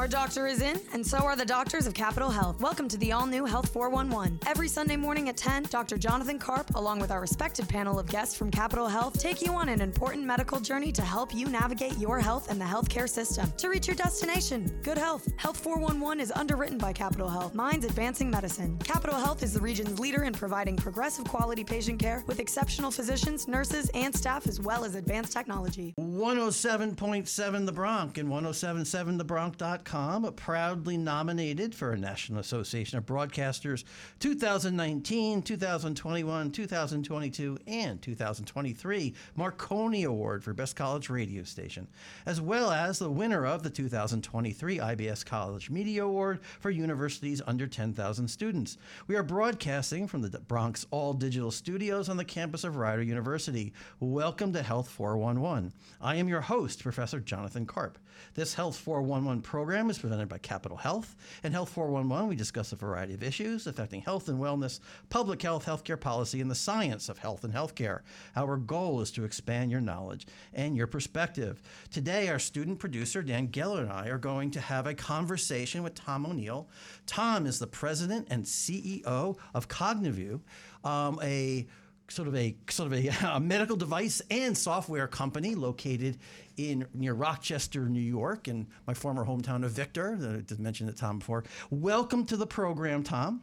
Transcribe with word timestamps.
Our 0.00 0.08
doctor 0.08 0.46
is 0.46 0.62
in, 0.62 0.80
and 0.94 1.06
so 1.06 1.18
are 1.18 1.36
the 1.36 1.44
doctors 1.44 1.86
of 1.86 1.92
Capital 1.92 2.30
Health. 2.30 2.58
Welcome 2.58 2.88
to 2.88 2.96
the 2.96 3.12
all 3.12 3.26
new 3.26 3.44
Health 3.44 3.68
411. 3.68 4.38
Every 4.46 4.66
Sunday 4.66 4.96
morning 4.96 5.28
at 5.28 5.36
10, 5.36 5.64
Dr. 5.64 5.98
Jonathan 5.98 6.38
Karp, 6.38 6.74
along 6.74 7.00
with 7.00 7.10
our 7.10 7.20
respected 7.20 7.68
panel 7.68 7.98
of 7.98 8.06
guests 8.06 8.34
from 8.34 8.50
Capital 8.50 8.88
Health, 8.88 9.20
take 9.20 9.42
you 9.42 9.52
on 9.52 9.68
an 9.68 9.82
important 9.82 10.24
medical 10.24 10.58
journey 10.58 10.90
to 10.90 11.02
help 11.02 11.34
you 11.34 11.50
navigate 11.50 11.98
your 11.98 12.18
health 12.18 12.50
and 12.50 12.58
the 12.58 12.64
healthcare 12.64 13.06
system 13.06 13.52
to 13.58 13.68
reach 13.68 13.88
your 13.88 13.94
destination 13.94 14.74
good 14.82 14.96
health. 14.96 15.28
Health 15.36 15.58
411 15.58 16.18
is 16.18 16.32
underwritten 16.32 16.78
by 16.78 16.94
Capital 16.94 17.28
Health, 17.28 17.54
Minds 17.54 17.84
Advancing 17.84 18.30
Medicine. 18.30 18.78
Capital 18.78 19.16
Health 19.16 19.42
is 19.42 19.52
the 19.52 19.60
region's 19.60 20.00
leader 20.00 20.24
in 20.24 20.32
providing 20.32 20.76
progressive 20.76 21.26
quality 21.26 21.62
patient 21.62 22.00
care 22.00 22.24
with 22.26 22.40
exceptional 22.40 22.90
physicians, 22.90 23.46
nurses, 23.46 23.90
and 23.92 24.16
staff, 24.16 24.46
as 24.46 24.60
well 24.60 24.82
as 24.82 24.94
advanced 24.94 25.34
technology. 25.34 25.92
107.7 25.98 27.66
The 27.66 27.72
Bronc 27.72 28.16
and 28.16 28.30
1077thebronc.com, 28.30 29.89
proudly 29.90 30.96
nominated 30.96 31.74
for 31.74 31.90
a 31.90 31.98
National 31.98 32.38
Association 32.38 32.96
of 32.96 33.06
Broadcasters 33.06 33.82
2019, 34.20 35.42
2021, 35.42 36.52
2022, 36.52 37.58
and 37.66 38.00
2023 38.00 39.14
Marconi 39.34 40.04
Award 40.04 40.44
for 40.44 40.54
Best 40.54 40.76
College 40.76 41.10
Radio 41.10 41.42
Station, 41.42 41.88
as 42.24 42.40
well 42.40 42.70
as 42.70 43.00
the 43.00 43.10
winner 43.10 43.44
of 43.44 43.64
the 43.64 43.70
2023 43.70 44.78
IBS 44.78 45.26
College 45.26 45.70
Media 45.70 46.04
Award 46.04 46.38
for 46.60 46.70
universities 46.70 47.42
under 47.44 47.66
10,000 47.66 48.28
students. 48.28 48.78
We 49.08 49.16
are 49.16 49.24
broadcasting 49.24 50.06
from 50.06 50.22
the 50.22 50.38
Bronc 50.38 50.78
All 50.92 51.14
Digital 51.14 51.50
Studios 51.50 52.08
on 52.08 52.16
the 52.16 52.24
campus 52.24 52.62
of 52.62 52.76
Rider 52.76 53.02
University. 53.02 53.72
Welcome 53.98 54.52
to 54.52 54.62
Health 54.62 54.88
411. 54.88 55.72
I 56.00 56.14
am 56.14 56.28
your 56.28 56.42
host, 56.42 56.80
Professor 56.80 57.18
Jonathan 57.18 57.66
Karp. 57.66 57.98
This 58.34 58.54
Health 58.54 58.76
411 58.76 59.42
program 59.42 59.79
is 59.88 59.98
presented 59.98 60.28
by 60.28 60.38
Capital 60.38 60.76
Health. 60.76 61.16
In 61.44 61.52
Health 61.52 61.70
411, 61.70 62.28
we 62.28 62.36
discuss 62.36 62.72
a 62.72 62.76
variety 62.76 63.14
of 63.14 63.22
issues 63.22 63.66
affecting 63.66 64.02
health 64.02 64.28
and 64.28 64.38
wellness, 64.38 64.80
public 65.08 65.40
health, 65.40 65.64
healthcare 65.64 65.98
policy, 65.98 66.40
and 66.40 66.50
the 66.50 66.54
science 66.54 67.08
of 67.08 67.18
health 67.18 67.44
and 67.44 67.54
healthcare. 67.54 68.00
Our 68.36 68.56
goal 68.56 69.00
is 69.00 69.10
to 69.12 69.24
expand 69.24 69.70
your 69.70 69.80
knowledge 69.80 70.26
and 70.52 70.76
your 70.76 70.88
perspective. 70.88 71.62
Today, 71.90 72.28
our 72.28 72.38
student 72.38 72.78
producer, 72.80 73.22
Dan 73.22 73.48
Geller, 73.48 73.82
and 73.82 73.92
I 73.92 74.08
are 74.08 74.18
going 74.18 74.50
to 74.50 74.60
have 74.60 74.86
a 74.86 74.94
conversation 74.94 75.82
with 75.82 75.94
Tom 75.94 76.26
O'Neill. 76.26 76.68
Tom 77.06 77.46
is 77.46 77.58
the 77.58 77.66
president 77.66 78.26
and 78.30 78.44
CEO 78.44 79.38
of 79.54 79.68
Cognivue, 79.68 80.40
um, 80.84 81.18
a 81.22 81.66
sort 82.10 82.28
of 82.28 82.36
a 82.36 82.56
sort 82.68 82.92
of 82.92 83.04
a, 83.04 83.08
a, 83.36 83.40
medical 83.40 83.76
device 83.76 84.20
and 84.30 84.56
software 84.56 85.06
company 85.06 85.54
located 85.54 86.18
in 86.56 86.86
near 86.94 87.14
Rochester, 87.14 87.88
New 87.88 88.00
York, 88.00 88.48
in 88.48 88.66
my 88.86 88.94
former 88.94 89.24
hometown 89.24 89.64
of 89.64 89.72
Victor. 89.72 90.18
I 90.20 90.42
did 90.42 90.58
mention 90.60 90.88
it, 90.88 90.96
Tom, 90.96 91.20
before. 91.20 91.44
Welcome 91.70 92.24
to 92.26 92.36
the 92.36 92.46
program, 92.46 93.02
Tom. 93.02 93.42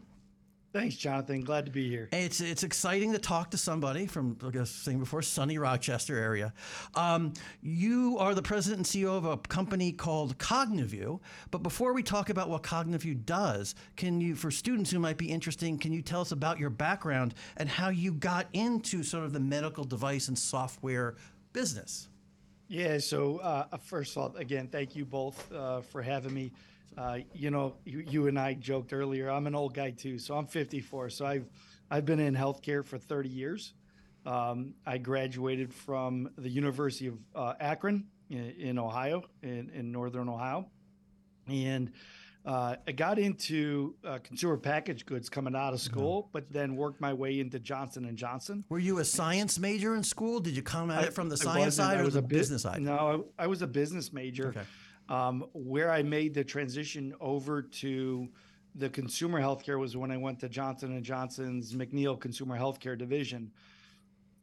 Thanks, 0.73 0.95
Jonathan. 0.95 1.41
Glad 1.41 1.65
to 1.65 1.71
be 1.71 1.89
here. 1.89 2.09
It's 2.11 2.41
it's 2.41 2.63
exciting 2.63 3.13
to 3.13 3.19
talk 3.19 3.51
to 3.51 3.57
somebody 3.57 4.05
from, 4.05 4.37
like 4.41 4.55
I 4.55 4.59
was 4.59 4.69
saying 4.69 4.99
before, 4.99 5.21
sunny 5.21 5.57
Rochester 5.57 6.17
area. 6.17 6.53
Um, 6.93 7.33
you 7.61 8.17
are 8.19 8.35
the 8.35 8.41
president 8.41 8.79
and 8.79 8.85
CEO 8.85 9.15
of 9.15 9.25
a 9.25 9.37
company 9.37 9.93
called 9.93 10.37
Cognivue. 10.37 11.19
But 11.51 11.63
before 11.63 11.93
we 11.93 12.03
talk 12.03 12.29
about 12.29 12.49
what 12.49 12.63
Cognivue 12.63 13.25
does, 13.25 13.75
can 13.95 14.19
you, 14.19 14.35
for 14.35 14.51
students 14.51 14.91
who 14.91 14.99
might 14.99 15.17
be 15.17 15.31
interested, 15.31 15.79
can 15.79 15.93
you 15.93 16.01
tell 16.01 16.21
us 16.21 16.33
about 16.33 16.59
your 16.59 16.69
background 16.69 17.33
and 17.55 17.69
how 17.69 17.89
you 17.89 18.11
got 18.11 18.47
into 18.53 19.03
sort 19.03 19.23
of 19.23 19.33
the 19.33 19.39
medical 19.39 19.85
device 19.85 20.27
and 20.27 20.37
software 20.37 21.15
business? 21.53 22.09
Yeah. 22.67 22.97
So 22.97 23.37
uh, 23.37 23.77
first 23.77 24.17
of 24.17 24.21
all, 24.21 24.35
again, 24.35 24.67
thank 24.67 24.95
you 24.95 25.05
both 25.05 25.51
uh, 25.53 25.79
for 25.81 26.01
having 26.01 26.33
me. 26.33 26.51
Uh, 26.97 27.19
you 27.33 27.51
know, 27.51 27.75
you, 27.85 28.03
you, 28.07 28.27
and 28.27 28.39
I 28.39 28.55
joked 28.55 28.91
earlier. 28.91 29.29
I'm 29.29 29.45
an 29.45 29.53
old 29.53 29.75
guy 29.75 29.91
too, 29.91 30.17
so 30.17 30.35
I'm 30.35 30.47
54. 30.47 31.11
So 31.11 31.25
I've 31.25 31.45
I've 31.91 32.05
been 32.05 32.19
in 32.19 32.35
healthcare 32.35 32.83
for 32.83 32.97
30 32.97 33.29
years. 33.29 33.73
Um, 34.25 34.73
I 34.85 34.97
graduated 34.97 35.73
from 35.73 36.29
the 36.37 36.49
University 36.49 37.07
of 37.07 37.17
uh, 37.35 37.53
Akron 37.59 38.07
in, 38.29 38.49
in 38.59 38.79
Ohio, 38.79 39.23
in, 39.41 39.71
in, 39.73 39.91
northern 39.91 40.27
Ohio, 40.27 40.67
and 41.47 41.91
uh, 42.45 42.75
I 42.85 42.91
got 42.91 43.19
into 43.19 43.95
uh, 44.03 44.17
consumer 44.21 44.57
packaged 44.57 45.05
goods 45.05 45.29
coming 45.29 45.55
out 45.55 45.73
of 45.73 45.79
school, 45.79 46.23
mm-hmm. 46.23 46.29
but 46.33 46.51
then 46.51 46.75
worked 46.75 46.99
my 46.99 47.13
way 47.13 47.39
into 47.39 47.57
Johnson 47.57 48.03
and 48.03 48.17
Johnson. 48.17 48.65
Were 48.67 48.79
you 48.79 48.99
a 48.99 49.05
science 49.05 49.59
major 49.59 49.95
in 49.95 50.03
school? 50.03 50.41
Did 50.41 50.57
you 50.57 50.61
come 50.61 50.91
at 50.91 51.03
I, 51.03 51.07
it 51.07 51.13
from 51.13 51.29
the 51.29 51.37
science 51.37 51.75
side 51.75 52.01
or 52.01 52.03
was 52.03 52.15
the 52.15 52.21
business 52.21 52.63
side? 52.63 52.81
No, 52.81 53.25
I, 53.37 53.43
I 53.43 53.47
was 53.47 53.61
a 53.61 53.67
business 53.67 54.11
major. 54.11 54.49
Okay 54.49 54.63
um, 55.09 55.45
where 55.53 55.91
I 55.91 56.03
made 56.03 56.33
the 56.33 56.43
transition 56.43 57.13
over 57.19 57.61
to 57.61 58.27
the 58.75 58.89
consumer 58.89 59.41
healthcare 59.41 59.79
was 59.79 59.97
when 59.97 60.11
I 60.11 60.17
went 60.17 60.39
to 60.41 60.49
Johnson 60.49 60.93
and 60.93 61.03
Johnson's 61.03 61.73
McNeil 61.73 62.19
Consumer 62.19 62.57
Healthcare 62.57 62.97
Division, 62.97 63.51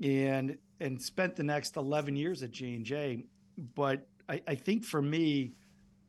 and 0.03 0.59
and 0.81 1.01
spent 1.01 1.37
the 1.37 1.45
next 1.45 1.77
eleven 1.77 2.17
years 2.17 2.43
at 2.43 2.51
J 2.51 2.75
and 2.75 2.85
J. 2.85 3.25
But 3.75 4.07
I, 4.29 4.43
I 4.49 4.55
think 4.55 4.85
for 4.85 5.01
me, 5.01 5.53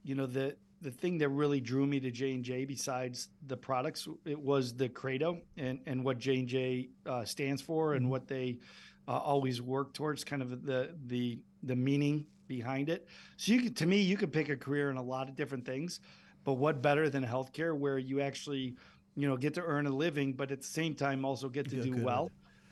you 0.03 0.15
know, 0.15 0.25
the 0.25 0.55
the 0.81 0.91
thing 0.91 1.17
that 1.19 1.29
really 1.29 1.61
drew 1.61 1.85
me 1.85 1.99
to 1.99 2.11
J 2.11 2.33
and 2.33 2.43
J, 2.43 2.65
besides 2.65 3.29
the 3.47 3.57
products, 3.57 4.07
it 4.25 4.39
was 4.39 4.73
the 4.75 4.89
credo 4.89 5.41
and 5.57 5.79
and 5.85 6.03
what 6.03 6.17
J 6.17 6.39
and 6.39 6.47
J 6.47 6.89
uh, 7.05 7.25
stands 7.25 7.61
for 7.61 7.93
and 7.93 8.03
mm-hmm. 8.03 8.11
what 8.11 8.27
they 8.27 8.59
uh, 9.07 9.17
always 9.17 9.61
work 9.61 9.93
towards, 9.93 10.23
kind 10.23 10.41
of 10.41 10.65
the 10.65 10.95
the 11.05 11.39
the 11.63 11.75
meaning 11.75 12.25
behind 12.47 12.89
it. 12.89 13.07
So 13.37 13.53
you 13.53 13.61
could, 13.61 13.75
to 13.77 13.85
me, 13.85 14.01
you 14.01 14.17
could 14.17 14.31
pick 14.31 14.49
a 14.49 14.55
career 14.55 14.89
in 14.89 14.97
a 14.97 15.03
lot 15.03 15.29
of 15.29 15.35
different 15.35 15.65
things, 15.65 15.99
but 16.43 16.53
what 16.53 16.81
better 16.81 17.09
than 17.09 17.25
healthcare 17.25 17.77
where 17.77 17.97
you 17.97 18.21
actually, 18.21 18.75
you 19.15 19.27
know, 19.27 19.37
get 19.37 19.53
to 19.55 19.63
earn 19.63 19.87
a 19.87 19.89
living, 19.89 20.33
but 20.33 20.51
at 20.51 20.61
the 20.61 20.67
same 20.67 20.95
time 20.95 21.25
also 21.25 21.49
get 21.49 21.69
to 21.69 21.77
yeah, 21.77 21.83
do 21.83 21.91
good. 21.91 22.03
well. 22.03 22.31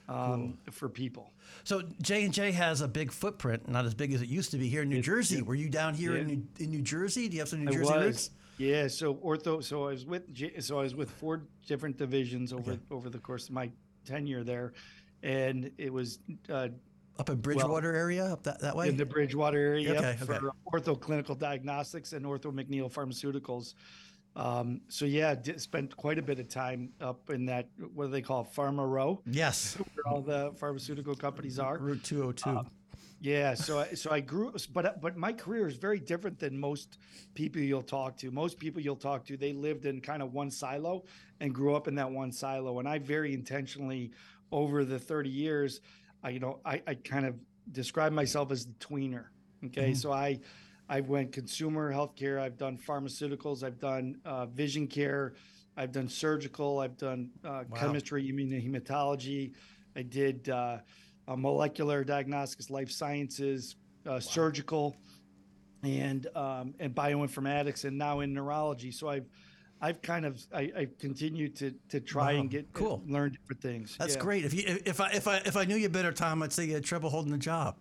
Um, 0.10 0.58
cool. 0.66 0.74
for 0.74 0.90
people. 0.90 1.32
So 1.64 1.82
J 2.02 2.26
and 2.26 2.34
J 2.34 2.52
has 2.52 2.82
a 2.82 2.90
big 2.90 3.10
footprint, 3.10 3.70
not 3.70 3.86
as 3.86 3.94
big 3.94 4.12
as 4.12 4.22
it 4.22 4.28
used 4.28 4.52
to 4.52 4.58
be 4.58 4.68
here 4.68 4.82
in 4.82 4.90
New 4.90 4.98
it, 4.98 5.04
Jersey. 5.04 5.38
It, 5.38 5.46
Were 5.46 5.56
you 5.56 5.70
down 5.70 5.94
here 5.94 6.16
yeah. 6.16 6.24
in, 6.24 6.28
New, 6.28 6.48
in 6.60 6.72
New 6.72 6.82
Jersey? 6.82 7.30
Do 7.30 7.36
you 7.36 7.40
have 7.40 7.48
some 7.48 7.64
New 7.64 7.72
I 7.72 7.74
Jersey 7.74 7.94
was. 7.94 8.06
roots? 8.06 8.30
Yeah. 8.58 8.88
So 8.90 9.16
ortho. 9.16 9.64
So 9.64 9.84
I 9.88 9.92
was 9.92 10.06
with 10.06 10.24
so 10.60 10.80
I 10.80 10.84
was 10.84 10.94
with 10.94 11.10
four 11.10 11.44
different 11.66 11.98
divisions 11.98 12.52
over 12.52 12.74
okay. 12.74 12.82
over 12.92 13.10
the 13.10 13.18
course 13.18 13.48
of 13.48 13.54
my 13.54 13.72
tenure 14.06 14.44
there, 14.44 14.74
and 15.24 15.72
it 15.78 15.92
was 15.92 16.20
uh, 16.50 16.68
up 17.20 17.30
in 17.30 17.38
Bridgewater 17.38 17.92
well, 17.92 18.02
area, 18.02 18.26
up 18.26 18.44
that, 18.44 18.60
that 18.62 18.76
way? 18.76 18.90
In 18.90 18.98
the 18.98 19.06
Bridgewater 19.06 19.58
area 19.58 19.94
okay, 19.94 20.18
okay. 20.22 20.26
for 20.26 20.52
Ortho 20.72 21.00
Clinical 21.00 21.36
Diagnostics 21.36 22.14
and 22.14 22.26
Ortho 22.26 22.52
McNeil 22.52 22.92
Pharmaceuticals. 22.92 23.76
Um, 24.36 24.82
so 24.88 25.06
yeah, 25.06 25.36
did, 25.36 25.62
spent 25.62 25.96
quite 25.96 26.18
a 26.18 26.22
bit 26.22 26.40
of 26.40 26.50
time 26.50 26.90
up 27.00 27.30
in 27.30 27.46
that 27.46 27.68
what 27.94 28.06
do 28.06 28.12
they 28.12 28.22
call 28.22 28.44
Pharma 28.46 28.90
Row? 28.90 29.22
Yes, 29.28 29.78
where 29.78 30.14
all 30.14 30.22
the 30.22 30.54
pharmaceutical 30.58 31.16
companies 31.16 31.60
are. 31.60 31.78
Route 31.78 32.04
two 32.04 32.20
hundred 32.20 32.38
two. 32.38 32.50
Um, 32.50 32.72
yeah, 33.20 33.54
so 33.54 33.80
I, 33.80 33.94
so 33.94 34.12
I 34.12 34.20
grew, 34.20 34.52
but 34.74 35.00
but 35.00 35.16
my 35.16 35.32
career 35.32 35.68
is 35.68 35.78
very 35.78 36.00
different 36.00 36.40
than 36.40 36.60
most 36.60 36.98
people 37.36 37.62
you'll 37.62 37.82
talk 37.82 38.18
to. 38.18 38.32
Most 38.32 38.60
people 38.60 38.82
you'll 38.82 38.96
talk 38.96 39.24
to, 39.28 39.38
they 39.38 39.54
lived 39.54 39.86
in 39.86 40.02
kind 40.02 40.22
of 40.22 40.34
one 40.34 40.52
silo 40.52 41.06
and 41.40 41.54
grew 41.54 41.76
up 41.76 41.88
in 41.88 41.96
that 41.96 42.12
one 42.12 42.32
silo. 42.32 42.80
And 42.80 42.90
I 42.90 43.00
very 43.00 43.34
intentionally, 43.34 44.12
over 44.52 44.84
the 44.84 45.00
thirty 45.00 45.30
years, 45.30 45.80
I, 46.24 46.30
you 46.30 46.40
know, 46.40 46.60
I, 46.66 46.82
I 46.88 46.96
kind 46.96 47.26
of 47.26 47.36
describe 47.72 48.12
myself 48.14 48.52
as 48.52 48.66
the 48.66 48.74
tweener. 48.74 49.26
Okay, 49.66 49.92
mm-hmm. 49.92 49.94
so 49.94 50.12
I 50.12 50.40
I 50.90 51.02
went 51.02 51.32
consumer 51.32 51.92
healthcare. 51.94 52.40
I've 52.40 52.58
done 52.58 52.78
pharmaceuticals. 52.78 53.64
I've 53.64 53.80
done 53.80 54.20
uh, 54.26 54.46
vision 54.48 54.88
care. 54.88 55.34
I've 55.78 55.92
done 55.92 56.08
surgical. 56.08 56.80
I've 56.80 56.98
done 56.98 57.32
uh, 57.44 57.64
wow. 57.70 57.78
chemistry, 57.78 58.32
immunohematology. 58.32 59.54
I 59.96 60.02
did 60.04 60.50
uh, 60.50 60.78
molecular 61.28 62.04
diagnostics, 62.04 62.70
life 62.70 62.92
sciences, 62.92 63.76
uh, 64.06 64.12
wow. 64.12 64.20
surgical, 64.20 64.96
and 65.84 66.28
um, 66.36 66.76
and 66.80 66.94
bioinformatics, 66.94 67.86
and 67.86 67.98
now 67.98 68.20
in 68.20 68.34
neurology. 68.34 68.92
So 68.92 69.10
I've 69.10 69.28
I've 69.84 70.02
kind 70.02 70.26
of 70.26 70.42
I, 70.56 70.72
I 70.78 70.88
continue 70.98 71.50
to 71.50 71.74
to 71.90 72.00
try 72.00 72.34
wow. 72.34 72.40
and 72.40 72.50
get 72.50 72.72
cool 72.72 73.04
learn 73.06 73.32
different 73.32 73.62
things. 73.62 73.98
That's 74.00 74.16
yeah. 74.16 74.22
great. 74.22 74.46
If 74.46 74.54
you 74.54 74.80
if 74.86 75.02
I 75.02 75.10
if 75.12 75.28
I 75.28 75.38
if 75.46 75.58
I 75.58 75.66
knew 75.66 75.76
you 75.76 75.90
better, 75.90 76.14
Tom, 76.14 76.42
I'd 76.42 76.54
say 76.54 76.66
you 76.66 76.74
had 76.74 76.86
trouble 76.86 77.10
holding 77.10 77.34
the 77.34 77.38
job. 77.38 77.76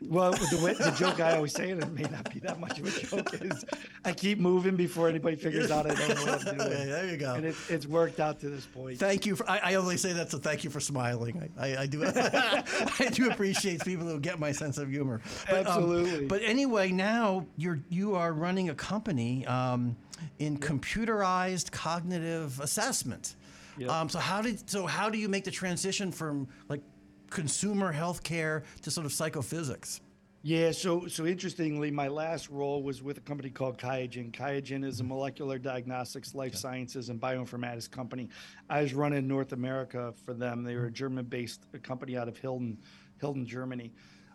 Well, 0.00 0.32
the, 0.32 0.60
way, 0.62 0.74
the 0.74 0.90
joke 0.92 1.20
I 1.20 1.36
always 1.36 1.52
say, 1.52 1.70
and 1.70 1.82
it 1.82 1.92
may 1.92 2.02
not 2.02 2.32
be 2.32 2.40
that 2.40 2.58
much 2.58 2.78
of 2.78 2.86
a 2.86 3.00
joke, 3.00 3.34
is 3.40 3.64
I 4.04 4.12
keep 4.12 4.38
moving 4.38 4.76
before 4.76 5.08
anybody 5.08 5.36
figures 5.36 5.70
out 5.70 5.86
I 5.86 5.94
don't 5.94 6.08
know 6.08 6.32
what 6.32 6.48
I'm 6.48 6.56
doing. 6.58 6.88
there 6.88 7.10
you 7.10 7.16
go. 7.16 7.34
And 7.34 7.46
it, 7.46 7.56
it's 7.68 7.86
worked 7.86 8.20
out 8.20 8.40
to 8.40 8.48
this 8.48 8.66
point. 8.66 8.98
Thank 8.98 9.26
you. 9.26 9.36
For, 9.36 9.48
I, 9.50 9.58
I 9.58 9.74
only 9.74 9.96
say 9.96 10.12
that 10.12 10.30
to 10.30 10.38
thank 10.38 10.62
you 10.62 10.70
for 10.70 10.80
smiling. 10.80 11.50
I, 11.58 11.68
I, 11.68 11.82
I 11.82 11.86
do 11.86 12.04
I 12.06 13.10
do 13.12 13.30
appreciate 13.30 13.84
people 13.84 14.06
who 14.06 14.18
get 14.20 14.38
my 14.38 14.52
sense 14.52 14.78
of 14.78 14.90
humor. 14.90 15.20
But, 15.48 15.66
um, 15.66 15.66
Absolutely. 15.66 16.18
Um, 16.18 16.28
but 16.28 16.42
anyway, 16.42 16.90
now 16.90 17.46
you're 17.56 17.80
you 17.88 18.14
are 18.14 18.32
running 18.32 18.70
a 18.70 18.74
company. 18.74 19.46
Um, 19.46 19.96
in 20.38 20.58
computerized 20.58 21.70
cognitive 21.70 22.60
assessment. 22.60 23.36
Yep. 23.78 23.90
Um, 23.90 24.08
so 24.08 24.18
how 24.18 24.42
did 24.42 24.68
so 24.68 24.86
how 24.86 25.08
do 25.08 25.18
you 25.18 25.28
make 25.28 25.44
the 25.44 25.50
transition 25.50 26.12
from 26.12 26.48
like 26.68 26.82
consumer 27.30 27.92
healthcare 27.92 28.62
to 28.82 28.90
sort 28.90 29.06
of 29.06 29.12
psychophysics? 29.12 30.00
Yeah, 30.44 30.72
so 30.72 31.06
so 31.06 31.24
interestingly, 31.24 31.92
my 31.92 32.08
last 32.08 32.50
role 32.50 32.82
was 32.82 33.00
with 33.00 33.16
a 33.16 33.20
company 33.20 33.48
called 33.48 33.78
Qiagen. 33.78 34.32
Qiagen 34.32 34.84
is 34.84 34.98
a 34.98 35.04
molecular 35.04 35.56
diagnostics, 35.56 36.34
life 36.34 36.56
sciences, 36.56 37.10
and 37.10 37.20
bioinformatics 37.20 37.88
company. 37.88 38.28
I 38.68 38.82
was 38.82 38.92
running 38.92 39.28
North 39.28 39.52
America 39.52 40.12
for 40.24 40.34
them. 40.34 40.64
They 40.64 40.74
were 40.74 40.86
a 40.86 40.90
German-based 40.90 41.66
company 41.84 42.16
out 42.16 42.26
of 42.26 42.36
Hilden, 42.36 42.76
Hilden, 43.20 43.46
Germany. 43.46 43.92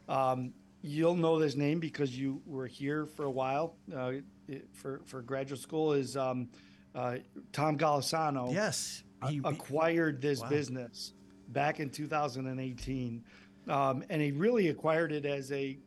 Um, 0.07 0.53
you'll 0.81 1.15
know 1.15 1.39
this 1.39 1.55
name 1.55 1.81
because 1.81 2.17
you 2.17 2.41
were 2.45 2.67
here 2.67 3.05
for 3.05 3.25
a 3.25 3.31
while 3.31 3.75
uh, 3.93 4.13
for 4.73 5.01
for 5.05 5.21
graduate 5.21 5.61
school. 5.61 5.94
Is 5.94 6.17
um, 6.17 6.49
uh, 6.95 7.17
Tom 7.51 7.77
Golisano? 7.77 8.53
Yes, 8.53 9.03
he, 9.27 9.41
acquired 9.44 10.21
this 10.21 10.41
wow. 10.41 10.49
business 10.49 11.13
back 11.49 11.79
in 11.79 11.89
2018. 11.89 13.23
Um, 13.67 14.03
and 14.09 14.21
he 14.21 14.31
really 14.31 14.69
acquired 14.69 15.11
it 15.11 15.25
as 15.25 15.51
a 15.51 15.77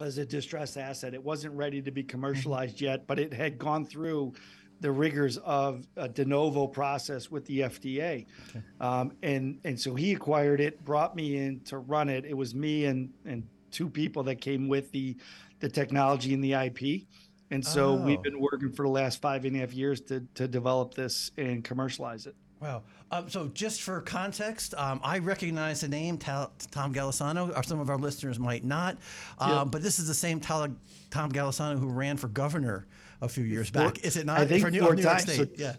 as 0.00 0.18
a 0.18 0.24
distressed 0.24 0.76
asset. 0.76 1.14
It 1.14 1.22
wasn't 1.22 1.54
ready 1.54 1.82
to 1.82 1.90
be 1.90 2.02
commercialized 2.02 2.76
mm-hmm. 2.76 2.86
yet, 2.86 3.06
but 3.06 3.18
it 3.18 3.32
had 3.32 3.58
gone 3.58 3.84
through 3.84 4.32
the 4.80 4.90
rigors 4.90 5.36
of 5.38 5.86
a 5.96 6.08
de 6.08 6.24
novo 6.24 6.66
process 6.66 7.30
with 7.30 7.44
the 7.44 7.60
FDA. 7.60 8.26
Okay. 8.48 8.62
Um, 8.80 9.12
and 9.22 9.58
and 9.64 9.78
so 9.78 9.94
he 9.94 10.12
acquired 10.12 10.60
it, 10.60 10.82
brought 10.84 11.14
me 11.14 11.36
in 11.36 11.60
to 11.60 11.78
run 11.78 12.08
it. 12.08 12.24
It 12.24 12.36
was 12.36 12.54
me 12.54 12.86
and 12.86 13.10
and 13.24 13.46
two 13.70 13.88
people 13.88 14.22
that 14.24 14.40
came 14.40 14.68
with 14.68 14.90
the 14.90 15.16
the 15.60 15.68
technology 15.68 16.32
and 16.34 16.42
the 16.42 16.54
IP. 16.54 17.06
And 17.50 17.64
so 17.64 17.90
oh. 17.90 17.96
we've 17.96 18.22
been 18.22 18.40
working 18.40 18.70
for 18.70 18.84
the 18.84 18.90
last 18.90 19.20
five 19.20 19.44
and 19.44 19.56
a 19.56 19.60
half 19.60 19.72
years 19.72 20.00
to 20.02 20.24
to 20.34 20.46
develop 20.46 20.94
this 20.94 21.32
and 21.36 21.64
commercialize 21.64 22.26
it. 22.26 22.34
Wow. 22.60 22.82
Um, 23.10 23.28
so, 23.28 23.48
just 23.48 23.82
for 23.82 24.00
context, 24.02 24.74
um, 24.76 25.00
I 25.02 25.18
recognize 25.18 25.80
the 25.80 25.88
name 25.88 26.18
Tom 26.18 26.48
Golisano, 26.70 27.56
or 27.56 27.62
some 27.62 27.80
of 27.80 27.90
our 27.90 27.96
listeners 27.96 28.38
might 28.38 28.64
not. 28.64 28.98
Um, 29.38 29.50
yep. 29.50 29.66
But 29.72 29.82
this 29.82 29.98
is 29.98 30.06
the 30.06 30.14
same 30.14 30.38
Tom 30.38 30.78
Golisano 31.10 31.78
who 31.78 31.88
ran 31.88 32.16
for 32.16 32.28
governor 32.28 32.86
a 33.20 33.28
few 33.28 33.44
years 33.44 33.70
back. 33.70 34.04
Is 34.04 34.16
it 34.16 34.26
not? 34.26 34.38
I 34.38 34.46
think 34.46 34.62
for 34.62 34.70
New, 34.70 34.80
New 34.80 35.02
York 35.02 35.20
State. 35.20 35.36
So, 35.36 35.46
yeah. 35.56 35.74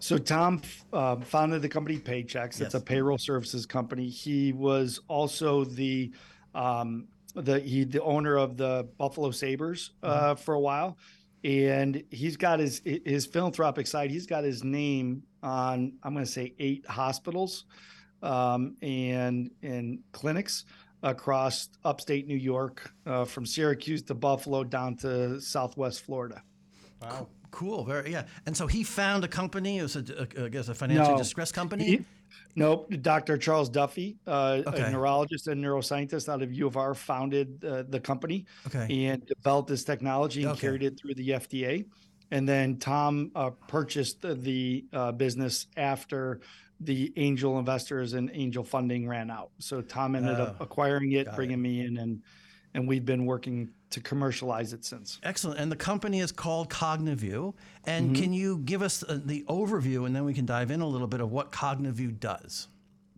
So 0.00 0.18
Tom 0.18 0.62
uh, 0.92 1.16
founded 1.16 1.62
the 1.62 1.68
company 1.68 1.98
Paychex. 1.98 2.46
It's 2.46 2.60
yes. 2.60 2.74
a 2.74 2.80
payroll 2.80 3.18
services 3.18 3.66
company. 3.66 4.08
He 4.08 4.52
was 4.52 5.00
also 5.08 5.64
the 5.64 6.12
um, 6.54 7.08
the 7.42 7.60
he 7.60 7.84
the 7.84 8.02
owner 8.02 8.36
of 8.36 8.56
the 8.56 8.88
Buffalo 8.98 9.30
Sabres 9.30 9.92
uh, 10.02 10.34
mm-hmm. 10.34 10.42
for 10.42 10.54
a 10.54 10.60
while 10.60 10.96
and 11.44 12.02
he's 12.10 12.36
got 12.36 12.58
his 12.58 12.82
his 12.84 13.26
philanthropic 13.26 13.86
side. 13.86 14.10
He's 14.10 14.26
got 14.26 14.44
his 14.44 14.64
name 14.64 15.22
on 15.42 15.92
I'm 16.02 16.12
going 16.12 16.24
to 16.24 16.30
say 16.30 16.54
eight 16.58 16.86
hospitals 16.86 17.64
um, 18.22 18.76
and 18.82 19.50
and 19.62 20.00
clinics 20.12 20.64
across 21.02 21.68
upstate 21.84 22.26
New 22.26 22.36
York, 22.36 22.92
uh, 23.06 23.24
from 23.24 23.46
Syracuse 23.46 24.02
to 24.02 24.14
Buffalo 24.14 24.64
down 24.64 24.96
to 24.96 25.40
Southwest 25.40 26.02
Florida. 26.02 26.42
Wow. 27.00 27.28
Cool. 27.52 27.84
Very 27.84 28.12
yeah. 28.12 28.24
And 28.46 28.56
so 28.56 28.66
he 28.66 28.82
found 28.82 29.24
a 29.24 29.28
company. 29.28 29.78
It 29.78 29.82
was 29.82 29.96
a, 29.96 30.28
a 30.36 30.44
I 30.44 30.48
guess 30.48 30.68
a 30.68 30.74
financial 30.74 31.12
no, 31.12 31.18
distress 31.18 31.52
company. 31.52 31.84
He, 31.84 32.04
Nope. 32.54 32.92
Dr. 33.02 33.38
Charles 33.38 33.68
Duffy, 33.68 34.16
uh, 34.26 34.62
okay. 34.66 34.82
a 34.82 34.90
neurologist 34.90 35.48
and 35.48 35.62
neuroscientist 35.62 36.28
out 36.28 36.42
of 36.42 36.52
U 36.52 36.66
of 36.66 36.76
R, 36.76 36.94
founded 36.94 37.64
uh, 37.64 37.84
the 37.88 38.00
company 38.00 38.46
okay. 38.66 39.06
and 39.06 39.24
developed 39.26 39.68
this 39.68 39.84
technology 39.84 40.42
and 40.42 40.52
okay. 40.52 40.60
carried 40.60 40.82
it 40.82 40.98
through 40.98 41.14
the 41.14 41.30
FDA. 41.30 41.84
And 42.30 42.48
then 42.48 42.76
Tom 42.76 43.30
uh, 43.34 43.50
purchased 43.68 44.22
the, 44.22 44.34
the 44.34 44.84
uh, 44.92 45.12
business 45.12 45.66
after 45.76 46.40
the 46.80 47.12
angel 47.16 47.58
investors 47.58 48.12
and 48.12 48.30
angel 48.32 48.62
funding 48.62 49.08
ran 49.08 49.30
out. 49.30 49.50
So 49.58 49.80
Tom 49.80 50.14
ended 50.14 50.38
up 50.38 50.56
oh, 50.60 50.64
acquiring 50.64 51.12
it, 51.12 51.34
bringing 51.34 51.58
it. 51.58 51.62
me 51.62 51.80
in, 51.80 51.96
and 51.96 52.22
and 52.78 52.86
we've 52.86 53.04
been 53.04 53.26
working 53.26 53.70
to 53.90 54.00
commercialize 54.00 54.72
it 54.72 54.84
since. 54.84 55.18
Excellent. 55.24 55.58
And 55.58 55.70
the 55.70 55.76
company 55.76 56.20
is 56.20 56.30
called 56.30 56.70
Cognivue. 56.70 57.54
And 57.86 58.12
mm-hmm. 58.12 58.22
can 58.22 58.32
you 58.32 58.58
give 58.58 58.82
us 58.82 59.02
uh, 59.02 59.18
the 59.24 59.44
overview, 59.48 60.06
and 60.06 60.14
then 60.14 60.24
we 60.24 60.32
can 60.32 60.46
dive 60.46 60.70
in 60.70 60.80
a 60.80 60.86
little 60.86 61.08
bit 61.08 61.20
of 61.20 61.32
what 61.32 61.50
Cognivue 61.50 62.20
does? 62.20 62.68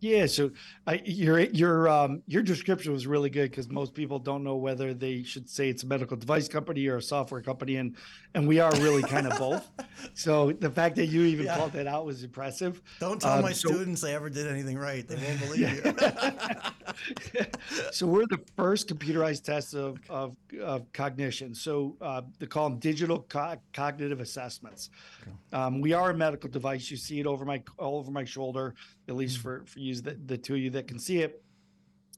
Yeah, 0.01 0.25
so 0.25 0.51
I, 0.87 1.03
your 1.05 1.41
your 1.41 1.87
um, 1.89 2.23
your 2.27 2.43
description 2.43 2.91
was 2.91 3.07
really 3.07 3.29
good 3.29 3.51
because 3.51 3.69
most 3.69 3.93
people 3.93 4.19
don't 4.19 4.43
know 4.43 4.57
whether 4.57 4.95
they 4.95 5.23
should 5.23 5.49
say 5.49 5.69
it's 5.69 5.83
a 5.83 5.87
medical 5.87 6.17
device 6.17 6.49
company 6.49 6.87
or 6.87 6.97
a 6.97 7.03
software 7.03 7.43
company, 7.43 7.77
and 7.77 7.95
and 8.35 8.49
we 8.49 8.61
are 8.61 8.73
really 8.77 9.03
kind 9.03 9.27
of 9.27 9.39
both. 9.39 9.71
So 10.15 10.53
the 10.53 10.71
fact 10.71 10.97
that 10.97 11.07
you 11.07 11.25
even 11.25 11.45
yeah. 11.45 11.57
called 11.57 11.73
that 11.73 11.87
out 11.87 12.07
was 12.07 12.25
impressive. 12.25 12.81
Don't 13.01 13.21
tell 13.21 13.35
um, 13.35 13.43
my 13.43 13.53
so, 13.53 13.69
students 13.69 14.03
I 14.03 14.13
ever 14.13 14.31
did 14.31 14.47
anything 14.47 14.79
right; 14.79 15.07
they 15.07 15.17
won't 15.17 15.41
believe 15.41 15.85
you. 15.85 15.93
so 17.93 18.07
we're 18.07 18.27
the 18.27 18.41
first 18.57 18.89
computerized 18.89 19.45
test 19.45 19.75
of 19.75 19.99
of, 20.09 20.37
of 20.63 20.91
cognition. 20.93 21.55
So 21.55 21.97
uh, 22.01 22.23
they 22.39 22.47
call 22.47 22.71
them 22.71 22.79
digital 22.79 23.27
co- 23.29 23.57
cognitive 23.75 24.21
assessments. 24.21 24.89
Okay. 25.23 25.33
Um, 25.53 25.83
we 25.83 25.93
are 25.93 26.11
a 26.11 26.15
medical 26.15 26.49
device. 26.49 26.91
You 26.91 26.97
see 26.97 27.21
it 27.21 27.27
over 27.27 27.45
my 27.45 27.63
all 27.79 27.99
over 27.99 28.11
my 28.11 28.25
shoulder 28.25 28.75
at 29.11 29.17
least 29.17 29.39
mm. 29.39 29.43
for 29.43 29.65
for 29.67 29.81
you 29.81 29.95
the, 29.97 30.17
the 30.27 30.39
two 30.39 30.55
of 30.55 30.61
you 30.61 30.71
that 30.71 30.89
can 30.89 30.99
see 30.99 31.19
it. 31.19 31.43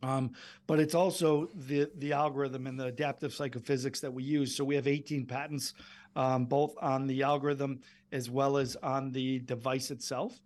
Um, 0.03 0.33
but 0.67 0.81
it's 0.81 0.95
also 0.95 1.49
the 1.55 1.91
the 1.97 2.13
algorithm 2.13 2.67
and 2.67 2.79
the 2.79 2.87
adaptive 2.87 3.35
psychophysics 3.35 4.01
that 4.01 4.13
we 4.13 4.23
use. 4.23 4.55
So 4.55 4.65
we 4.65 4.75
have 4.75 4.87
18 4.87 5.27
patents, 5.27 5.75
um, 6.17 6.47
both 6.47 6.75
on 6.81 7.07
the 7.07 7.23
algorithm 7.23 7.81
as 8.13 8.29
well 8.29 8.57
as 8.57 8.77
on 8.77 9.11
the 9.11 9.39
device 9.41 9.91
itself. 9.91 10.41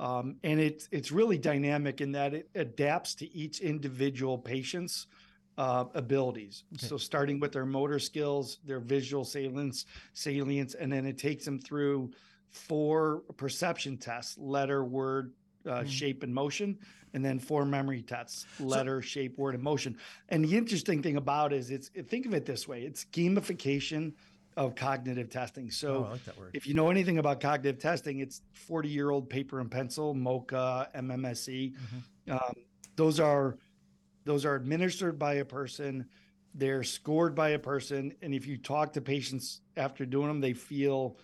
Um, 0.00 0.36
and 0.44 0.60
it's 0.60 0.88
it's 0.92 1.10
really 1.10 1.38
dynamic 1.38 2.00
in 2.00 2.12
that 2.12 2.34
it 2.34 2.48
adapts 2.54 3.14
to 3.16 3.34
each 3.34 3.60
individual 3.60 4.38
patient's 4.38 5.06
uh, 5.56 5.86
abilities. 5.94 6.64
Okay. 6.74 6.86
So 6.86 6.96
starting 6.96 7.40
with 7.40 7.52
their 7.52 7.66
motor 7.66 7.98
skills, 7.98 8.58
their 8.64 8.78
visual 8.78 9.24
salience, 9.24 9.86
salience, 10.12 10.74
and 10.74 10.92
then 10.92 11.04
it 11.04 11.18
takes 11.18 11.44
them 11.44 11.58
through 11.58 12.12
four 12.50 13.22
perception 13.36 13.96
tests: 13.96 14.38
letter, 14.38 14.84
word, 14.84 15.32
uh, 15.66 15.80
mm. 15.80 15.88
shape 15.88 16.22
and 16.22 16.34
motion, 16.34 16.78
and 17.14 17.24
then 17.24 17.38
four 17.38 17.64
memory 17.64 18.02
tests: 18.02 18.46
letter, 18.60 19.02
so, 19.02 19.06
shape, 19.06 19.38
word, 19.38 19.54
and 19.54 19.62
motion. 19.62 19.96
And 20.28 20.44
the 20.44 20.56
interesting 20.56 21.02
thing 21.02 21.16
about 21.16 21.52
it 21.52 21.58
is, 21.58 21.70
it's 21.70 21.88
think 21.88 22.26
of 22.26 22.34
it 22.34 22.46
this 22.46 22.68
way: 22.68 22.82
it's 22.82 23.04
gamification 23.12 24.12
of 24.58 24.74
cognitive 24.74 25.30
testing. 25.30 25.70
So, 25.70 26.08
oh, 26.08 26.12
like 26.12 26.50
if 26.52 26.66
you 26.66 26.74
know 26.74 26.90
anything 26.90 27.18
about 27.18 27.40
cognitive 27.40 27.80
testing, 27.80 28.18
it's 28.18 28.42
40 28.54 28.88
year 28.88 29.10
old 29.10 29.30
paper 29.30 29.60
and 29.60 29.70
pencil, 29.70 30.14
MoCA, 30.14 30.88
MMSE. 30.96 31.72
Mm-hmm. 31.72 32.32
Um, 32.32 32.54
those 32.96 33.20
are 33.20 33.56
those 34.24 34.44
are 34.44 34.56
administered 34.56 35.18
by 35.18 35.34
a 35.34 35.44
person. 35.44 36.06
They're 36.54 36.82
scored 36.82 37.36
by 37.36 37.50
a 37.50 37.58
person, 37.58 38.12
and 38.20 38.34
if 38.34 38.46
you 38.46 38.56
talk 38.56 38.92
to 38.94 39.00
patients 39.00 39.60
after 39.76 40.04
doing 40.04 40.26
them, 40.26 40.40
they 40.40 40.54
feel 40.54 41.16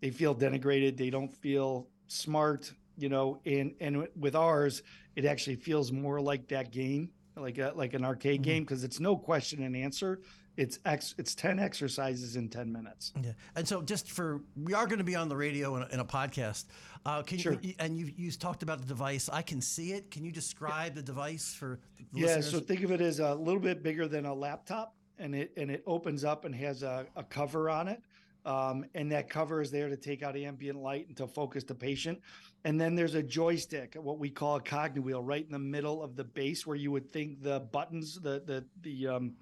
they 0.00 0.10
feel 0.10 0.34
denigrated. 0.34 0.96
They 0.96 1.10
don't 1.10 1.32
feel 1.32 1.88
smart 2.08 2.72
you 2.96 3.08
know, 3.08 3.40
and 3.46 3.74
and 3.80 4.08
with 4.18 4.34
ours, 4.34 4.82
it 5.16 5.24
actually 5.24 5.56
feels 5.56 5.92
more 5.92 6.20
like 6.20 6.48
that 6.48 6.70
game, 6.70 7.10
like 7.36 7.58
a, 7.58 7.72
like 7.74 7.94
an 7.94 8.04
arcade 8.04 8.40
mm-hmm. 8.40 8.42
game, 8.42 8.62
because 8.64 8.84
it's 8.84 9.00
no 9.00 9.16
question 9.16 9.62
and 9.62 9.76
answer. 9.76 10.20
It's 10.56 10.78
ex, 10.84 11.16
it's 11.18 11.34
ten 11.34 11.58
exercises 11.58 12.36
in 12.36 12.48
ten 12.48 12.72
minutes. 12.72 13.12
Yeah, 13.20 13.32
and 13.56 13.66
so 13.66 13.82
just 13.82 14.10
for 14.10 14.42
we 14.56 14.72
are 14.72 14.86
going 14.86 14.98
to 14.98 15.04
be 15.04 15.16
on 15.16 15.28
the 15.28 15.36
radio 15.36 15.76
in 15.76 15.82
a, 15.82 15.86
in 15.86 16.00
a 16.00 16.04
podcast. 16.04 16.66
Uh, 17.04 17.22
can 17.22 17.38
sure. 17.38 17.58
you 17.60 17.74
and 17.80 17.98
you 17.98 18.12
you 18.16 18.30
talked 18.30 18.62
about 18.62 18.80
the 18.80 18.86
device? 18.86 19.28
I 19.28 19.42
can 19.42 19.60
see 19.60 19.92
it. 19.92 20.10
Can 20.10 20.24
you 20.24 20.30
describe 20.30 20.92
yeah. 20.92 21.00
the 21.00 21.02
device 21.02 21.54
for? 21.54 21.80
The 22.12 22.20
yeah, 22.20 22.26
listeners? 22.26 22.50
so 22.50 22.60
think 22.60 22.84
of 22.84 22.92
it 22.92 23.00
as 23.00 23.18
a 23.18 23.34
little 23.34 23.60
bit 23.60 23.82
bigger 23.82 24.06
than 24.06 24.26
a 24.26 24.34
laptop, 24.34 24.94
and 25.18 25.34
it 25.34 25.52
and 25.56 25.70
it 25.70 25.82
opens 25.86 26.24
up 26.24 26.44
and 26.44 26.54
has 26.54 26.84
a, 26.84 27.06
a 27.16 27.24
cover 27.24 27.68
on 27.68 27.88
it. 27.88 28.00
Um, 28.46 28.84
and 28.94 29.10
that 29.10 29.30
cover 29.30 29.62
is 29.62 29.70
there 29.70 29.88
to 29.88 29.96
take 29.96 30.22
out 30.22 30.36
ambient 30.36 30.78
light 30.78 31.08
and 31.08 31.16
to 31.16 31.26
focus 31.26 31.64
the 31.64 31.74
patient. 31.74 32.20
And 32.64 32.80
then 32.80 32.94
there's 32.94 33.14
a 33.14 33.22
joystick, 33.22 33.94
what 33.94 34.18
we 34.18 34.30
call 34.30 34.56
a 34.56 34.60
cogniwheel, 34.60 35.20
right 35.22 35.44
in 35.44 35.52
the 35.52 35.58
middle 35.58 36.02
of 36.02 36.16
the 36.16 36.24
base, 36.24 36.66
where 36.66 36.76
you 36.76 36.90
would 36.90 37.10
think 37.10 37.42
the 37.42 37.60
buttons, 37.60 38.18
the 38.20 38.42
the 38.46 38.64
the 38.80 39.08
um, 39.08 39.34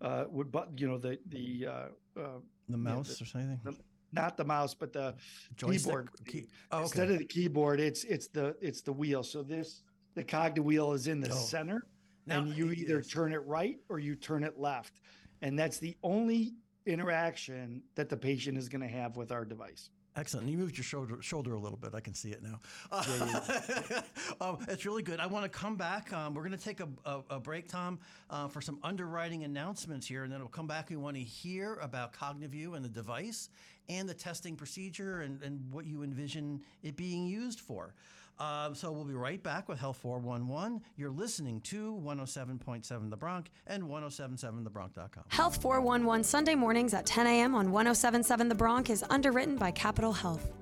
uh, 0.00 0.24
would 0.30 0.50
but 0.50 0.70
you 0.76 0.88
know 0.88 0.96
the 0.96 1.18
the 1.28 1.66
uh, 1.66 2.20
uh, 2.20 2.28
the 2.68 2.76
mouse 2.78 3.18
the, 3.18 3.24
or 3.24 3.26
something. 3.26 3.60
The, 3.62 3.76
not 4.12 4.38
the 4.38 4.44
mouse, 4.44 4.72
but 4.72 4.92
the 4.92 5.14
joystick. 5.56 5.84
keyboard. 5.84 6.08
Key. 6.26 6.46
Oh, 6.70 6.76
okay. 6.76 6.82
Instead 6.84 7.10
of 7.10 7.18
the 7.18 7.24
keyboard, 7.26 7.78
it's 7.78 8.04
it's 8.04 8.28
the 8.28 8.56
it's 8.62 8.80
the 8.80 8.92
wheel. 8.92 9.22
So 9.22 9.42
this 9.42 9.82
the 10.14 10.24
cogniwheel 10.24 10.94
is 10.94 11.08
in 11.08 11.20
the 11.20 11.30
oh. 11.30 11.34
center, 11.34 11.86
now, 12.24 12.38
and 12.38 12.56
you 12.56 12.72
either 12.72 13.02
turn 13.02 13.34
it 13.34 13.44
right 13.44 13.76
or 13.90 13.98
you 13.98 14.16
turn 14.16 14.44
it 14.44 14.58
left, 14.58 15.00
and 15.42 15.58
that's 15.58 15.78
the 15.78 15.94
only 16.02 16.54
interaction 16.86 17.82
that 17.96 18.08
the 18.08 18.16
patient 18.16 18.56
is 18.56 18.68
going 18.68 18.80
to 18.80 18.88
have 18.88 19.16
with 19.16 19.30
our 19.30 19.44
device. 19.44 19.90
Excellent. 20.16 20.48
You 20.48 20.56
moved 20.56 20.78
your 20.78 20.84
shoulder 20.84 21.18
shoulder 21.20 21.54
a 21.54 21.58
little 21.58 21.76
bit. 21.76 21.94
I 21.94 22.00
can 22.00 22.14
see 22.14 22.30
it 22.30 22.42
now. 22.42 22.60
Yeah, 22.90 23.42
yeah. 23.90 24.00
um, 24.40 24.58
it's 24.68 24.86
really 24.86 25.02
good. 25.02 25.20
I 25.20 25.26
want 25.26 25.44
to 25.44 25.58
come 25.58 25.76
back. 25.76 26.10
Um, 26.12 26.34
we're 26.34 26.42
going 26.42 26.56
to 26.56 26.64
take 26.64 26.80
a, 26.80 26.88
a, 27.04 27.20
a, 27.30 27.40
break, 27.40 27.68
Tom, 27.68 27.98
uh, 28.30 28.48
for 28.48 28.62
some 28.62 28.78
underwriting 28.82 29.44
announcements 29.44 30.06
here, 30.06 30.24
and 30.24 30.32
then 30.32 30.40
we'll 30.40 30.48
come 30.48 30.66
back. 30.66 30.88
We 30.88 30.96
want 30.96 31.16
to 31.16 31.22
hear 31.22 31.74
about 31.82 32.14
Cognivue 32.14 32.74
and 32.74 32.84
the 32.84 32.88
device 32.88 33.50
and 33.90 34.08
the 34.08 34.14
testing 34.14 34.56
procedure 34.56 35.20
and, 35.20 35.42
and 35.42 35.60
what 35.70 35.84
you 35.84 36.02
envision 36.02 36.62
it 36.82 36.96
being 36.96 37.26
used 37.26 37.60
for. 37.60 37.94
Um, 38.38 38.74
so 38.74 38.92
we'll 38.92 39.04
be 39.04 39.14
right 39.14 39.42
back 39.42 39.68
with 39.68 39.78
Health 39.78 39.96
411. 39.98 40.82
You're 40.96 41.10
listening 41.10 41.60
to 41.62 41.94
107.7 42.04 43.10
The 43.10 43.16
Bronc 43.16 43.50
and 43.66 43.82
1077thebronc.com. 43.84 45.24
Health 45.28 45.62
411 45.62 46.24
Sunday 46.24 46.54
mornings 46.54 46.92
at 46.94 47.06
10 47.06 47.26
a.m. 47.26 47.54
on 47.54 47.72
1077 47.72 48.48
The 48.48 48.54
Bronc 48.54 48.90
is 48.90 49.04
underwritten 49.08 49.56
by 49.56 49.70
Capital 49.70 50.12
Health. 50.12 50.52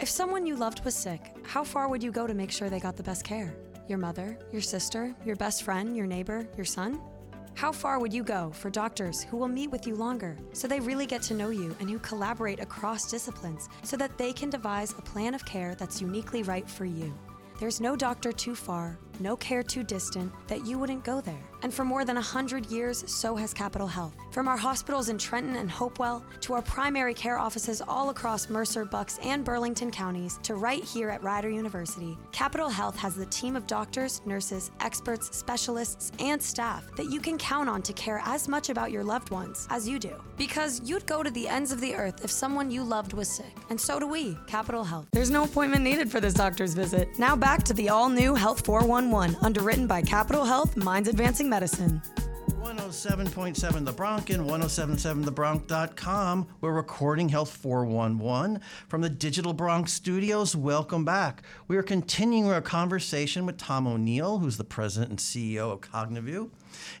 If 0.00 0.08
someone 0.08 0.46
you 0.46 0.56
loved 0.56 0.84
was 0.84 0.94
sick, 0.94 1.32
how 1.44 1.62
far 1.62 1.88
would 1.88 2.02
you 2.02 2.10
go 2.10 2.26
to 2.26 2.34
make 2.34 2.50
sure 2.50 2.68
they 2.68 2.80
got 2.80 2.96
the 2.96 3.02
best 3.04 3.24
care? 3.24 3.54
Your 3.88 3.98
mother, 3.98 4.36
your 4.52 4.62
sister, 4.62 5.14
your 5.24 5.36
best 5.36 5.62
friend, 5.62 5.96
your 5.96 6.06
neighbor, 6.06 6.46
your 6.56 6.64
son? 6.64 7.00
How 7.54 7.70
far 7.70 8.00
would 8.00 8.12
you 8.12 8.24
go 8.24 8.50
for 8.50 8.70
doctors 8.70 9.22
who 9.22 9.36
will 9.36 9.48
meet 9.48 9.70
with 9.70 9.86
you 9.86 9.94
longer 9.94 10.36
so 10.52 10.66
they 10.66 10.80
really 10.80 11.06
get 11.06 11.22
to 11.22 11.34
know 11.34 11.50
you 11.50 11.76
and 11.80 11.88
who 11.88 11.98
collaborate 12.00 12.60
across 12.60 13.10
disciplines 13.10 13.68
so 13.82 13.96
that 13.98 14.18
they 14.18 14.32
can 14.32 14.50
devise 14.50 14.92
a 14.92 15.02
plan 15.02 15.34
of 15.34 15.44
care 15.44 15.74
that's 15.74 16.00
uniquely 16.00 16.42
right 16.42 16.68
for 16.68 16.84
you? 16.84 17.14
There's 17.60 17.80
no 17.80 17.94
doctor 17.94 18.32
too 18.32 18.56
far, 18.56 18.98
no 19.22 19.36
care 19.36 19.62
too 19.62 19.84
distant 19.84 20.32
that 20.48 20.66
you 20.66 20.78
wouldn't 20.78 21.04
go 21.04 21.20
there. 21.20 21.38
And 21.62 21.72
for 21.72 21.84
more 21.84 22.04
than 22.04 22.16
100 22.16 22.66
years, 22.66 23.04
so 23.06 23.36
has 23.36 23.54
Capital 23.54 23.86
Health. 23.86 24.14
From 24.32 24.48
our 24.48 24.56
hospitals 24.56 25.08
in 25.08 25.16
Trenton 25.16 25.54
and 25.54 25.70
Hopewell 25.70 26.24
to 26.40 26.54
our 26.54 26.62
primary 26.62 27.14
care 27.14 27.38
offices 27.38 27.80
all 27.86 28.10
across 28.10 28.50
Mercer, 28.50 28.84
Bucks, 28.84 29.20
and 29.22 29.44
Burlington 29.44 29.92
counties 29.92 30.40
to 30.42 30.56
right 30.56 30.82
here 30.82 31.08
at 31.08 31.22
Rider 31.22 31.50
University, 31.50 32.18
Capital 32.32 32.68
Health 32.68 32.98
has 32.98 33.14
the 33.14 33.26
team 33.26 33.54
of 33.54 33.68
doctors, 33.68 34.20
nurses, 34.26 34.72
experts, 34.80 35.36
specialists, 35.36 36.10
and 36.18 36.42
staff 36.42 36.84
that 36.96 37.10
you 37.10 37.20
can 37.20 37.38
count 37.38 37.68
on 37.68 37.80
to 37.82 37.92
care 37.92 38.20
as 38.24 38.48
much 38.48 38.68
about 38.68 38.90
your 38.90 39.04
loved 39.04 39.30
ones 39.30 39.68
as 39.70 39.88
you 39.88 40.00
do. 40.00 40.20
Because 40.36 40.80
you'd 40.84 41.06
go 41.06 41.22
to 41.22 41.30
the 41.30 41.46
ends 41.46 41.70
of 41.70 41.80
the 41.80 41.94
earth 41.94 42.24
if 42.24 42.30
someone 42.30 42.72
you 42.72 42.82
loved 42.82 43.12
was 43.12 43.28
sick. 43.28 43.54
And 43.70 43.80
so 43.80 44.00
do 44.00 44.08
we, 44.08 44.36
Capital 44.48 44.82
Health. 44.82 45.06
There's 45.12 45.30
no 45.30 45.44
appointment 45.44 45.84
needed 45.84 46.10
for 46.10 46.18
this 46.18 46.34
doctor's 46.34 46.74
visit. 46.74 47.08
Now 47.20 47.36
back 47.36 47.62
to 47.64 47.74
the 47.74 47.88
all 47.90 48.08
new 48.08 48.34
Health 48.34 48.66
411, 48.66 49.11
underwritten 49.12 49.86
by 49.86 50.00
Capital 50.00 50.44
Health 50.44 50.74
Minds 50.74 51.06
Advancing 51.06 51.46
Medicine. 51.46 52.00
107.7 52.62 53.84
The 53.84 53.92
Bronc 53.92 54.30
and 54.30 54.48
1077thebronc.com. 54.48 56.46
We're 56.62 56.72
recording 56.72 57.28
Health 57.28 57.54
411 57.54 58.60
from 58.88 59.02
the 59.02 59.10
Digital 59.10 59.52
Bronc 59.52 59.88
studios. 59.88 60.56
Welcome 60.56 61.04
back. 61.04 61.42
We 61.68 61.76
are 61.76 61.82
continuing 61.82 62.50
our 62.50 62.62
conversation 62.62 63.44
with 63.44 63.58
Tom 63.58 63.86
O'Neill, 63.86 64.38
who's 64.38 64.56
the 64.56 64.64
president 64.64 65.10
and 65.10 65.18
CEO 65.18 65.70
of 65.70 65.82
Cognivue. 65.82 66.48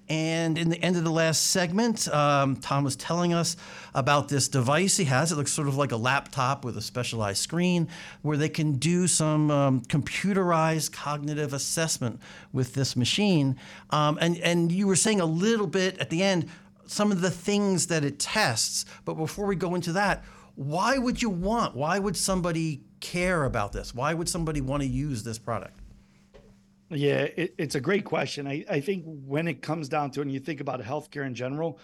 And 0.08 0.58
in 0.58 0.68
the 0.68 0.80
end 0.82 0.96
of 0.96 1.04
the 1.04 1.10
last 1.10 1.50
segment, 1.50 2.08
um, 2.08 2.56
Tom 2.56 2.84
was 2.84 2.96
telling 2.96 3.32
us 3.32 3.56
about 3.94 4.28
this 4.28 4.48
device 4.48 4.96
he 4.96 5.04
has. 5.04 5.32
It 5.32 5.36
looks 5.36 5.52
sort 5.52 5.68
of 5.68 5.76
like 5.76 5.92
a 5.92 5.96
laptop 5.96 6.64
with 6.64 6.76
a 6.76 6.82
specialized 6.82 7.42
screen 7.42 7.88
where 8.22 8.36
they 8.36 8.48
can 8.48 8.72
do 8.74 9.06
some 9.06 9.50
um, 9.50 9.80
computerized 9.82 10.92
cognitive 10.92 11.52
assessment 11.52 12.20
with 12.52 12.74
this 12.74 12.96
machine. 12.96 13.56
Um, 13.90 14.18
and, 14.20 14.38
and 14.38 14.72
you 14.72 14.86
were 14.86 14.96
saying 14.96 15.20
a 15.20 15.26
little 15.26 15.66
bit 15.66 15.98
at 15.98 16.10
the 16.10 16.22
end 16.22 16.48
some 16.86 17.10
of 17.10 17.20
the 17.20 17.30
things 17.30 17.86
that 17.86 18.04
it 18.04 18.18
tests. 18.18 18.84
But 19.04 19.14
before 19.14 19.46
we 19.46 19.56
go 19.56 19.74
into 19.74 19.92
that, 19.92 20.24
why 20.54 20.98
would 20.98 21.22
you 21.22 21.30
want, 21.30 21.74
why 21.74 21.98
would 21.98 22.16
somebody 22.16 22.82
care 23.00 23.44
about 23.44 23.72
this? 23.72 23.94
Why 23.94 24.14
would 24.14 24.28
somebody 24.28 24.60
want 24.60 24.82
to 24.82 24.88
use 24.88 25.22
this 25.22 25.38
product? 25.38 25.81
Yeah, 26.92 27.22
it, 27.36 27.54
it's 27.58 27.74
a 27.74 27.80
great 27.80 28.04
question. 28.04 28.46
I, 28.46 28.64
I 28.68 28.80
think 28.80 29.04
when 29.06 29.48
it 29.48 29.62
comes 29.62 29.88
down 29.88 30.10
to 30.12 30.20
it, 30.20 30.24
and 30.24 30.32
you 30.32 30.40
think 30.40 30.60
about 30.60 30.80
healthcare 30.82 31.26
in 31.26 31.34
general, 31.34 31.78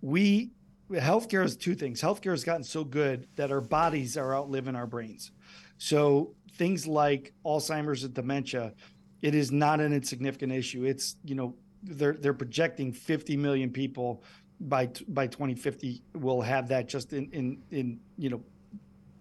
we 0.00 0.50
healthcare 0.90 1.44
is 1.44 1.56
two 1.56 1.74
things. 1.74 2.00
Healthcare 2.02 2.32
has 2.32 2.44
gotten 2.44 2.64
so 2.64 2.84
good 2.84 3.26
that 3.36 3.50
our 3.50 3.60
bodies 3.60 4.16
are 4.16 4.34
outliving 4.34 4.76
our 4.76 4.86
brains. 4.86 5.32
So 5.78 6.34
things 6.56 6.86
like 6.86 7.32
Alzheimer's 7.46 8.04
and 8.04 8.12
dementia, 8.12 8.74
it 9.22 9.34
is 9.34 9.50
not 9.50 9.80
an 9.80 9.92
insignificant 9.92 10.52
issue. 10.52 10.84
It's 10.84 11.16
you 11.24 11.34
know 11.34 11.54
they're 11.82 12.14
they're 12.14 12.34
projecting 12.34 12.92
50 12.92 13.36
million 13.36 13.70
people 13.70 14.22
by 14.60 14.90
by 15.08 15.26
2050 15.26 16.02
will 16.14 16.42
have 16.42 16.68
that 16.68 16.88
just 16.88 17.12
in 17.12 17.30
in 17.32 17.62
in 17.70 18.00
you 18.18 18.30
know 18.30 18.42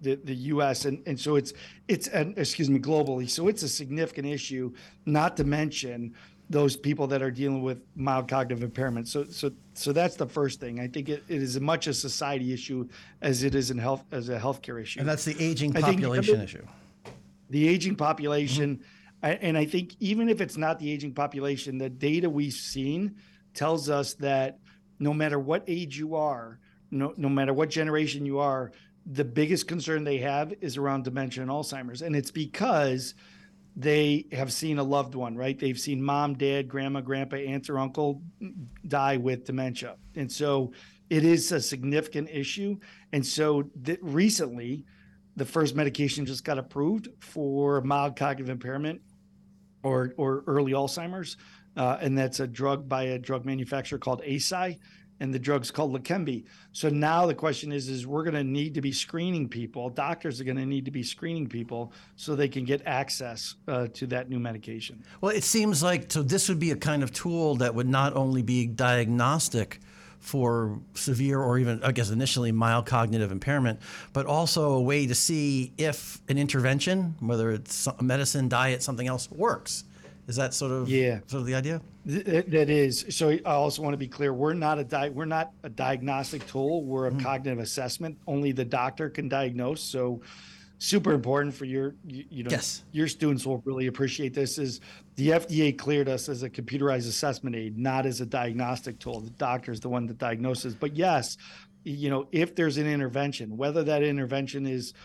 the, 0.01 0.15
the 0.15 0.35
U.S. 0.35 0.85
and 0.85 1.01
and 1.05 1.19
so 1.19 1.35
it's 1.35 1.53
it's 1.87 2.07
an, 2.07 2.33
excuse 2.37 2.69
me 2.69 2.79
globally. 2.79 3.29
So 3.29 3.47
it's 3.47 3.63
a 3.63 3.69
significant 3.69 4.27
issue. 4.27 4.73
Not 5.05 5.37
to 5.37 5.43
mention 5.43 6.15
those 6.49 6.75
people 6.75 7.07
that 7.07 7.21
are 7.21 7.31
dealing 7.31 7.61
with 7.61 7.81
mild 7.95 8.27
cognitive 8.27 8.63
impairment. 8.63 9.07
So 9.07 9.25
so 9.25 9.51
so 9.73 9.93
that's 9.93 10.15
the 10.15 10.27
first 10.27 10.59
thing. 10.59 10.79
I 10.79 10.87
think 10.87 11.09
it, 11.09 11.23
it 11.27 11.41
is 11.41 11.55
as 11.55 11.61
much 11.61 11.87
a 11.87 11.93
society 11.93 12.53
issue 12.53 12.87
as 13.21 13.43
it 13.43 13.55
is 13.55 13.71
in 13.71 13.77
health 13.77 14.03
as 14.11 14.29
a 14.29 14.37
healthcare 14.37 14.81
issue. 14.81 14.99
And 14.99 15.07
that's 15.07 15.25
the 15.25 15.35
aging 15.39 15.73
population 15.73 16.37
think, 16.37 16.43
issue. 16.43 16.67
The 17.49 17.67
aging 17.67 17.95
population. 17.95 18.77
Mm-hmm. 18.77 18.87
And 19.23 19.55
I 19.55 19.65
think 19.65 19.95
even 19.99 20.29
if 20.29 20.41
it's 20.41 20.57
not 20.57 20.79
the 20.79 20.91
aging 20.91 21.13
population, 21.13 21.77
the 21.77 21.91
data 21.91 22.27
we've 22.27 22.53
seen 22.53 23.17
tells 23.53 23.87
us 23.87 24.15
that 24.15 24.57
no 24.97 25.13
matter 25.13 25.37
what 25.37 25.63
age 25.67 25.95
you 25.95 26.15
are, 26.15 26.57
no, 26.89 27.13
no 27.17 27.29
matter 27.29 27.53
what 27.53 27.69
generation 27.69 28.25
you 28.25 28.39
are, 28.39 28.71
the 29.05 29.25
biggest 29.25 29.67
concern 29.67 30.03
they 30.03 30.19
have 30.19 30.53
is 30.61 30.77
around 30.77 31.03
dementia 31.03 31.41
and 31.41 31.51
Alzheimer's. 31.51 32.01
And 32.01 32.15
it's 32.15 32.31
because 32.31 33.15
they 33.75 34.25
have 34.31 34.51
seen 34.51 34.79
a 34.79 34.83
loved 34.83 35.15
one, 35.15 35.35
right? 35.35 35.57
They've 35.57 35.79
seen 35.79 36.01
mom, 36.01 36.35
dad, 36.35 36.67
grandma, 36.67 37.01
grandpa, 37.01 37.37
aunt, 37.37 37.69
or 37.69 37.79
uncle 37.79 38.21
die 38.87 39.17
with 39.17 39.45
dementia. 39.45 39.95
And 40.15 40.31
so 40.31 40.73
it 41.09 41.23
is 41.23 41.51
a 41.51 41.61
significant 41.61 42.29
issue. 42.29 42.77
And 43.11 43.25
so 43.25 43.63
th- 43.83 43.99
recently, 44.01 44.85
the 45.35 45.45
first 45.45 45.75
medication 45.75 46.25
just 46.25 46.43
got 46.43 46.57
approved 46.57 47.07
for 47.19 47.81
mild 47.81 48.15
cognitive 48.15 48.49
impairment 48.49 49.01
or, 49.83 50.13
or 50.17 50.43
early 50.47 50.73
Alzheimer's. 50.73 51.37
Uh, 51.77 51.97
and 52.01 52.17
that's 52.17 52.41
a 52.41 52.47
drug 52.47 52.89
by 52.89 53.03
a 53.03 53.19
drug 53.19 53.45
manufacturer 53.45 53.97
called 53.97 54.21
Eisai 54.23 54.77
and 55.21 55.31
the 55.31 55.39
drug's 55.39 55.69
called 55.69 55.93
Leqembi. 55.93 56.43
So 56.73 56.89
now 56.89 57.27
the 57.27 57.35
question 57.35 57.71
is, 57.71 57.87
is 57.87 58.07
we're 58.07 58.23
going 58.23 58.33
to 58.33 58.43
need 58.43 58.73
to 58.73 58.81
be 58.81 58.91
screening 58.91 59.47
people. 59.47 59.89
Doctors 59.89 60.41
are 60.41 60.43
going 60.43 60.57
to 60.57 60.65
need 60.65 60.83
to 60.85 60.91
be 60.91 61.03
screening 61.03 61.47
people 61.47 61.93
so 62.15 62.35
they 62.35 62.49
can 62.49 62.65
get 62.65 62.81
access 62.87 63.55
uh, 63.67 63.87
to 63.93 64.07
that 64.07 64.29
new 64.29 64.39
medication. 64.39 65.03
Well, 65.21 65.31
it 65.31 65.43
seems 65.43 65.83
like 65.83 66.11
so 66.11 66.23
this 66.23 66.49
would 66.49 66.59
be 66.59 66.71
a 66.71 66.75
kind 66.75 67.03
of 67.03 67.13
tool 67.13 67.55
that 67.55 67.75
would 67.75 67.87
not 67.87 68.15
only 68.15 68.41
be 68.41 68.65
diagnostic 68.65 69.79
for 70.19 70.79
severe 70.95 71.39
or 71.39 71.59
even, 71.59 71.83
I 71.83 71.91
guess, 71.91 72.09
initially 72.09 72.51
mild 72.51 72.87
cognitive 72.87 73.31
impairment, 73.31 73.79
but 74.13 74.25
also 74.25 74.73
a 74.73 74.81
way 74.81 75.05
to 75.05 75.15
see 75.15 75.73
if 75.77 76.19
an 76.29 76.37
intervention, 76.37 77.15
whether 77.19 77.51
it's 77.51 77.87
a 77.87 78.03
medicine, 78.03 78.49
diet, 78.49 78.81
something 78.81 79.07
else, 79.07 79.29
works. 79.31 79.83
Is 80.31 80.37
that 80.37 80.53
sort 80.53 80.71
of 80.71 80.87
yeah 80.87 81.19
sort 81.27 81.41
of 81.41 81.45
the 81.45 81.55
idea? 81.55 81.81
that 82.05 82.69
is. 82.69 83.05
So 83.09 83.31
I 83.31 83.39
also 83.43 83.81
want 83.81 83.91
to 83.91 83.97
be 83.97 84.07
clear: 84.07 84.33
we're 84.33 84.53
not 84.53 84.79
a 84.79 84.85
di- 84.85 85.09
we're 85.09 85.25
not 85.25 85.51
a 85.63 85.69
diagnostic 85.69 86.47
tool. 86.47 86.85
We're 86.85 87.07
a 87.07 87.11
mm-hmm. 87.11 87.19
cognitive 87.19 87.59
assessment. 87.59 88.17
Only 88.27 88.53
the 88.53 88.63
doctor 88.63 89.09
can 89.09 89.27
diagnose. 89.27 89.81
So 89.81 90.21
super 90.77 91.11
important 91.11 91.53
for 91.53 91.65
your 91.65 91.95
you, 92.07 92.23
you 92.29 92.43
know 92.43 92.49
yes. 92.49 92.83
your 92.93 93.09
students 93.09 93.45
will 93.45 93.61
really 93.65 93.87
appreciate 93.87 94.33
this 94.33 94.57
is 94.57 94.79
the 95.17 95.31
FDA 95.31 95.77
cleared 95.77 96.07
us 96.07 96.29
as 96.29 96.43
a 96.43 96.49
computerized 96.49 97.09
assessment 97.09 97.57
aid 97.57 97.77
not 97.77 98.05
as 98.05 98.21
a 98.21 98.25
diagnostic 98.25 98.97
tool 98.99 99.19
the 99.19 99.29
doctor 99.31 99.73
is 99.73 99.81
the 99.81 99.89
one 99.89 100.07
that 100.07 100.17
diagnoses 100.17 100.73
but 100.73 100.95
yes 100.95 101.37
you 101.83 102.09
know 102.09 102.25
if 102.31 102.55
there's 102.55 102.77
an 102.77 102.87
intervention 102.87 103.55
whether 103.57 103.83
that 103.83 104.01
intervention 104.01 104.65
is 104.65 104.95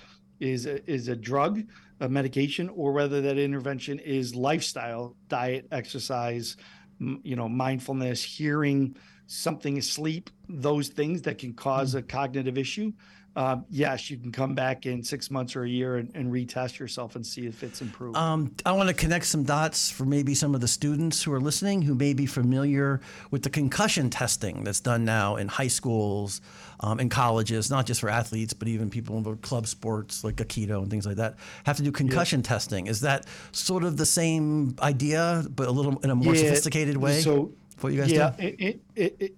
is 0.41 0.67
a, 0.67 0.89
is 0.91 1.09
a 1.09 1.17
drug 1.17 1.63
a 2.01 2.09
medication 2.09 2.69
or 2.71 2.93
whether 2.93 3.21
that 3.21 3.39
intervention 3.39 3.99
is 4.01 4.35
lifestyle 4.35 5.17
diet 5.29 5.67
exercise 5.73 6.57
you 6.99 7.37
know 7.37 7.49
mindfulness 7.49 8.23
hearing 8.23 8.95
something 9.27 9.81
sleep 9.81 10.31
those 10.49 10.89
things 10.89 11.23
that 11.23 11.39
can 11.39 11.53
cause 11.53 11.95
mm. 11.95 11.99
a 11.99 12.03
cognitive 12.03 12.59
issue 12.59 12.93
uh, 13.37 13.59
yes, 13.69 14.11
you 14.11 14.17
can 14.17 14.33
come 14.33 14.55
back 14.55 14.87
in 14.87 15.03
six 15.03 15.31
months 15.31 15.55
or 15.55 15.65
a 15.65 15.69
year 15.69 15.97
and, 15.97 16.11
and 16.15 16.33
retest 16.33 16.79
yourself 16.79 17.17
and 17.17 17.27
see 17.27 17.47
if 17.47 17.63
it's 17.63 17.83
improved. 17.83 18.17
Um, 18.17 18.55
I 18.65 18.73
want 18.73 18.89
to 18.89 18.95
connect 18.95 19.27
some 19.27 19.45
dots 19.45 19.91
for 19.91 20.07
maybe 20.07 20.35
some 20.35 20.55
of 20.55 20.63
the 20.63 20.69
students 20.69 21.23
who 21.23 21.35
are 21.35 21.41
listening 21.41 21.83
who 21.83 21.95
may 21.95 22.15
be 22.15 22.25
familiar 22.25 23.03
with 23.31 23.43
the 23.43 23.51
concussion 23.51 24.09
testing 24.09 24.65
that's 24.65 24.81
done 24.81 25.05
now 25.05 25.37
in 25.37 25.49
high 25.49 25.69
schools, 25.69 26.41
um, 26.81 26.99
in 26.99 27.11
colleges, 27.11 27.71
not 27.71 27.85
just 27.85 28.01
for 28.01 28.09
athletes, 28.09 28.55
but 28.55 28.69
even 28.69 28.89
people 28.89 29.19
in 29.19 29.37
club 29.39 29.67
sports 29.67 30.25
like 30.25 30.37
Aikido 30.37 30.81
and 30.81 30.91
things 30.91 31.07
like 31.07 31.17
that 31.17 31.37
have 31.65 31.77
to 31.77 31.83
do 31.83 31.93
concussion 31.93 32.41
yeah. 32.41 32.49
testing. 32.49 32.87
Is 32.87 33.03
that 33.03 33.27
sort 33.53 33.85
of 33.85 33.99
the 33.99 34.07
same 34.07 34.77
idea, 34.81 35.45
but 35.51 35.69
a 35.69 35.71
little 35.71 35.99
in 35.99 36.09
a 36.09 36.15
more 36.15 36.35
yeah, 36.35 36.45
sophisticated 36.45 36.97
way? 36.97 37.21
So, 37.21 37.53
what 37.83 37.93
you 37.93 38.01
guys 38.01 38.11
yeah, 38.11 38.31
do? 38.31 38.47
It, 38.47 38.81
it, 38.95 39.17
it, 39.21 39.37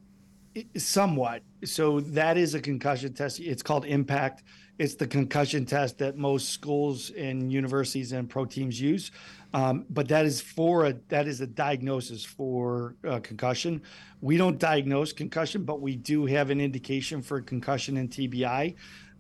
Somewhat. 0.77 1.43
So 1.65 2.01
that 2.01 2.37
is 2.37 2.55
a 2.55 2.61
concussion 2.61 3.13
test. 3.13 3.41
It's 3.41 3.63
called 3.63 3.85
Impact. 3.85 4.45
It's 4.79 4.95
the 4.95 5.07
concussion 5.07 5.67
test 5.67 5.99
that 5.99 6.17
most 6.17 6.51
schools 6.51 7.11
and 7.11 7.53
universities 7.53 8.13
and 8.13 8.31
pro 8.31 8.45
teams 8.45 8.81
use. 8.81 9.11
Um, 9.53 9.87
but 9.91 10.07
that 10.09 10.25
is 10.25 10.41
for 10.41 10.87
a 10.87 10.95
that 11.09 11.27
is 11.27 11.41
a 11.41 11.47
diagnosis 11.47 12.25
for 12.25 12.95
uh, 13.07 13.19
concussion. 13.21 13.83
We 14.21 14.37
don't 14.37 14.59
diagnose 14.59 15.13
concussion, 15.13 15.65
but 15.65 15.81
we 15.81 15.97
do 15.97 16.27
have 16.27 16.51
an 16.51 16.61
indication 16.61 17.23
for 17.23 17.41
concussion 17.41 17.97
and 17.97 18.09
TBI. 18.09 18.77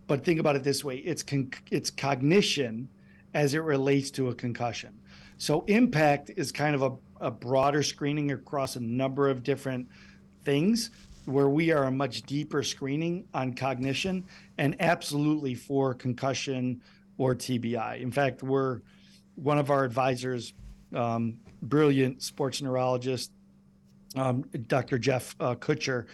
But 0.07 0.25
think 0.25 0.39
about 0.39 0.55
it 0.55 0.63
this 0.63 0.85
way: 0.85 0.99
it's 0.99 1.23
con- 1.25 1.51
it's 1.71 1.91
cognition 1.91 2.89
as 3.35 3.55
it 3.55 3.63
relates 3.63 4.11
to 4.13 4.29
a 4.29 4.35
concussion. 4.35 4.99
So 5.39 5.65
impact 5.67 6.31
is 6.37 6.53
kind 6.53 6.75
of 6.75 6.83
a, 6.83 6.93
a 7.27 7.31
broader 7.31 7.83
screening 7.83 8.33
across 8.33 8.77
a 8.77 8.81
number 8.81 9.29
of 9.29 9.43
different 9.43 9.89
things 10.45 10.91
where 11.29 11.49
we 11.49 11.71
are 11.71 11.85
a 11.85 11.91
much 11.91 12.23
deeper 12.23 12.63
screening 12.63 13.25
on 13.35 13.53
cognition 13.53 14.25
and 14.57 14.75
absolutely 14.81 15.55
for 15.55 15.93
concussion 15.95 16.81
or 17.19 17.35
TBI. 17.35 18.01
In 18.01 18.11
fact, 18.11 18.43
we're 18.43 18.81
one 19.35 19.59
of 19.59 19.71
our 19.71 19.85
advisors, 19.85 20.55
um, 20.95 21.39
brilliant 21.63 22.23
sports 22.23 22.63
neurologist, 22.63 23.31
um, 24.17 24.43
Dr. 24.67 24.99
Jeff 24.99 25.37
uh, 25.39 25.55
Kutcher, 25.55 26.07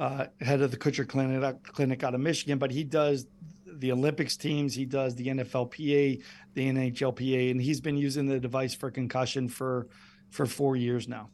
uh, 0.00 0.26
head 0.40 0.62
of 0.62 0.70
the 0.70 0.76
Kutcher 0.76 1.06
Clinic, 1.06 1.62
Clinic 1.64 2.02
out 2.02 2.14
of 2.14 2.20
Michigan, 2.20 2.58
but 2.58 2.70
he 2.70 2.82
does 2.82 3.26
the 3.66 3.92
Olympics 3.92 4.36
teams, 4.36 4.74
he 4.74 4.86
does 4.86 5.14
the 5.14 5.26
NFLPA, 5.26 6.22
the 6.54 6.72
NHLPA, 6.72 7.50
and 7.50 7.60
he's 7.60 7.80
been 7.80 7.96
using 7.96 8.26
the 8.26 8.40
device 8.40 8.74
for 8.74 8.90
concussion 8.90 9.48
for 9.48 9.88
for 10.30 10.46
four 10.46 10.76
years 10.76 11.08
now. 11.08 11.28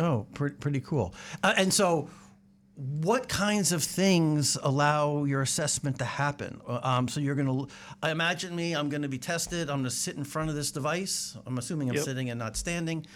Oh, 0.00 0.26
pretty, 0.34 0.56
pretty 0.56 0.80
cool. 0.80 1.14
Uh, 1.44 1.54
and 1.56 1.72
so, 1.72 2.08
what 2.76 3.26
kinds 3.26 3.72
of 3.72 3.82
things 3.82 4.58
allow 4.62 5.24
your 5.24 5.40
assessment 5.40 5.98
to 5.98 6.04
happen? 6.04 6.60
Uh, 6.68 6.80
um, 6.82 7.08
so 7.08 7.20
you're 7.20 7.34
going 7.34 7.66
to 8.02 8.08
imagine 8.08 8.54
me. 8.54 8.74
I'm 8.74 8.90
going 8.90 9.02
to 9.02 9.08
be 9.08 9.18
tested. 9.18 9.70
I'm 9.70 9.78
going 9.78 9.84
to 9.84 9.90
sit 9.90 10.16
in 10.16 10.24
front 10.24 10.50
of 10.50 10.56
this 10.56 10.70
device. 10.72 11.38
I'm 11.46 11.56
assuming 11.56 11.88
I'm 11.88 11.96
yep. 11.96 12.04
sitting 12.04 12.28
and 12.28 12.38
not 12.38 12.56
standing. 12.56 13.06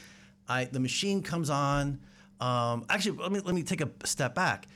I 0.49 0.65
the 0.65 0.81
machine 0.81 1.23
comes 1.23 1.51
on. 1.51 2.01
Um, 2.41 2.87
actually, 2.89 3.19
let 3.19 3.33
me 3.33 3.41
let 3.41 3.55
me 3.55 3.63
take 3.63 3.83
a 3.83 3.91
step 4.05 4.35
back 4.35 4.67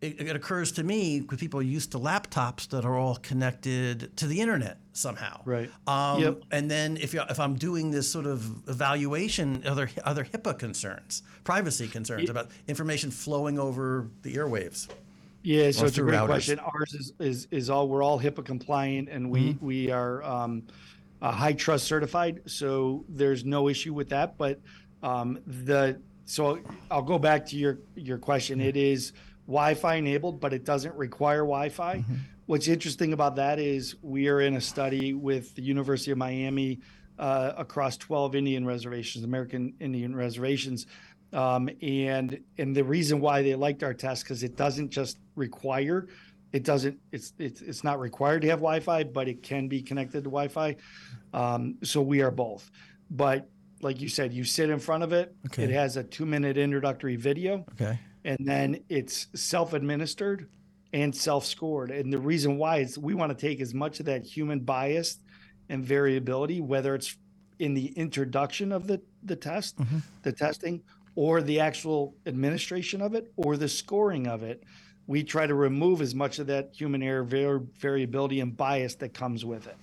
it, 0.00 0.20
it 0.20 0.36
occurs 0.36 0.72
to 0.72 0.82
me 0.82 1.20
because 1.20 1.38
people 1.38 1.60
are 1.60 1.64
used 1.64 1.92
to 1.92 1.98
laptops 1.98 2.68
that 2.68 2.84
are 2.84 2.96
all 2.96 3.16
connected 3.16 4.16
to 4.16 4.26
the 4.26 4.40
internet 4.40 4.78
somehow. 4.92 5.40
Right. 5.44 5.70
Um, 5.86 6.22
yep. 6.22 6.42
And 6.50 6.70
then 6.70 6.96
if 6.96 7.14
if 7.14 7.38
I'm 7.38 7.54
doing 7.56 7.90
this 7.90 8.10
sort 8.10 8.26
of 8.26 8.68
evaluation, 8.68 9.62
other 9.66 9.90
other 10.04 10.24
HIPAA 10.24 10.58
concerns, 10.58 11.22
privacy 11.44 11.86
concerns 11.86 12.24
yeah. 12.24 12.30
about 12.30 12.48
information 12.66 13.10
flowing 13.10 13.58
over 13.58 14.08
the 14.22 14.34
airwaves. 14.34 14.88
Yeah, 15.42 15.70
so 15.70 15.86
it's 15.86 15.96
a 15.96 16.02
great 16.02 16.18
routers. 16.18 16.26
question. 16.26 16.58
Ours 16.58 16.94
is, 16.94 17.12
is 17.18 17.48
is 17.50 17.70
all 17.70 17.88
we're 17.88 18.02
all 18.02 18.18
HIPAA 18.20 18.44
compliant, 18.44 19.08
and 19.08 19.30
we 19.30 19.52
mm-hmm. 19.54 19.66
we 19.66 19.90
are 19.90 20.22
um, 20.22 20.62
uh, 21.20 21.32
HITRUST 21.32 21.84
certified, 21.84 22.42
so 22.46 23.04
there's 23.08 23.44
no 23.44 23.68
issue 23.68 23.92
with 23.92 24.08
that. 24.10 24.38
But 24.38 24.60
um, 25.02 25.38
the 25.46 26.00
so 26.24 26.58
I'll 26.90 27.02
go 27.02 27.18
back 27.18 27.44
to 27.46 27.56
your 27.56 27.78
your 27.96 28.18
question. 28.18 28.58
Mm-hmm. 28.58 28.68
It 28.68 28.76
is 28.76 29.12
Wi-Fi 29.50 29.96
enabled, 29.96 30.40
but 30.40 30.52
it 30.52 30.64
doesn't 30.64 30.94
require 30.94 31.40
Wi-Fi. 31.40 31.96
Mm-hmm. 31.96 32.14
What's 32.46 32.68
interesting 32.68 33.12
about 33.12 33.34
that 33.36 33.58
is 33.58 33.96
we 34.00 34.28
are 34.28 34.40
in 34.40 34.54
a 34.54 34.60
study 34.60 35.12
with 35.12 35.54
the 35.56 35.62
University 35.62 36.12
of 36.12 36.18
Miami 36.18 36.78
uh, 37.18 37.52
across 37.56 37.96
12 37.96 38.36
Indian 38.36 38.64
reservations, 38.64 39.24
American 39.24 39.74
Indian 39.80 40.14
reservations, 40.14 40.86
um, 41.32 41.68
and 41.82 42.40
and 42.58 42.76
the 42.76 42.84
reason 42.84 43.20
why 43.20 43.42
they 43.42 43.56
liked 43.56 43.82
our 43.82 43.92
test 43.92 44.22
because 44.22 44.44
it 44.44 44.56
doesn't 44.56 44.90
just 44.90 45.18
require, 45.34 46.06
it 46.52 46.62
doesn't 46.62 46.98
it's 47.10 47.32
it's 47.38 47.60
it's 47.60 47.82
not 47.82 47.98
required 47.98 48.42
to 48.42 48.48
have 48.48 48.60
Wi-Fi, 48.60 49.04
but 49.04 49.26
it 49.26 49.42
can 49.42 49.66
be 49.66 49.82
connected 49.82 50.24
to 50.24 50.30
Wi-Fi. 50.30 50.76
Um, 51.34 51.76
so 51.82 52.00
we 52.00 52.22
are 52.22 52.30
both, 52.30 52.70
but 53.10 53.48
like 53.82 54.00
you 54.00 54.08
said, 54.08 54.32
you 54.32 54.44
sit 54.44 54.70
in 54.70 54.78
front 54.78 55.02
of 55.02 55.12
it. 55.12 55.34
Okay. 55.46 55.64
It 55.64 55.70
has 55.70 55.96
a 55.96 56.04
two 56.04 56.26
minute 56.26 56.56
introductory 56.56 57.16
video. 57.16 57.64
Okay 57.72 57.98
and 58.24 58.38
then 58.40 58.80
it's 58.88 59.28
self-administered 59.34 60.48
and 60.92 61.14
self-scored. 61.14 61.90
And 61.90 62.12
the 62.12 62.18
reason 62.18 62.56
why 62.56 62.78
is 62.78 62.98
we 62.98 63.14
want 63.14 63.36
to 63.36 63.46
take 63.46 63.60
as 63.60 63.74
much 63.74 64.00
of 64.00 64.06
that 64.06 64.24
human 64.24 64.60
bias 64.60 65.18
and 65.68 65.84
variability, 65.84 66.60
whether 66.60 66.94
it's 66.94 67.16
in 67.58 67.74
the 67.74 67.86
introduction 67.96 68.72
of 68.72 68.86
the 68.86 69.00
the 69.22 69.36
test, 69.36 69.76
mm-hmm. 69.78 69.98
the 70.22 70.32
testing, 70.32 70.82
or 71.14 71.42
the 71.42 71.60
actual 71.60 72.14
administration 72.26 73.02
of 73.02 73.14
it, 73.14 73.30
or 73.36 73.56
the 73.56 73.68
scoring 73.68 74.26
of 74.26 74.42
it. 74.42 74.64
We 75.06 75.22
try 75.22 75.46
to 75.46 75.54
remove 75.54 76.00
as 76.00 76.14
much 76.14 76.38
of 76.38 76.46
that 76.46 76.70
human 76.72 77.02
error, 77.02 77.24
var- 77.24 77.64
variability, 77.78 78.40
and 78.40 78.56
bias 78.56 78.94
that 78.96 79.12
comes 79.12 79.44
with 79.44 79.66
it, 79.66 79.76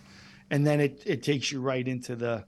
and 0.49 0.65
then 0.65 0.79
it 0.79 1.03
it 1.05 1.23
takes 1.23 1.51
you 1.51 1.61
right 1.61 1.87
into 1.87 2.15
the 2.15 2.43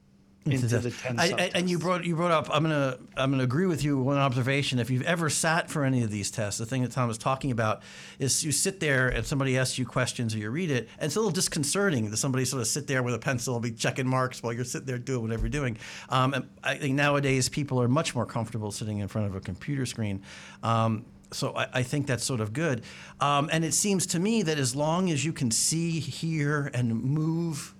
into 0.51 0.79
the 0.79 0.91
ten. 0.91 1.19
I, 1.19 1.51
and 1.53 1.69
you 1.69 1.79
brought 1.79 2.05
you 2.05 2.15
brought 2.15 2.31
up. 2.31 2.49
I'm 2.51 2.63
gonna 2.63 2.97
I'm 3.15 3.31
gonna 3.31 3.43
agree 3.43 3.65
with 3.65 3.83
you. 3.83 3.97
One 3.97 4.17
observation: 4.17 4.79
if 4.79 4.89
you've 4.89 5.03
ever 5.03 5.29
sat 5.29 5.69
for 5.69 5.83
any 5.83 6.03
of 6.03 6.11
these 6.11 6.31
tests, 6.31 6.59
the 6.59 6.65
thing 6.65 6.81
that 6.83 6.91
Tom 6.91 7.07
was 7.07 7.17
talking 7.17 7.51
about 7.51 7.81
is 8.19 8.43
you 8.43 8.51
sit 8.51 8.79
there 8.79 9.09
and 9.09 9.25
somebody 9.25 9.57
asks 9.57 9.77
you 9.77 9.85
questions 9.85 10.35
or 10.35 10.37
you 10.37 10.49
read 10.49 10.71
it, 10.71 10.89
and 10.97 11.07
it's 11.07 11.15
a 11.15 11.19
little 11.19 11.31
disconcerting 11.31 12.09
that 12.09 12.17
somebody 12.17 12.45
sort 12.45 12.61
of 12.61 12.67
sit 12.67 12.87
there 12.87 13.03
with 13.03 13.13
a 13.13 13.19
pencil 13.19 13.55
and 13.55 13.63
be 13.63 13.71
checking 13.71 14.07
marks 14.07 14.41
while 14.43 14.53
you're 14.53 14.65
sitting 14.65 14.87
there 14.87 14.97
doing 14.97 15.21
whatever 15.21 15.43
you're 15.43 15.49
doing. 15.49 15.77
Um, 16.09 16.33
and 16.33 16.49
I 16.63 16.75
think 16.75 16.95
nowadays 16.95 17.49
people 17.49 17.81
are 17.81 17.87
much 17.87 18.15
more 18.15 18.25
comfortable 18.25 18.71
sitting 18.71 18.99
in 18.99 19.07
front 19.07 19.27
of 19.27 19.35
a 19.35 19.39
computer 19.39 19.85
screen. 19.85 20.23
Um, 20.63 21.05
so 21.31 21.55
I, 21.55 21.67
I, 21.73 21.83
think 21.83 22.07
that's 22.07 22.23
sort 22.23 22.41
of 22.41 22.53
good. 22.53 22.83
Um, 23.19 23.49
and 23.51 23.63
it 23.63 23.73
seems 23.73 24.07
to 24.07 24.19
me 24.19 24.41
that 24.43 24.57
as 24.57 24.75
long 24.75 25.11
as 25.11 25.23
you 25.23 25.33
can 25.33 25.51
see, 25.51 25.99
hear, 25.99 26.71
and 26.73 27.03
move 27.03 27.75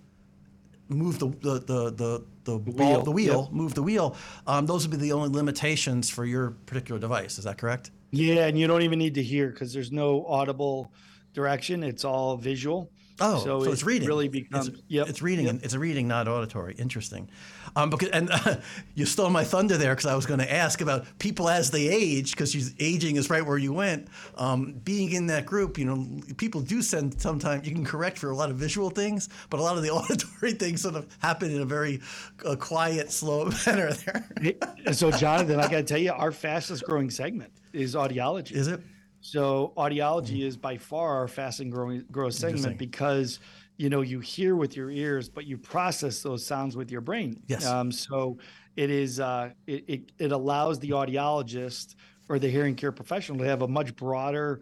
move 0.90 1.20
the 1.20 1.28
the 1.28 1.60
the 1.60 1.92
the, 1.92 2.26
the, 2.44 2.60
the 2.60 2.60
ball, 2.60 2.88
wheel, 2.88 3.02
the 3.04 3.12
wheel 3.12 3.44
yep. 3.44 3.54
move 3.54 3.74
the 3.76 3.84
wheel. 3.84 4.16
Um, 4.48 4.66
those 4.66 4.88
would 4.88 4.92
be 4.92 4.98
the 4.98 5.14
only 5.14 5.30
limitations 5.30 6.10
for 6.10 6.26
your 6.26 6.52
particular 6.66 7.00
device. 7.00 7.38
Is 7.38 7.46
that 7.46 7.58
correct? 7.58 7.92
Yeah, 8.12 8.48
and 8.48 8.58
you 8.58 8.68
don't 8.68 8.82
even 8.82 9.00
need 9.00 9.14
to 9.16 9.24
hear 9.24 9.50
because 9.50 9.72
there's 9.72 9.92
no 9.92 10.26
audible 10.26 10.92
direction. 11.34 11.84
It's 11.84 12.04
all 12.04 12.38
visual. 12.38 12.92
Oh, 13.22 13.44
so, 13.44 13.64
so 13.64 13.72
it's 13.72 13.84
reading. 13.84 14.08
Really 14.08 14.28
becomes 14.28 14.70
it's, 14.70 14.82
yep. 14.88 15.10
it's 15.10 15.22
reading. 15.22 15.48
Yep. 15.48 15.60
It's 15.64 15.74
a 15.74 15.80
reading, 15.80 16.08
not 16.08 16.28
auditory. 16.28 16.76
Interesting. 16.78 17.30
Um, 17.76 17.90
because 17.90 18.10
and 18.10 18.30
uh, 18.32 18.58
you 18.96 19.06
stole 19.06 19.30
my 19.30 19.44
thunder 19.44 19.78
there 19.78 19.94
because 19.94 20.06
I 20.06 20.16
was 20.16 20.26
going 20.26 20.40
to 20.40 20.52
ask 20.52 20.82
about 20.82 21.06
people 21.20 21.50
as 21.50 21.72
they 21.72 21.88
age 21.88 22.32
because 22.32 22.56
aging 22.80 23.16
is 23.16 23.30
right 23.30 23.46
where 23.46 23.58
you 23.58 23.74
went. 23.74 24.08
Um, 24.38 24.74
being 24.84 25.12
in 25.12 25.28
that 25.28 25.46
group, 25.46 25.78
you 25.78 25.86
know, 25.86 26.22
people 26.38 26.62
do 26.62 26.82
send 26.82 27.20
sometimes 27.22 27.68
you 27.68 27.74
can 27.74 27.86
correct 27.86 28.18
for 28.18 28.30
a 28.30 28.36
lot 28.36 28.50
of 28.50 28.58
visual 28.58 28.90
things, 28.90 29.30
but 29.50 29.60
a 29.60 29.64
lot 29.64 29.78
of 29.78 29.84
the 29.84 29.90
auditory 30.00 30.54
things 30.54 30.82
sort 30.82 30.96
of 30.96 31.08
happen 31.20 31.52
in 31.52 31.62
a 31.62 31.66
very 31.66 32.02
uh, 32.46 32.56
quiet, 32.56 33.12
slow 33.12 33.46
manner. 33.66 33.94
There. 33.94 34.94
so, 34.94 35.12
Jonathan, 35.12 35.60
I 35.60 35.64
got 35.64 35.70
to 35.70 35.84
tell 35.84 35.98
you, 35.98 36.12
our 36.12 36.32
fastest 36.32 36.84
growing 36.84 37.10
segment 37.10 37.52
is 37.74 37.96
audiology. 37.96 38.52
Is 38.52 38.68
it? 38.68 38.82
So 39.22 39.74
audiology 39.78 40.40
mm. 40.40 40.46
is 40.46 40.58
by 40.58 40.78
far 40.78 41.18
our 41.18 41.28
fastest 41.28 41.70
growing 41.70 42.06
growth 42.12 42.34
segment 42.34 42.78
because 42.78 43.40
you 43.78 43.90
know 43.90 44.02
you 44.02 44.20
hear 44.20 44.56
with 44.56 44.76
your 44.76 44.90
ears, 44.92 45.30
but 45.30 45.46
you 45.46 45.58
process 45.58 46.22
those 46.22 46.46
sounds 46.46 46.76
with 46.76 46.92
your 46.92 47.02
brain. 47.02 47.42
Yes. 47.48 47.66
Um, 47.66 47.92
so 47.92 48.38
it 48.76 48.90
is 48.90 49.20
uh, 49.20 49.52
it, 49.68 49.84
it 49.88 50.12
it 50.20 50.32
allows 50.32 50.80
the 50.80 50.92
audiologist 50.92 51.96
or 52.30 52.40
the 52.40 52.50
hearing 52.50 52.76
care 52.76 52.92
professional 52.92 53.40
to 53.40 53.46
have 53.46 53.62
a 53.62 53.68
much 53.68 53.96
broader 53.96 54.62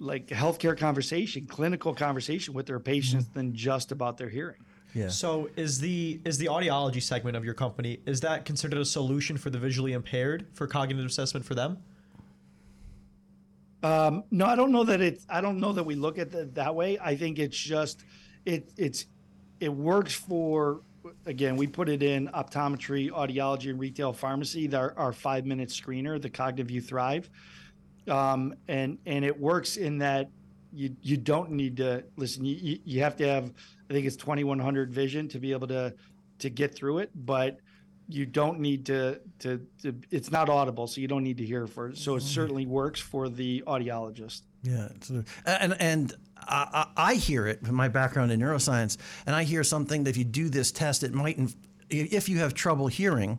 like 0.00 0.28
healthcare 0.28 0.78
conversation, 0.78 1.46
clinical 1.46 1.92
conversation 1.94 2.54
with 2.54 2.66
their 2.66 2.80
patients 2.80 3.26
mm 3.26 3.34
than 3.34 3.54
just 3.54 3.92
about 3.92 4.16
their 4.16 4.28
hearing. 4.28 4.58
Yeah. 4.94 5.08
So 5.08 5.50
is 5.56 5.78
the 5.78 6.20
is 6.24 6.38
the 6.38 6.46
audiology 6.46 7.02
segment 7.02 7.36
of 7.36 7.44
your 7.44 7.54
company 7.54 8.00
is 8.06 8.20
that 8.20 8.44
considered 8.44 8.78
a 8.78 8.84
solution 8.84 9.36
for 9.36 9.50
the 9.50 9.58
visually 9.58 9.92
impaired 9.92 10.46
for 10.54 10.66
cognitive 10.66 11.04
assessment 11.04 11.44
for 11.44 11.54
them? 11.54 11.78
Um, 13.82 14.24
no, 14.30 14.46
I 14.46 14.56
don't 14.56 14.72
know 14.72 14.84
that 14.84 15.00
it's. 15.00 15.24
I 15.28 15.40
don't 15.40 15.60
know 15.60 15.72
that 15.72 15.84
we 15.84 15.94
look 15.94 16.18
at 16.18 16.34
it 16.34 16.54
that 16.54 16.74
way. 16.74 16.98
I 17.00 17.16
think 17.16 17.38
it's 17.38 17.56
just 17.56 18.04
it. 18.44 18.70
It's 18.76 19.06
it 19.60 19.72
works 19.72 20.14
for. 20.14 20.80
Again, 21.26 21.56
we 21.56 21.66
put 21.66 21.88
it 21.88 22.02
in 22.02 22.28
optometry, 22.28 23.10
audiology, 23.10 23.70
and 23.70 23.78
retail 23.78 24.12
pharmacy. 24.12 24.74
Our, 24.74 24.94
our 24.98 25.12
five 25.12 25.46
minute 25.46 25.68
screener, 25.68 26.20
the 26.20 26.28
Cognivue 26.28 26.84
Thrive, 26.84 27.30
um, 28.08 28.54
and 28.66 28.98
and 29.06 29.24
it 29.24 29.38
works 29.38 29.76
in 29.76 29.98
that 29.98 30.28
you 30.72 30.94
you 31.00 31.16
don't 31.16 31.50
need 31.50 31.76
to 31.76 32.04
listen. 32.16 32.44
You 32.44 32.78
you 32.84 33.00
have 33.00 33.16
to 33.18 33.28
have. 33.28 33.52
I 33.88 33.92
think 33.92 34.06
it's 34.06 34.16
twenty 34.16 34.44
one 34.44 34.58
hundred 34.58 34.92
vision 34.92 35.28
to 35.28 35.38
be 35.38 35.52
able 35.52 35.68
to 35.68 35.94
to 36.40 36.50
get 36.50 36.74
through 36.74 36.98
it, 36.98 37.10
but 37.14 37.58
you 38.08 38.24
don't 38.24 38.58
need 38.58 38.86
to, 38.86 39.20
to, 39.38 39.60
to 39.82 39.94
it's 40.10 40.30
not 40.30 40.48
audible 40.48 40.86
so 40.86 41.00
you 41.00 41.08
don't 41.08 41.22
need 41.22 41.36
to 41.36 41.44
hear 41.44 41.66
for 41.66 41.88
it 41.88 41.98
so 41.98 42.14
it 42.14 42.18
mm-hmm. 42.18 42.28
certainly 42.28 42.66
works 42.66 43.00
for 43.00 43.28
the 43.28 43.62
audiologist 43.66 44.42
yeah 44.62 44.88
and 45.46 45.76
and 45.78 46.14
I, 46.36 46.86
I 46.96 47.14
hear 47.14 47.46
it 47.46 47.64
from 47.64 47.74
my 47.74 47.88
background 47.88 48.32
in 48.32 48.40
neuroscience 48.40 48.96
and 49.26 49.36
i 49.36 49.44
hear 49.44 49.62
something 49.62 50.04
that 50.04 50.10
if 50.10 50.16
you 50.16 50.24
do 50.24 50.48
this 50.48 50.72
test 50.72 51.02
it 51.02 51.12
might 51.12 51.38
if 51.90 52.28
you 52.28 52.38
have 52.38 52.54
trouble 52.54 52.86
hearing 52.86 53.38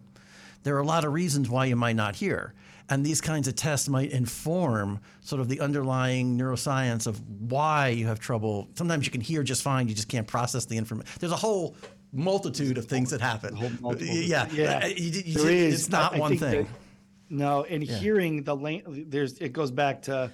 there 0.63 0.75
are 0.75 0.81
a 0.81 0.85
lot 0.85 1.03
of 1.03 1.13
reasons 1.13 1.49
why 1.49 1.65
you 1.65 1.75
might 1.75 1.95
not 1.95 2.15
hear 2.15 2.53
and 2.89 3.05
these 3.05 3.21
kinds 3.21 3.47
of 3.47 3.55
tests 3.55 3.87
might 3.87 4.11
inform 4.11 4.99
sort 5.21 5.39
of 5.39 5.47
the 5.47 5.59
underlying 5.59 6.37
neuroscience 6.37 7.05
of 7.05 7.21
why 7.39 7.89
you 7.89 8.07
have 8.07 8.19
trouble. 8.19 8.67
Sometimes 8.73 9.05
you 9.05 9.11
can 9.11 9.21
hear 9.21 9.43
just 9.43 9.61
fine, 9.61 9.87
you 9.87 9.93
just 9.93 10.09
can't 10.09 10.27
process 10.27 10.65
the 10.65 10.75
information. 10.75 11.07
There's 11.19 11.31
a 11.31 11.37
whole 11.37 11.75
multitude 12.11 12.77
of 12.77 12.85
things 12.85 13.11
that 13.11 13.21
happen. 13.21 13.55
Yeah, 13.99 14.47
yeah. 14.51 14.85
You, 14.85 15.21
you, 15.25 15.33
there 15.33 15.51
is. 15.51 15.73
It's 15.75 15.89
not 15.89 16.15
I, 16.15 16.19
one 16.19 16.37
thing. 16.37 16.63
That, 16.63 16.71
no, 17.29 17.63
and 17.63 17.83
yeah. 17.83 17.95
hearing 17.97 18.43
the 18.43 19.05
there's 19.07 19.37
it 19.37 19.53
goes 19.53 19.71
back 19.71 20.01
to 20.03 20.31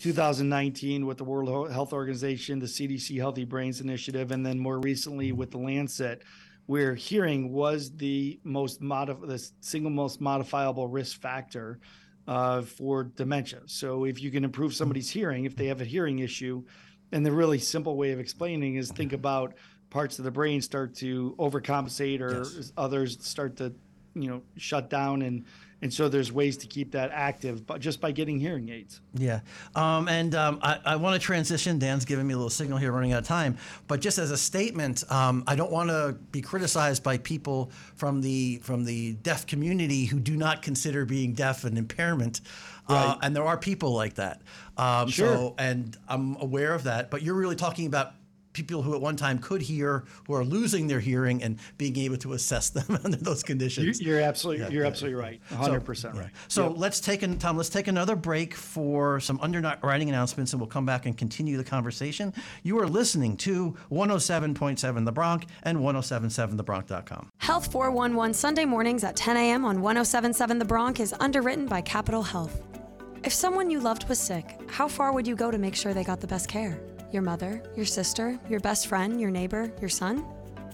2019 0.00 1.06
with 1.06 1.18
the 1.18 1.24
World 1.24 1.70
Health 1.70 1.92
Organization, 1.92 2.58
the 2.58 2.66
CDC 2.66 3.18
Healthy 3.18 3.44
Brains 3.44 3.80
Initiative, 3.80 4.30
and 4.30 4.44
then 4.44 4.58
more 4.58 4.78
recently 4.78 5.28
mm-hmm. 5.28 5.38
with 5.38 5.50
the 5.50 5.58
Lancet, 5.58 6.22
where 6.66 6.94
hearing 6.94 7.52
was 7.52 7.90
the 7.96 8.38
most 8.44 8.80
modif- 8.80 9.26
the 9.26 9.50
single 9.60 9.90
most 9.90 10.20
modifiable 10.20 10.86
risk 10.86 11.20
factor 11.20 11.80
uh, 12.26 12.62
for 12.62 13.04
dementia. 13.04 13.60
So 13.66 14.04
if 14.04 14.22
you 14.22 14.30
can 14.30 14.44
improve 14.44 14.74
somebody's 14.74 15.10
mm-hmm. 15.10 15.18
hearing, 15.18 15.44
if 15.44 15.56
they 15.56 15.66
have 15.66 15.80
a 15.80 15.86
hearing 15.86 16.20
issue, 16.20 16.62
and 17.10 17.24
the 17.26 17.32
really 17.32 17.58
simple 17.58 17.96
way 17.96 18.12
of 18.12 18.20
explaining 18.20 18.76
is 18.76 18.90
think 18.90 19.10
mm-hmm. 19.10 19.16
about 19.16 19.54
parts 19.90 20.18
of 20.18 20.24
the 20.24 20.30
brain 20.30 20.60
start 20.60 20.94
to 20.96 21.34
overcompensate 21.38 22.20
or 22.20 22.44
yes. 22.44 22.72
others 22.76 23.18
start 23.24 23.56
to 23.56 23.72
you 24.14 24.28
know 24.28 24.42
shut 24.56 24.90
down. 24.90 25.22
And 25.22 25.44
and 25.80 25.94
so 25.94 26.08
there's 26.08 26.32
ways 26.32 26.56
to 26.56 26.66
keep 26.66 26.90
that 26.92 27.10
active 27.12 27.64
but 27.64 27.80
just 27.80 28.00
by 28.00 28.10
getting 28.10 28.40
hearing 28.40 28.68
aids. 28.68 29.00
Yeah. 29.14 29.40
Um, 29.76 30.08
and 30.08 30.34
um, 30.34 30.58
I, 30.60 30.80
I 30.84 30.96
want 30.96 31.14
to 31.14 31.24
transition. 31.24 31.78
Dan's 31.78 32.04
giving 32.04 32.26
me 32.26 32.34
a 32.34 32.36
little 32.36 32.50
signal 32.50 32.78
here 32.78 32.90
running 32.90 33.12
out 33.12 33.20
of 33.20 33.28
time. 33.28 33.56
But 33.86 34.00
just 34.00 34.18
as 34.18 34.30
a 34.30 34.36
statement 34.36 35.04
um, 35.10 35.44
i 35.46 35.54
don't 35.54 35.70
want 35.70 35.90
to 35.90 36.16
be 36.32 36.40
criticized 36.40 37.02
by 37.02 37.18
people 37.18 37.70
from 37.94 38.20
the 38.20 38.58
from 38.62 38.84
the 38.84 39.14
deaf 39.14 39.46
community 39.46 40.04
who 40.04 40.18
do 40.18 40.36
not 40.36 40.62
consider 40.62 41.04
being 41.04 41.32
deaf 41.32 41.64
an 41.64 41.76
impairment. 41.76 42.40
Uh, 42.88 42.94
right. 42.94 43.06
uh, 43.06 43.18
and 43.22 43.36
there 43.36 43.44
are 43.44 43.56
people 43.56 43.92
like 43.92 44.14
that. 44.14 44.42
Um, 44.76 45.08
sure. 45.08 45.26
so 45.28 45.54
and 45.58 45.96
i'm 46.08 46.36
aware 46.36 46.74
of 46.74 46.84
that. 46.84 47.10
But 47.10 47.22
you're 47.22 47.34
really 47.34 47.56
talking 47.56 47.86
about 47.86 48.14
people 48.66 48.82
who 48.82 48.94
at 48.94 49.00
one 49.00 49.16
time 49.16 49.38
could 49.38 49.62
hear 49.62 50.04
who 50.26 50.34
are 50.34 50.44
losing 50.44 50.86
their 50.86 51.00
hearing 51.00 51.42
and 51.42 51.58
being 51.76 51.96
able 51.98 52.16
to 52.18 52.32
assess 52.32 52.70
them 52.70 52.98
under 53.04 53.16
those 53.16 53.42
conditions. 53.42 54.00
You're 54.00 54.20
absolutely 54.20 54.64
yeah, 54.64 54.70
you're 54.70 54.82
yeah. 54.82 54.88
absolutely 54.88 55.20
right. 55.20 55.40
100 55.50 55.80
so, 55.80 55.84
percent 55.84 56.14
right. 56.16 56.30
So 56.48 56.68
yep. 56.68 56.74
let's 56.76 57.00
take 57.00 57.18
Tom. 57.38 57.56
Let's 57.56 57.68
take 57.68 57.88
another 57.88 58.16
break 58.16 58.54
for 58.54 59.20
some 59.20 59.38
underwriting 59.40 60.08
announcements, 60.08 60.52
and 60.52 60.60
we'll 60.60 60.68
come 60.68 60.86
back 60.86 61.06
and 61.06 61.16
continue 61.16 61.56
the 61.56 61.64
conversation. 61.64 62.32
You 62.62 62.78
are 62.78 62.86
listening 62.86 63.36
to 63.38 63.76
107.7 63.90 65.04
The 65.04 65.12
Bronc 65.12 65.46
and 65.62 65.78
107.7thebronc.com. 65.78 67.30
Health 67.38 67.72
411 67.72 68.34
Sunday 68.34 68.64
mornings 68.64 69.04
at 69.04 69.16
10 69.16 69.36
a.m. 69.36 69.64
on 69.64 69.78
107.7 69.78 70.58
The 70.58 70.64
Bronc 70.64 71.00
is 71.00 71.14
underwritten 71.20 71.66
by 71.66 71.80
Capital 71.80 72.22
Health. 72.22 72.62
If 73.24 73.32
someone 73.32 73.70
you 73.70 73.80
loved 73.80 74.08
was 74.08 74.18
sick, 74.18 74.58
how 74.68 74.86
far 74.88 75.12
would 75.12 75.26
you 75.26 75.34
go 75.34 75.50
to 75.50 75.58
make 75.58 75.74
sure 75.74 75.92
they 75.92 76.04
got 76.04 76.20
the 76.20 76.26
best 76.26 76.48
care? 76.48 76.80
Your 77.10 77.22
mother, 77.22 77.62
your 77.74 77.86
sister, 77.86 78.38
your 78.50 78.60
best 78.60 78.86
friend, 78.86 79.18
your 79.18 79.30
neighbor, 79.30 79.72
your 79.80 79.88
son? 79.88 80.26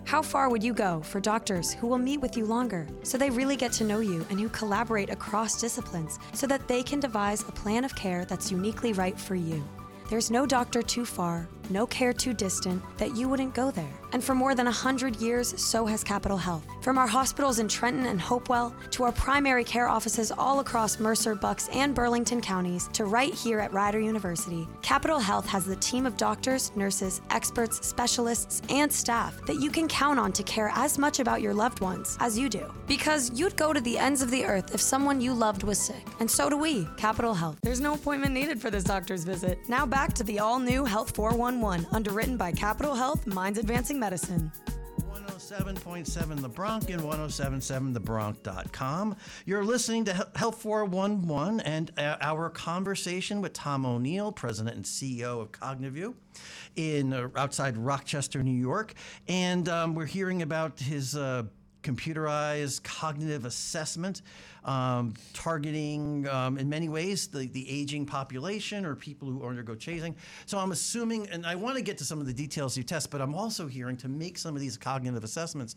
How 0.05 0.20
far 0.20 0.51
would 0.51 0.64
you 0.64 0.75
go 0.75 1.01
for 1.03 1.20
doctors 1.20 1.73
who 1.73 1.87
will 1.87 1.99
meet 1.99 2.20
with 2.20 2.37
you 2.37 2.44
longer 2.44 2.88
so 3.05 3.16
they 3.16 3.31
really 3.31 3.55
get 3.57 3.70
to 3.75 3.85
know 3.85 4.01
you 4.01 4.27
and 4.31 4.40
who 4.40 4.49
collaborate 4.49 5.11
across 5.11 5.61
disciplines 5.61 6.18
so 6.33 6.49
that 6.49 6.66
they 6.66 6.83
can 6.83 6.99
devise 6.99 7.42
a 7.42 7.53
plan 7.53 7.85
of 7.85 7.94
care 7.94 8.25
that's 8.25 8.51
uniquely 8.51 8.92
right 8.92 9.18
for 9.18 9.37
you? 9.37 9.62
There's 10.11 10.31
no 10.31 10.44
doctor 10.44 10.83
too 10.83 11.07
far, 11.07 11.49
no 11.70 11.87
care 11.87 12.12
too 12.12 12.35
distant 12.35 12.83
that 12.99 13.16
you 13.16 13.29
wouldn't 13.29 13.55
go 13.55 13.70
there. 13.70 13.94
And 14.14 14.22
for 14.22 14.33
more 14.33 14.55
than 14.55 14.66
100 14.66 15.16
years, 15.16 15.61
so 15.61 15.85
has 15.87 16.05
Capital 16.05 16.37
Health. 16.37 16.64
From 16.83 16.98
our 16.98 17.07
hospitals 17.07 17.59
in 17.59 17.66
Trenton 17.66 18.07
and 18.07 18.20
Hopewell 18.20 18.72
to 18.92 19.03
our 19.03 19.11
primary 19.11 19.64
care 19.64 19.88
offices 19.88 20.31
all 20.31 20.61
across 20.61 21.00
Mercer, 21.00 21.35
Bucks, 21.35 21.68
and 21.72 21.96
Burlington 21.96 22.40
counties 22.40 22.88
to 22.92 23.07
right 23.07 23.35
here 23.35 23.59
at 23.59 23.72
Rider 23.72 23.98
University, 23.98 24.68
Capital 24.83 25.18
Health 25.18 25.48
has 25.48 25.64
the 25.64 25.74
team 25.77 26.07
of 26.07 26.16
doctors, 26.16 26.70
nurses, 26.77 27.22
experts, 27.31 27.85
specialists, 27.85 28.62
and 28.68 28.92
staff 28.92 29.35
that 29.46 29.61
you 29.61 29.68
can 29.68 29.88
count 29.88 30.20
on 30.20 30.31
to 30.31 30.44
care 30.44 30.70
as 30.77 30.96
much 30.96 31.18
about 31.18 31.42
your 31.42 31.53
loved 31.53 31.81
ones 31.81 32.16
as 32.20 32.38
you 32.38 32.48
do. 32.48 32.72
Because 32.87 33.33
you'd 33.35 33.57
go 33.57 33.72
to 33.72 33.81
the 33.81 33.98
ends 33.98 34.22
of 34.22 34.31
the 34.31 34.44
earth 34.44 34.72
if 34.72 34.81
someone 34.81 35.20
you 35.20 35.35
loved 35.35 35.64
was 35.64 35.81
sick. 35.81 36.07
And 36.20 36.31
so 36.31 36.48
do 36.48 36.57
we, 36.57 36.87
Capital 36.96 37.35
Health. 37.35 37.59
There's 37.64 37.81
no 37.81 37.94
appointment 37.94 38.33
needed 38.33 38.61
for 38.61 38.70
this 38.70 38.85
doctor's 38.85 39.24
visit. 39.24 39.59
Now 39.68 39.85
back 39.85 40.12
to 40.14 40.22
the 40.22 40.38
all 40.38 40.61
new 40.61 40.85
Health 40.85 41.16
411, 41.16 41.88
underwritten 41.90 42.37
by 42.37 42.53
Capital 42.53 42.94
Health 42.94 43.27
Minds 43.27 43.59
Advancing 43.59 44.04
Medicine. 44.05 44.53
107.7 45.01 46.43
The 46.43 46.49
Bronc 46.51 46.90
and 46.90 47.01
1077thebronc.com. 47.01 49.17
You're 49.47 49.64
listening 49.64 50.05
to 50.05 50.29
Health 50.37 50.61
411 50.61 51.61
and 51.61 51.90
uh, 51.97 52.19
our 52.21 52.51
conversation 52.51 53.40
with 53.40 53.55
Tom 53.55 53.87
O'Neill, 53.87 54.31
President 54.31 54.77
and 54.77 54.85
CEO 54.85 55.40
of 55.40 55.53
Cognivue 55.53 56.12
in 56.77 57.14
uh, 57.14 57.29
outside 57.35 57.79
Rochester, 57.79 58.43
New 58.43 58.51
York. 58.51 58.93
And 59.27 59.71
um, 59.71 59.95
we're 59.95 60.05
hearing 60.05 60.43
about 60.43 60.81
his 60.81 61.17
uh, 61.17 61.45
computerized 61.85 62.83
cognitive 62.83 63.44
assessment, 63.44 64.23
um, 64.64 65.14
targeting 65.35 66.27
um, 66.29 66.59
in 66.59 66.68
many 66.68 66.88
ways 66.88 67.29
the, 67.29 67.47
the 67.47 67.70
aging 67.70 68.07
population 68.07 68.85
or 68.85 68.97
people 68.97 69.29
who 69.29 69.47
undergo 69.47 69.75
chasing. 69.77 70.16
So 70.47 70.59
I'm 70.59 70.73
assuming, 70.73 71.29
and 71.29 71.47
I 71.47 71.55
want 71.55 71.77
to 71.77 71.83
get 71.83 71.99
to 71.99 72.05
some 72.05 72.20
of 72.20 72.27
the 72.27 72.33
details 72.33 72.77
you 72.77 72.83
test, 72.83 73.11
but 73.11 73.20
I'm 73.20 73.35
also 73.35 73.68
hearing 73.68 73.97
to 73.99 74.09
make 74.09 74.38
some 74.38 74.57
of 74.57 74.61
these 74.61 74.77
cognitive 74.77 75.23
assessments, 75.23 75.77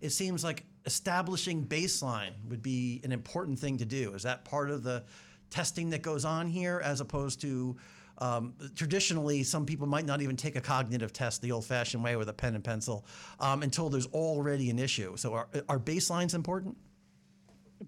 it 0.00 0.10
seems 0.10 0.44
like 0.44 0.64
establishing 0.86 1.66
baseline 1.66 2.30
would 2.48 2.62
be 2.62 3.00
an 3.04 3.12
important 3.12 3.58
thing 3.58 3.76
to 3.78 3.84
do. 3.84 4.14
Is 4.14 4.22
that 4.22 4.44
part 4.44 4.70
of 4.70 4.82
the 4.82 5.02
testing 5.50 5.90
that 5.90 6.02
goes 6.02 6.24
on 6.24 6.46
here 6.46 6.80
as 6.84 7.00
opposed 7.00 7.40
to 7.40 7.76
um, 8.18 8.54
traditionally, 8.74 9.42
some 9.42 9.64
people 9.64 9.86
might 9.86 10.04
not 10.04 10.20
even 10.20 10.36
take 10.36 10.56
a 10.56 10.60
cognitive 10.60 11.12
test 11.12 11.40
the 11.40 11.52
old 11.52 11.64
fashioned 11.64 12.02
way 12.02 12.16
with 12.16 12.28
a 12.28 12.32
pen 12.32 12.54
and 12.54 12.64
pencil 12.64 13.06
um, 13.40 13.62
until 13.62 13.88
there's 13.88 14.06
already 14.06 14.70
an 14.70 14.78
issue. 14.78 15.16
So, 15.16 15.34
are, 15.34 15.48
are 15.68 15.78
baselines 15.78 16.34
important? 16.34 16.76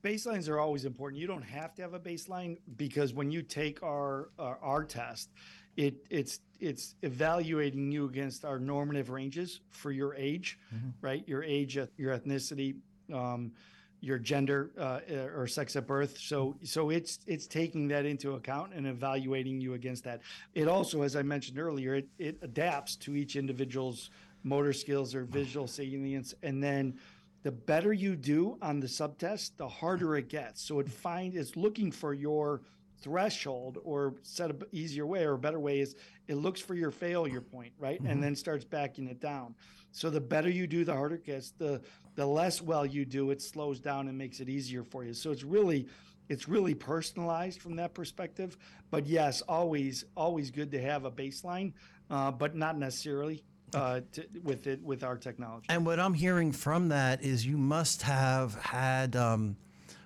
Baselines 0.02 0.48
are 0.48 0.60
always 0.60 0.84
important. 0.84 1.20
You 1.20 1.26
don't 1.26 1.42
have 1.42 1.74
to 1.74 1.82
have 1.82 1.94
a 1.94 2.00
baseline 2.00 2.58
because 2.76 3.12
when 3.12 3.32
you 3.32 3.42
take 3.42 3.82
our 3.82 4.30
uh, 4.38 4.54
our 4.62 4.84
test, 4.84 5.30
it 5.76 5.94
it's 6.10 6.40
it's 6.60 6.94
evaluating 7.02 7.90
you 7.90 8.04
against 8.04 8.44
our 8.44 8.60
normative 8.60 9.10
ranges 9.10 9.60
for 9.70 9.90
your 9.90 10.14
age, 10.14 10.58
mm-hmm. 10.72 10.90
right? 11.00 11.26
Your 11.26 11.42
age, 11.42 11.76
your 11.96 12.16
ethnicity, 12.16 12.76
um, 13.12 13.50
your 14.00 14.18
gender 14.18 14.70
uh, 14.78 15.00
or 15.36 15.46
sex 15.46 15.76
at 15.76 15.86
birth. 15.86 16.18
So 16.18 16.56
so 16.62 16.90
it's 16.90 17.18
it's 17.26 17.46
taking 17.46 17.88
that 17.88 18.06
into 18.06 18.34
account 18.34 18.72
and 18.74 18.86
evaluating 18.86 19.60
you 19.60 19.74
against 19.74 20.04
that. 20.04 20.20
It 20.54 20.68
also, 20.68 21.02
as 21.02 21.16
I 21.16 21.22
mentioned 21.22 21.58
earlier, 21.58 21.96
it, 21.96 22.08
it 22.18 22.38
adapts 22.42 22.96
to 22.96 23.14
each 23.14 23.36
individual's 23.36 24.10
motor 24.42 24.72
skills 24.72 25.14
or 25.14 25.24
visual 25.24 25.66
salience, 25.66 26.34
and 26.42 26.62
then 26.62 26.98
the 27.42 27.52
better 27.52 27.92
you 27.92 28.16
do 28.16 28.58
on 28.60 28.80
the 28.80 28.88
subtest, 28.88 29.56
the 29.56 29.68
harder 29.68 30.16
it 30.16 30.28
gets. 30.28 30.62
So 30.62 30.80
it 30.80 30.88
find 30.88 31.34
it's 31.34 31.56
looking 31.56 31.90
for 31.90 32.12
your 32.12 32.60
threshold 33.00 33.78
or 33.82 34.14
set 34.22 34.50
an 34.50 34.62
easier 34.72 35.06
way 35.06 35.24
or 35.24 35.36
better 35.36 35.58
way 35.58 35.80
is 35.80 35.96
it 36.28 36.34
looks 36.34 36.60
for 36.60 36.74
your 36.74 36.90
failure 36.90 37.40
point, 37.40 37.72
right? 37.78 37.98
Mm-hmm. 37.98 38.10
And 38.10 38.22
then 38.22 38.36
starts 38.36 38.64
backing 38.64 39.08
it 39.08 39.20
down. 39.20 39.54
So 39.92 40.10
the 40.10 40.20
better 40.20 40.48
you 40.48 40.66
do, 40.66 40.84
the 40.84 40.94
harder 40.94 41.16
it 41.16 41.24
gets. 41.24 41.50
The 41.50 41.80
the 42.16 42.26
less 42.26 42.60
well 42.60 42.84
you 42.84 43.04
do, 43.04 43.30
it 43.30 43.40
slows 43.40 43.80
down 43.80 44.08
and 44.08 44.16
makes 44.16 44.40
it 44.40 44.48
easier 44.48 44.84
for 44.84 45.04
you. 45.04 45.14
So 45.14 45.30
it's 45.30 45.44
really 45.44 45.88
it's 46.28 46.48
really 46.48 46.74
personalized 46.74 47.60
from 47.60 47.76
that 47.76 47.92
perspective. 47.92 48.56
But 48.90 49.06
yes, 49.06 49.42
always 49.42 50.04
always 50.16 50.50
good 50.50 50.70
to 50.72 50.80
have 50.80 51.04
a 51.04 51.10
baseline, 51.10 51.72
uh, 52.10 52.30
but 52.30 52.54
not 52.54 52.78
necessarily 52.78 53.42
uh, 53.74 54.00
to, 54.12 54.26
with 54.42 54.66
it 54.66 54.82
with 54.82 55.02
our 55.02 55.16
technology. 55.16 55.66
And 55.68 55.84
what 55.84 56.00
I'm 56.00 56.14
hearing 56.14 56.52
from 56.52 56.88
that 56.88 57.22
is 57.22 57.44
you 57.44 57.58
must 57.58 58.02
have 58.02 58.54
had 58.54 59.16
um, 59.16 59.56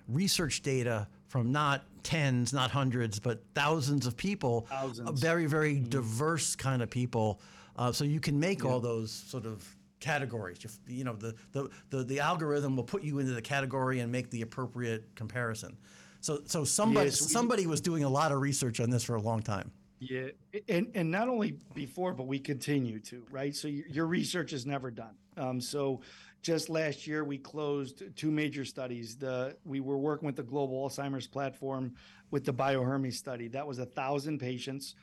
research 0.07 0.61
data 0.61 1.07
from 1.27 1.51
not 1.51 1.83
tens, 2.03 2.53
not 2.53 2.71
hundreds, 2.71 3.19
but 3.19 3.43
thousands 3.53 4.05
of 4.07 4.15
people, 4.15 4.67
thousands. 4.69 5.19
very 5.19 5.45
very 5.45 5.75
mm-hmm. 5.75 5.89
diverse 5.89 6.55
kind 6.55 6.81
of 6.81 6.89
people. 6.89 7.39
Uh, 7.75 7.91
so 7.91 8.03
you 8.03 8.19
can 8.19 8.39
make 8.39 8.63
yeah. 8.63 8.69
all 8.69 8.79
those 8.79 9.11
sort 9.11 9.45
of 9.45 9.65
categories. 9.99 10.57
You, 10.63 10.97
you 10.97 11.03
know, 11.03 11.15
the, 11.15 11.35
the, 11.51 11.69
the, 11.89 12.03
the, 12.03 12.19
algorithm 12.19 12.75
will 12.75 12.83
put 12.83 13.03
you 13.03 13.19
into 13.19 13.33
the 13.33 13.41
category 13.41 13.99
and 13.99 14.11
make 14.11 14.29
the 14.29 14.41
appropriate 14.41 15.15
comparison. 15.15 15.77
So, 16.21 16.41
so 16.45 16.63
somebody, 16.63 17.09
yes, 17.09 17.31
somebody 17.31 17.67
was 17.67 17.81
doing 17.81 18.03
a 18.03 18.09
lot 18.09 18.31
of 18.31 18.39
research 18.39 18.79
on 18.79 18.89
this 18.89 19.03
for 19.03 19.15
a 19.15 19.21
long 19.21 19.41
time. 19.41 19.71
Yeah, 19.99 20.27
and 20.67 20.91
and 20.93 21.09
not 21.09 21.29
only 21.29 21.57
before, 21.73 22.13
but 22.13 22.27
we 22.27 22.37
continue 22.37 22.99
to 22.99 23.25
right. 23.31 23.55
So 23.55 23.69
your, 23.69 23.87
your 23.87 24.05
research 24.07 24.51
is 24.51 24.65
never 24.65 24.91
done. 24.91 25.15
Um, 25.37 25.61
so 25.61 26.01
just 26.41 26.69
last 26.69 27.07
year 27.07 27.23
we 27.23 27.37
closed 27.37 28.03
two 28.15 28.29
major 28.29 28.65
studies. 28.65 29.15
The 29.15 29.55
we 29.63 29.79
were 29.79 29.97
working 29.97 30.25
with 30.25 30.35
the 30.35 30.43
Global 30.43 30.87
Alzheimer's 30.87 31.27
Platform 31.27 31.95
with 32.29 32.43
the 32.43 32.53
BioHermes 32.53 33.13
study. 33.13 33.47
That 33.47 33.65
was 33.65 33.79
a 33.79 33.85
thousand 33.85 34.39
patients 34.39 34.95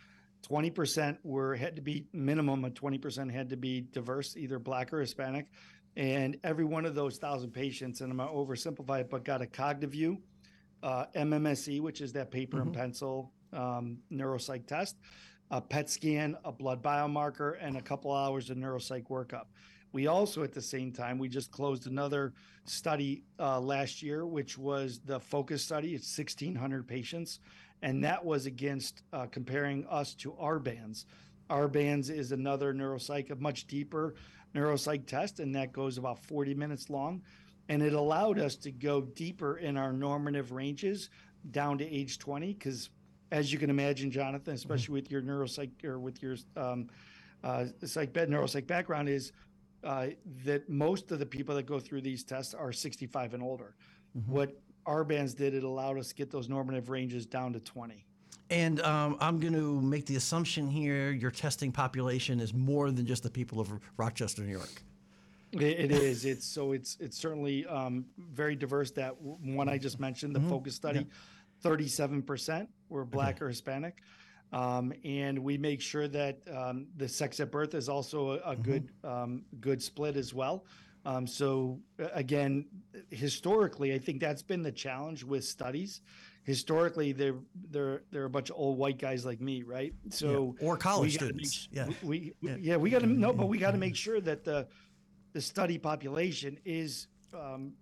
20% 0.49 1.19
were 1.23 1.55
had 1.55 1.77
to 1.77 1.83
be 1.83 2.07
minimum 2.13 2.65
of 2.65 2.75
20% 2.75 3.31
had 3.31 3.51
to 3.51 3.57
be 3.57 3.81
diverse, 3.81 4.37
either 4.37 4.59
black 4.59 4.93
or 4.93 5.01
Hispanic. 5.01 5.47
And 5.97 6.39
every 6.43 6.65
one 6.65 6.87
of 6.87 6.95
those 6.95 7.19
thousand 7.19 7.53
patients, 7.53 8.01
and 8.01 8.11
I'm 8.11 8.19
gonna 8.19 8.33
oversimplify 8.33 9.01
it, 9.01 9.11
but 9.11 9.25
got 9.25 9.43
a 9.43 9.47
Cognivue, 9.47 10.19
uh, 10.83 11.07
MMSE, 11.15 11.81
which 11.81 12.01
is 12.01 12.13
that 12.15 12.31
paper 12.31 12.59
mm-hmm. 12.59 12.69
and 12.69 12.77
pencil 12.77 13.33
um, 13.53 13.99
neuropsych 14.11 14.67
test, 14.67 14.97
a 15.51 15.61
PET 15.61 15.91
scan, 15.91 16.37
a 16.45 16.53
blood 16.53 16.83
biomarker, 16.83 17.57
and 17.61 17.77
a 17.77 17.83
couple 17.83 18.13
hours 18.13 18.51
of 18.51 18.57
neuropsych 18.57 19.07
workup. 19.09 19.47
We 19.93 20.07
also, 20.07 20.43
at 20.43 20.55
the 20.55 20.63
same 20.63 20.91
time, 20.91 21.19
we 21.19 21.29
just 21.29 21.51
closed 21.51 21.87
another 21.87 22.33
study 22.65 23.25
uh, 23.39 23.61
last 23.61 24.03
year, 24.03 24.27
which 24.27 24.57
was 24.57 25.01
the 25.05 25.21
focus 25.21 25.63
study. 25.63 25.95
It's 25.95 26.17
1,600 26.17 26.89
patients 26.89 27.41
and 27.83 28.03
that 28.05 28.25
was 28.25 28.47
against 28.47 29.03
uh, 29.13 29.27
comparing 29.27 29.85
us 29.87 30.15
to 30.15 30.33
RBANS. 30.33 31.05
Our 31.51 31.69
bands 31.69 32.09
is 32.09 32.33
another 32.33 32.73
neuropsych, 32.73 33.31
a 33.31 33.37
much 33.37 33.67
deeper 33.67 34.15
neuropsych 34.55 35.07
test, 35.07 35.41
and 35.41 35.55
that 35.55 35.73
goes 35.73 35.99
about 35.99 36.25
40 36.25 36.55
minutes 36.55 36.89
long. 36.89 37.23
And 37.69 37.83
it 37.83 37.93
allowed 37.93 38.39
us 38.39 38.57
to 38.57 38.71
go 38.71 39.03
deeper 39.03 39.59
in 39.59 39.77
our 39.77 39.93
normative 39.93 40.53
ranges 40.53 41.11
down 41.51 41.79
to 41.79 41.85
age 41.85 42.19
20, 42.19 42.55
because 42.55 42.91
as 43.33 43.53
you 43.53 43.59
can 43.59 43.71
imagine, 43.71 44.11
Jonathan, 44.11 44.55
especially 44.55 44.93
with 44.93 45.11
your 45.11 45.23
neuropsych 45.23 45.85
or 45.85 45.99
with 45.99 46.23
your 46.23 46.37
um, 46.57 46.89
uh, 47.43 47.67
psych 47.85 48.13
bed 48.13 48.29
neuropsych 48.29 48.67
background, 48.67 49.09
is 49.09 49.33
uh, 49.85 50.09
that 50.45 50.69
most 50.69 51.11
of 51.11 51.19
the 51.19 51.27
people 51.27 51.55
that 51.57 51.65
go 51.65 51.81
through 51.81 52.01
these 52.01 52.23
tests 52.23 52.55
are 52.55 52.73
65 52.73 53.35
and 53.35 53.43
older. 53.43 53.75
Mm-hmm. 54.17 54.33
What 54.33 54.61
RBANS 54.87 55.37
did, 55.37 55.55
it 55.55 55.65
allowed 55.65 55.99
us 55.99 56.09
to 56.09 56.15
get 56.15 56.31
those 56.31 56.49
normative 56.49 56.91
ranges 56.91 57.27
down 57.27 57.53
to 57.53 57.61
20. 57.61 58.05
And 58.51 58.81
um, 58.83 59.17
I'm 59.21 59.41
going 59.41 59.55
to 59.55 59.81
make 59.81 60.05
the 60.07 60.17
assumption 60.17 60.69
here 60.69 61.11
your 61.11 61.31
testing 61.31 61.73
population 61.73 62.39
is 62.41 62.53
more 62.53 62.91
than 62.91 63.07
just 63.07 63.23
the 63.23 63.31
people 63.31 63.61
of 63.61 63.73
Rochester, 63.97 64.43
New 64.43 64.53
York. 64.53 64.83
It 65.53 65.91
is. 65.91 66.25
It's 66.25 66.47
so 66.47 66.73
it's 66.73 66.97
it's 66.99 67.19
certainly 67.19 67.67
um, 67.67 68.07
very 68.17 68.57
diverse. 68.57 68.91
That 68.93 69.21
one 69.21 69.69
I 69.69 69.77
just 69.77 70.01
mentioned, 70.01 70.35
the 70.35 70.41
mm-hmm. 70.41 70.49
focus 70.49 70.75
study, 70.75 71.07
thirty-seven 71.61 72.23
percent 72.23 72.71
were 72.89 73.05
Black 73.05 73.37
okay. 73.37 73.45
or 73.45 73.49
Hispanic, 73.49 73.99
um, 74.55 74.95
and 75.05 75.39
we 75.39 75.59
make 75.59 75.83
sure 75.83 76.09
that 76.09 76.39
um, 76.55 76.87
the 76.97 77.07
sex 77.07 77.39
at 77.39 77.51
birth 77.51 77.75
is 77.75 77.91
also 77.91 78.31
a, 78.31 78.35
a 78.37 78.39
mm-hmm. 78.39 78.63
good 78.63 78.89
um, 79.05 79.43
good 79.61 79.83
split 79.83 80.17
as 80.17 80.33
well. 80.33 80.65
Um, 81.05 81.27
so 81.27 81.81
again, 82.15 82.67
historically, 83.11 83.93
I 83.93 83.99
think 83.99 84.21
that's 84.21 84.43
been 84.43 84.63
the 84.63 84.73
challenge 84.73 85.25
with 85.25 85.45
studies 85.45 86.01
historically 86.45 87.13
they're 87.13 87.37
they're 87.71 88.03
they're 88.11 88.25
a 88.25 88.31
bunch 88.31 88.51
of 88.51 88.57
old 88.57 88.79
white 88.79 88.99
guys 88.99 89.25
like 89.25 89.41
me, 89.41 89.63
right? 89.63 89.95
So 90.11 90.55
yeah. 90.61 90.69
or 90.69 90.77
college 90.77 91.15
students. 91.15 91.69
Make, 91.71 91.79
yeah, 91.79 91.95
we, 92.03 92.35
we 92.41 92.51
yeah. 92.51 92.57
yeah. 92.61 92.77
we 92.77 92.91
got 92.91 93.01
to 93.01 93.07
no, 93.07 93.33
but 93.33 93.47
we 93.47 93.59
got 93.59 93.73
to 93.73 93.79
make 93.79 93.97
sure 93.97 94.21
that 94.21 94.45
the 94.45 94.67
the 95.33 95.41
study 95.41 95.79
population 95.79 96.59
is 96.65 97.09
um, 97.35 97.73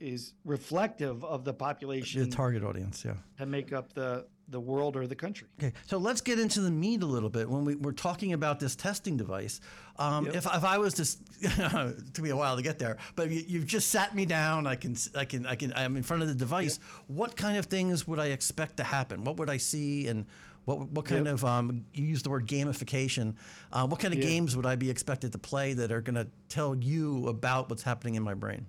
is 0.00 0.34
reflective 0.44 1.24
of 1.24 1.44
the 1.44 1.54
population, 1.54 2.22
the 2.22 2.34
target 2.34 2.64
audience, 2.64 3.04
yeah, 3.04 3.14
that 3.38 3.48
make 3.48 3.72
up 3.72 3.92
the 3.92 4.26
the 4.48 4.60
world 4.60 4.96
or 4.96 5.06
the 5.06 5.14
country. 5.14 5.48
Okay, 5.58 5.72
so 5.86 5.98
let's 5.98 6.20
get 6.20 6.38
into 6.38 6.60
the 6.60 6.70
meat 6.70 7.02
a 7.02 7.06
little 7.06 7.30
bit. 7.30 7.48
When 7.48 7.64
we, 7.64 7.76
are 7.88 7.92
talking 7.92 8.32
about 8.32 8.60
this 8.60 8.76
testing 8.76 9.16
device, 9.16 9.60
um, 9.98 10.26
yep. 10.26 10.36
if, 10.36 10.46
if 10.46 10.64
I 10.64 10.78
was 10.78 10.94
to, 10.94 11.94
took 12.12 12.24
me 12.24 12.30
a 12.30 12.36
while 12.36 12.56
to 12.56 12.62
get 12.62 12.78
there, 12.78 12.98
but 13.16 13.30
you, 13.30 13.60
have 13.60 13.68
just 13.68 13.88
sat 13.88 14.14
me 14.14 14.26
down. 14.26 14.66
I 14.66 14.76
can, 14.76 14.96
I 15.14 15.24
can, 15.24 15.46
I 15.46 15.54
can. 15.54 15.72
I'm 15.74 15.96
in 15.96 16.02
front 16.02 16.22
of 16.22 16.28
the 16.28 16.34
device. 16.34 16.78
Yep. 16.78 17.04
What 17.08 17.36
kind 17.36 17.56
of 17.56 17.66
things 17.66 18.06
would 18.06 18.18
I 18.18 18.26
expect 18.26 18.76
to 18.78 18.84
happen? 18.84 19.24
What 19.24 19.38
would 19.38 19.50
I 19.50 19.56
see 19.56 20.08
and 20.08 20.26
what, 20.64 20.90
what 20.90 21.04
kind 21.04 21.26
yep. 21.26 21.34
of 21.34 21.44
um, 21.44 21.84
you 21.92 22.04
use 22.04 22.22
the 22.22 22.30
word 22.30 22.46
gamification? 22.46 23.34
Uh, 23.72 23.86
what 23.86 24.00
kind 24.00 24.14
of 24.14 24.20
games 24.20 24.56
would 24.56 24.66
I 24.66 24.76
be 24.76 24.90
expected 24.90 25.32
to 25.32 25.38
play 25.38 25.74
that 25.74 25.92
are 25.92 26.00
going 26.00 26.14
to 26.14 26.26
tell 26.48 26.74
you 26.74 27.28
about 27.28 27.68
what's 27.68 27.82
happening 27.82 28.14
in 28.14 28.22
my 28.22 28.34
brain? 28.34 28.66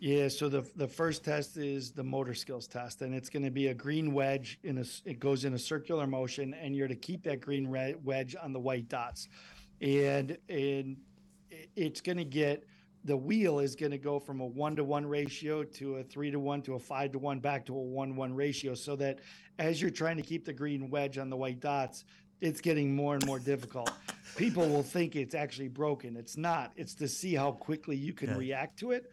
Yeah, 0.00 0.28
so 0.28 0.48
the 0.48 0.68
the 0.76 0.88
first 0.88 1.24
test 1.24 1.56
is 1.56 1.92
the 1.92 2.04
motor 2.04 2.34
skills 2.34 2.66
test, 2.66 3.02
and 3.02 3.14
it's 3.14 3.28
going 3.28 3.44
to 3.44 3.50
be 3.50 3.68
a 3.68 3.74
green 3.74 4.12
wedge 4.12 4.58
in 4.62 4.78
a. 4.78 4.84
It 5.08 5.18
goes 5.18 5.44
in 5.44 5.54
a 5.54 5.58
circular 5.58 6.06
motion, 6.06 6.52
and 6.54 6.74
you're 6.76 6.88
to 6.88 6.96
keep 6.96 7.22
that 7.24 7.40
green 7.40 7.70
wedge 7.70 8.36
on 8.40 8.52
the 8.52 8.60
white 8.60 8.88
dots, 8.88 9.28
and 9.80 10.36
and 10.48 10.96
it's 11.76 12.00
going 12.00 12.18
to 12.18 12.24
get 12.24 12.66
the 13.04 13.16
wheel 13.16 13.60
is 13.60 13.76
going 13.76 13.92
to 13.92 13.98
go 13.98 14.18
from 14.18 14.40
a 14.40 14.46
one 14.46 14.76
to 14.76 14.84
one 14.84 15.06
ratio 15.06 15.62
to 15.62 15.96
a 15.96 16.02
three 16.02 16.30
to 16.30 16.40
one 16.40 16.62
to 16.62 16.74
a 16.74 16.78
five 16.78 17.12
to 17.12 17.18
one 17.18 17.38
back 17.38 17.66
to 17.66 17.74
a 17.74 17.80
one 17.80 18.16
one 18.16 18.34
ratio, 18.34 18.74
so 18.74 18.96
that 18.96 19.20
as 19.58 19.80
you're 19.80 19.90
trying 19.90 20.16
to 20.16 20.22
keep 20.22 20.44
the 20.44 20.52
green 20.52 20.90
wedge 20.90 21.18
on 21.18 21.30
the 21.30 21.36
white 21.36 21.60
dots, 21.60 22.04
it's 22.40 22.60
getting 22.60 22.94
more 22.94 23.14
and 23.14 23.24
more 23.26 23.38
difficult. 23.38 23.90
People 24.36 24.68
will 24.68 24.82
think 24.82 25.14
it's 25.16 25.34
actually 25.34 25.68
broken. 25.68 26.16
It's 26.16 26.36
not. 26.36 26.72
It's 26.76 26.94
to 26.96 27.06
see 27.06 27.34
how 27.34 27.52
quickly 27.52 27.96
you 27.96 28.12
can 28.12 28.30
yeah. 28.30 28.36
react 28.36 28.78
to 28.80 28.90
it 28.90 29.12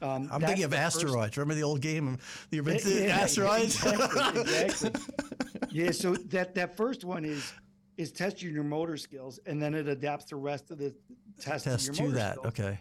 um, 0.00 0.28
I'm 0.30 0.40
thinking 0.40 0.64
of 0.64 0.74
asteroids. 0.74 1.28
First... 1.28 1.36
Remember 1.38 1.54
the 1.54 1.62
old 1.62 1.80
game, 1.80 2.18
the 2.50 2.58
yeah, 2.58 3.16
asteroids? 3.16 3.84
Exactly, 3.84 4.40
exactly. 4.40 5.02
yeah. 5.70 5.90
So 5.90 6.14
that 6.30 6.54
that 6.54 6.76
first 6.76 7.04
one 7.04 7.24
is 7.24 7.52
is 7.96 8.12
test 8.12 8.42
your 8.42 8.62
motor 8.62 8.96
skills, 8.96 9.40
and 9.46 9.60
then 9.60 9.74
it 9.74 9.88
adapts 9.88 10.26
the 10.26 10.36
rest 10.36 10.70
of 10.70 10.78
the 10.78 10.94
test, 11.40 11.64
test 11.64 11.94
to, 11.94 12.10
that. 12.12 12.36
Skills. 12.36 12.46
Okay. 12.46 12.78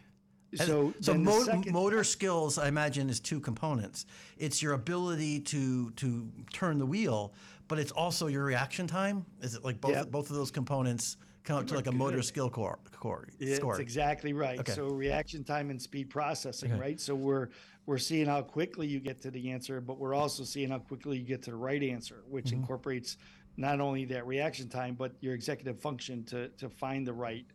So, 0.55 0.93
so 1.01 1.13
mo- 1.13 1.61
motor 1.71 2.03
skills, 2.05 2.57
I 2.57 2.69
imagine, 2.69 3.09
is 3.09 3.19
two 3.19 3.39
components. 3.39 4.05
It's 4.37 4.61
your 4.61 4.73
ability 4.73 5.41
to 5.41 5.91
to 5.91 6.31
turn 6.53 6.77
the 6.77 6.85
wheel, 6.85 7.33
but 7.67 7.79
it's 7.79 7.91
also 7.91 8.27
your 8.27 8.45
reaction 8.45 8.87
time. 8.87 9.25
Is 9.41 9.55
it 9.55 9.65
like 9.65 9.81
both 9.81 9.91
yep. 9.91 10.11
both 10.11 10.29
of 10.29 10.35
those 10.35 10.51
components? 10.51 11.17
Come 11.47 11.59
up 11.59 11.67
to 11.67 11.75
like 11.75 11.87
a 11.87 11.91
motor 11.91 12.21
skill 12.21 12.49
core, 12.49 12.77
core 12.91 13.27
yeah, 13.39 13.55
score. 13.55 13.73
That's 13.73 13.81
exactly 13.81 14.33
right. 14.33 14.59
Okay. 14.59 14.73
So 14.73 14.87
reaction 14.89 15.43
time 15.43 15.69
and 15.69 15.81
speed 15.81 16.09
processing, 16.09 16.73
okay. 16.73 16.81
right? 16.81 16.99
So 16.99 17.15
we're 17.15 17.49
we're 17.85 17.97
seeing 17.97 18.25
how 18.25 18.41
quickly 18.41 18.85
you 18.85 18.99
get 18.99 19.21
to 19.21 19.31
the 19.31 19.49
answer, 19.51 19.79
but 19.79 19.97
we're 19.97 20.13
also 20.13 20.43
seeing 20.43 20.69
how 20.69 20.79
quickly 20.79 21.17
you 21.17 21.23
get 21.23 21.41
to 21.43 21.51
the 21.51 21.57
right 21.57 21.81
answer, 21.81 22.23
which 22.29 22.47
mm-hmm. 22.47 22.57
incorporates 22.57 23.17
not 23.55 23.79
only 23.79 24.03
that 24.05 24.27
reaction 24.27 24.67
time, 24.67 24.93
but 24.93 25.13
your 25.21 25.33
executive 25.33 25.79
function 25.79 26.23
to 26.25 26.49
to 26.49 26.69
find 26.69 27.07
the 27.07 27.13
right 27.13 27.45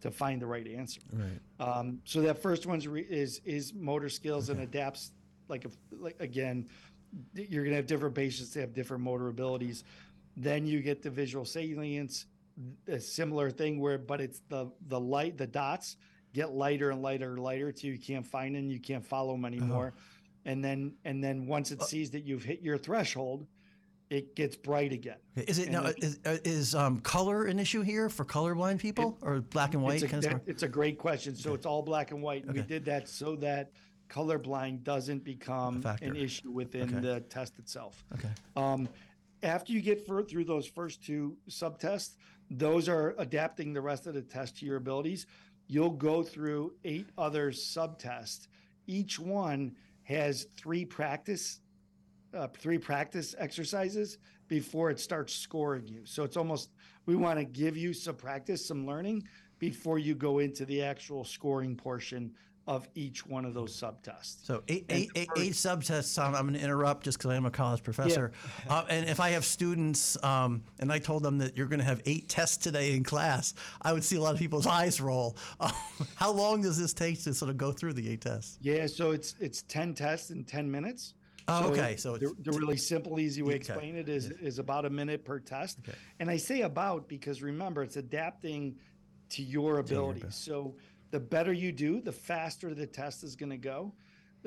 to 0.00 0.10
find 0.10 0.40
the 0.40 0.46
right 0.46 0.66
answer. 0.66 1.00
Right. 1.12 1.40
Um, 1.58 1.98
so 2.04 2.22
that 2.22 2.40
first 2.40 2.66
one 2.66 2.80
is 3.10 3.40
is 3.44 3.74
motor 3.74 4.08
skills 4.08 4.48
okay. 4.48 4.60
and 4.60 4.68
adapts 4.68 5.10
like 5.48 5.64
a, 5.64 5.70
like 5.90 6.16
again, 6.20 6.68
you're 7.34 7.64
gonna 7.64 7.76
have 7.76 7.86
different 7.86 8.14
patients 8.14 8.54
that 8.54 8.60
have 8.60 8.72
different 8.72 9.02
motor 9.02 9.28
abilities. 9.28 9.82
Then 10.36 10.66
you 10.66 10.80
get 10.80 11.02
the 11.02 11.10
visual 11.10 11.44
salience 11.44 12.26
a 12.88 13.00
similar 13.00 13.50
thing 13.50 13.80
where, 13.80 13.98
but 13.98 14.20
it's 14.20 14.40
the 14.48 14.70
the 14.88 15.00
light, 15.00 15.36
the 15.36 15.46
dots 15.46 15.96
get 16.32 16.52
lighter 16.52 16.90
and 16.90 17.02
lighter 17.02 17.32
and 17.32 17.42
lighter 17.42 17.72
till 17.72 17.90
you 17.90 17.98
can't 17.98 18.26
find 18.26 18.54
them, 18.54 18.70
you 18.70 18.80
can't 18.80 19.04
follow 19.04 19.32
them 19.32 19.44
anymore. 19.44 19.94
Uh-huh. 19.96 20.04
And 20.46 20.64
then 20.64 20.94
and 21.04 21.22
then 21.22 21.46
once 21.46 21.70
it 21.70 21.80
uh, 21.80 21.84
sees 21.84 22.10
that 22.10 22.24
you've 22.24 22.44
hit 22.44 22.62
your 22.62 22.78
threshold, 22.78 23.46
it 24.10 24.34
gets 24.34 24.56
bright 24.56 24.92
again. 24.92 25.18
Is 25.36 25.58
it 25.58 25.70
now? 25.70 25.84
is, 25.98 26.18
uh, 26.26 26.38
is 26.44 26.74
um, 26.74 27.00
color 27.00 27.44
an 27.44 27.58
issue 27.58 27.82
here 27.82 28.08
for 28.08 28.24
colorblind 28.24 28.78
people, 28.78 29.18
it, 29.22 29.26
or 29.26 29.40
black 29.40 29.74
and 29.74 29.82
white? 29.82 30.02
It's 30.02 30.12
a, 30.12 30.20
that, 30.20 30.42
it's 30.46 30.62
a 30.64 30.68
great 30.68 30.98
question. 30.98 31.36
So 31.36 31.50
okay. 31.50 31.56
it's 31.56 31.66
all 31.66 31.82
black 31.82 32.10
and 32.10 32.20
white. 32.20 32.44
Okay. 32.44 32.60
We 32.60 32.62
did 32.62 32.84
that 32.86 33.08
so 33.08 33.36
that 33.36 33.70
colorblind 34.08 34.82
doesn't 34.82 35.22
become 35.22 35.82
an 36.02 36.16
issue 36.16 36.50
within 36.50 36.96
okay. 36.96 37.00
the 37.00 37.20
test 37.20 37.58
itself. 37.58 38.04
Okay. 38.14 38.30
Um, 38.56 38.88
after 39.42 39.72
you 39.72 39.80
get 39.80 40.06
through 40.06 40.44
those 40.44 40.66
first 40.66 41.04
two 41.04 41.36
subtests, 41.48 42.16
those 42.50 42.88
are 42.88 43.14
adapting 43.18 43.72
the 43.72 43.80
rest 43.80 44.06
of 44.06 44.14
the 44.14 44.22
test 44.22 44.58
to 44.58 44.66
your 44.66 44.76
abilities. 44.76 45.26
You'll 45.68 45.90
go 45.90 46.22
through 46.22 46.72
eight 46.84 47.08
other 47.16 47.52
subtests. 47.52 48.48
Each 48.86 49.18
one 49.18 49.76
has 50.02 50.46
three 50.56 50.84
practice 50.84 51.60
uh, 52.32 52.46
three 52.56 52.78
practice 52.78 53.34
exercises 53.38 54.18
before 54.46 54.90
it 54.90 55.00
starts 55.00 55.34
scoring 55.34 55.86
you. 55.86 56.02
So 56.04 56.22
it's 56.22 56.36
almost 56.36 56.70
we 57.06 57.16
want 57.16 57.38
to 57.38 57.44
give 57.44 57.76
you 57.76 57.92
some 57.92 58.14
practice, 58.14 58.64
some 58.64 58.86
learning 58.86 59.24
before 59.58 59.98
you 59.98 60.14
go 60.14 60.38
into 60.38 60.64
the 60.64 60.82
actual 60.82 61.24
scoring 61.24 61.76
portion 61.76 62.32
of 62.70 62.88
each 62.94 63.26
one 63.26 63.44
of 63.44 63.52
those 63.52 63.76
subtests. 63.76 64.46
So 64.46 64.62
eight, 64.68 64.86
eight, 64.90 65.10
eight, 65.16 65.28
eight 65.36 65.52
subtests. 65.54 66.16
Um, 66.22 66.36
I'm 66.36 66.42
going 66.42 66.54
to 66.54 66.60
interrupt 66.60 67.02
just 67.02 67.18
because 67.18 67.32
I 67.32 67.34
am 67.34 67.44
a 67.44 67.50
college 67.50 67.82
professor. 67.82 68.30
Yeah. 68.64 68.72
uh, 68.72 68.84
and 68.88 69.08
if 69.08 69.18
I 69.18 69.30
have 69.30 69.44
students 69.44 70.16
um, 70.22 70.62
and 70.78 70.92
I 70.92 71.00
told 71.00 71.24
them 71.24 71.38
that 71.38 71.56
you're 71.56 71.66
going 71.66 71.80
to 71.80 71.84
have 71.84 72.00
eight 72.06 72.28
tests 72.28 72.56
today 72.56 72.94
in 72.94 73.02
class, 73.02 73.54
I 73.82 73.92
would 73.92 74.04
see 74.04 74.14
a 74.14 74.20
lot 74.20 74.34
of 74.34 74.38
people's 74.38 74.66
eyes 74.78 75.00
roll. 75.00 75.36
Uh, 75.58 75.72
how 76.14 76.30
long 76.30 76.62
does 76.62 76.78
this 76.78 76.92
take 76.92 77.20
to 77.24 77.34
sort 77.34 77.50
of 77.50 77.56
go 77.56 77.72
through 77.72 77.94
the 77.94 78.08
eight 78.08 78.20
tests? 78.20 78.56
Yeah, 78.62 78.86
so 78.86 79.10
it's 79.10 79.34
it's 79.40 79.62
ten 79.62 79.92
tests 79.92 80.30
in 80.30 80.44
ten 80.44 80.70
minutes. 80.70 81.14
Oh, 81.48 81.62
so 81.62 81.68
okay. 81.72 81.96
So 81.96 82.18
the, 82.18 82.32
the, 82.38 82.52
really 82.52 82.76
simple, 82.76 83.18
easy 83.18 83.42
way 83.42 83.54
to 83.54 83.56
explain 83.56 83.96
it 83.96 84.08
is 84.08 84.28
yeah. 84.28 84.46
is 84.46 84.60
about 84.60 84.84
a 84.84 84.90
minute 84.90 85.24
per 85.24 85.40
test. 85.40 85.80
Okay. 85.80 85.98
And 86.20 86.30
I 86.30 86.36
say 86.36 86.60
about 86.60 87.08
because 87.08 87.42
remember 87.42 87.82
it's 87.82 87.96
adapting 87.96 88.76
to 89.30 89.42
your 89.42 89.78
abilities. 89.78 90.34
So 90.34 90.76
the 91.10 91.20
better 91.20 91.52
you 91.52 91.72
do, 91.72 92.00
the 92.00 92.12
faster 92.12 92.74
the 92.74 92.86
test 92.86 93.24
is 93.24 93.36
going 93.36 93.50
to 93.50 93.56
go. 93.56 93.92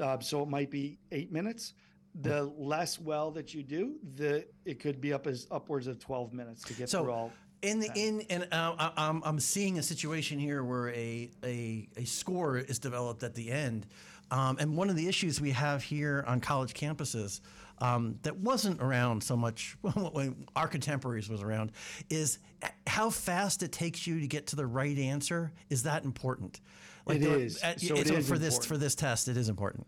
Uh, 0.01 0.19
so 0.19 0.41
it 0.41 0.49
might 0.49 0.71
be 0.71 0.97
eight 1.11 1.31
minutes. 1.31 1.73
The 2.21 2.43
less 2.57 2.99
well 2.99 3.31
that 3.31 3.53
you 3.53 3.63
do, 3.63 3.95
the 4.15 4.45
it 4.65 4.79
could 4.79 5.01
be 5.01 5.13
up 5.13 5.25
as 5.25 5.47
upwards 5.49 5.87
of 5.87 5.99
twelve 5.99 6.31
minutes 6.31 6.63
to 6.63 6.73
get 6.73 6.89
so, 6.89 7.03
through 7.03 7.11
all. 7.11 7.31
In 7.63 7.79
the 7.79 7.89
in 7.95 8.21
and 8.29 8.47
uh, 8.51 8.91
I'm 8.97 9.21
I'm 9.23 9.39
seeing 9.39 9.79
a 9.79 9.83
situation 9.83 10.37
here 10.37 10.63
where 10.63 10.89
a, 10.89 11.31
a 11.43 11.87
a 11.97 12.05
score 12.05 12.57
is 12.57 12.77
developed 12.77 13.23
at 13.23 13.33
the 13.33 13.51
end, 13.51 13.87
um, 14.31 14.57
and 14.59 14.75
one 14.75 14.89
of 14.89 14.95
the 14.95 15.07
issues 15.07 15.39
we 15.39 15.51
have 15.51 15.83
here 15.83 16.23
on 16.27 16.39
college 16.39 16.73
campuses 16.73 17.41
um, 17.79 18.17
that 18.23 18.37
wasn't 18.37 18.81
around 18.81 19.23
so 19.23 19.35
much 19.35 19.77
when 19.81 20.45
our 20.55 20.67
contemporaries 20.67 21.29
was 21.29 21.41
around 21.41 21.71
is 22.09 22.39
how 22.87 23.09
fast 23.09 23.63
it 23.63 23.71
takes 23.71 24.07
you 24.07 24.19
to 24.19 24.27
get 24.27 24.47
to 24.47 24.55
the 24.55 24.65
right 24.65 24.97
answer. 24.97 25.51
Is 25.69 25.83
that 25.83 26.03
important? 26.03 26.61
Like 27.05 27.17
it 27.17 27.23
is. 27.23 27.61
At, 27.61 27.81
so 27.81 27.95
it 27.95 28.01
is 28.01 28.07
for 28.07 28.13
important. 28.13 28.41
this 28.41 28.65
for 28.65 28.77
this 28.77 28.95
test, 28.95 29.27
it 29.27 29.37
is 29.37 29.49
important. 29.49 29.85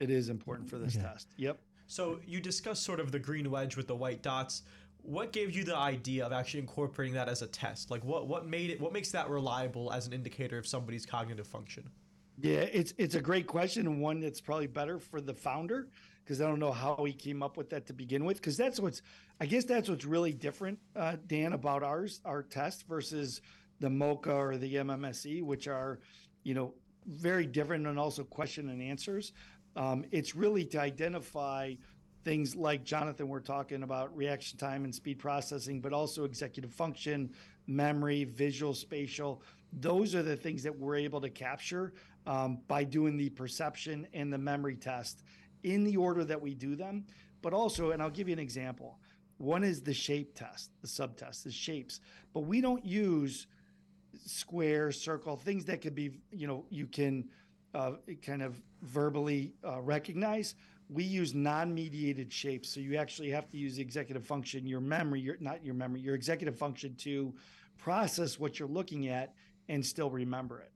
It 0.00 0.10
is 0.10 0.28
important 0.28 0.68
for 0.68 0.78
this 0.78 0.96
okay. 0.96 1.04
test. 1.04 1.28
Yep. 1.36 1.58
So 1.86 2.20
you 2.26 2.40
discussed 2.40 2.82
sort 2.82 3.00
of 3.00 3.10
the 3.10 3.18
green 3.18 3.50
wedge 3.50 3.76
with 3.76 3.88
the 3.88 3.96
white 3.96 4.22
dots. 4.22 4.62
What 5.02 5.32
gave 5.32 5.56
you 5.56 5.64
the 5.64 5.76
idea 5.76 6.26
of 6.26 6.32
actually 6.32 6.60
incorporating 6.60 7.14
that 7.14 7.28
as 7.28 7.40
a 7.40 7.46
test? 7.46 7.90
Like 7.90 8.04
what 8.04 8.28
what 8.28 8.46
made 8.46 8.70
it 8.70 8.80
what 8.80 8.92
makes 8.92 9.10
that 9.12 9.30
reliable 9.30 9.90
as 9.92 10.06
an 10.06 10.12
indicator 10.12 10.58
of 10.58 10.66
somebody's 10.66 11.06
cognitive 11.06 11.46
function? 11.46 11.90
Yeah, 12.40 12.60
it's 12.60 12.94
it's 12.98 13.16
a 13.16 13.20
great 13.20 13.46
question 13.46 13.86
and 13.86 14.00
one 14.00 14.20
that's 14.20 14.40
probably 14.40 14.68
better 14.68 14.98
for 15.00 15.20
the 15.20 15.34
founder 15.34 15.88
because 16.24 16.40
I 16.40 16.46
don't 16.46 16.60
know 16.60 16.70
how 16.70 17.02
he 17.04 17.12
came 17.12 17.42
up 17.42 17.56
with 17.56 17.68
that 17.70 17.86
to 17.86 17.92
begin 17.92 18.24
with 18.24 18.36
because 18.36 18.56
that's 18.56 18.78
what's 18.78 19.02
I 19.40 19.46
guess 19.46 19.64
that's 19.64 19.88
what's 19.88 20.04
really 20.04 20.32
different, 20.32 20.78
uh, 20.94 21.16
Dan, 21.26 21.52
about 21.52 21.82
ours 21.82 22.20
our 22.24 22.42
test 22.42 22.86
versus 22.86 23.40
the 23.80 23.88
MoCA 23.88 24.32
or 24.32 24.56
the 24.56 24.76
MMSE, 24.76 25.42
which 25.42 25.66
are 25.66 25.98
you 26.44 26.54
know 26.54 26.74
very 27.06 27.46
different 27.46 27.86
and 27.86 27.98
also 27.98 28.22
question 28.22 28.68
and 28.68 28.80
answers. 28.82 29.32
Um, 29.74 30.04
it's 30.12 30.36
really 30.36 30.64
to 30.66 30.80
identify 30.80 31.74
things 32.24 32.54
like 32.54 32.84
Jonathan, 32.84 33.28
we're 33.28 33.40
talking 33.40 33.82
about 33.82 34.14
reaction 34.16 34.58
time 34.58 34.84
and 34.84 34.94
speed 34.94 35.18
processing, 35.18 35.80
but 35.80 35.92
also 35.92 36.24
executive 36.24 36.72
function, 36.72 37.30
memory, 37.68 38.24
visual, 38.24 38.74
spatial. 38.74 39.42
Those 39.72 40.14
are 40.14 40.22
the 40.22 40.36
things 40.36 40.62
that 40.64 40.76
we're 40.76 40.96
able 40.96 41.20
to 41.20 41.30
capture 41.30 41.92
um, 42.26 42.58
by 42.66 42.82
doing 42.82 43.16
the 43.16 43.30
perception 43.30 44.06
and 44.12 44.32
the 44.32 44.38
memory 44.38 44.74
test 44.74 45.22
in 45.62 45.84
the 45.84 45.96
order 45.96 46.24
that 46.24 46.40
we 46.40 46.54
do 46.54 46.74
them. 46.74 47.04
But 47.42 47.52
also, 47.52 47.92
and 47.92 48.02
I'll 48.02 48.10
give 48.10 48.28
you 48.28 48.32
an 48.32 48.38
example. 48.40 48.98
One 49.36 49.62
is 49.62 49.82
the 49.82 49.94
shape 49.94 50.34
test, 50.34 50.70
the 50.80 50.88
subtest, 50.88 51.44
the 51.44 51.52
shapes. 51.52 52.00
But 52.34 52.40
we 52.40 52.60
don't 52.60 52.84
use 52.84 53.46
square, 54.26 54.90
circle, 54.90 55.36
things 55.36 55.64
that 55.66 55.80
could 55.80 55.94
be, 55.94 56.10
you 56.32 56.48
know, 56.48 56.64
you 56.70 56.86
can 56.86 57.28
uh, 57.74 57.92
kind 58.22 58.42
of 58.42 58.60
verbally 58.82 59.52
uh, 59.64 59.80
recognize. 59.80 60.54
We 60.90 61.04
use 61.04 61.34
non-mediated 61.34 62.32
shapes, 62.32 62.68
so 62.70 62.80
you 62.80 62.96
actually 62.96 63.30
have 63.30 63.50
to 63.50 63.58
use 63.58 63.76
the 63.76 63.82
executive 63.82 64.24
function, 64.24 64.66
your 64.66 64.80
memory, 64.80 65.20
your 65.20 65.36
not 65.40 65.62
your 65.64 65.74
memory, 65.74 66.00
your 66.00 66.14
executive 66.14 66.56
function 66.56 66.94
to 66.96 67.34
process 67.76 68.38
what 68.38 68.58
you're 68.58 68.68
looking 68.68 69.08
at 69.08 69.34
and 69.68 69.84
still 69.84 70.10
remember 70.10 70.60
it. 70.60 70.72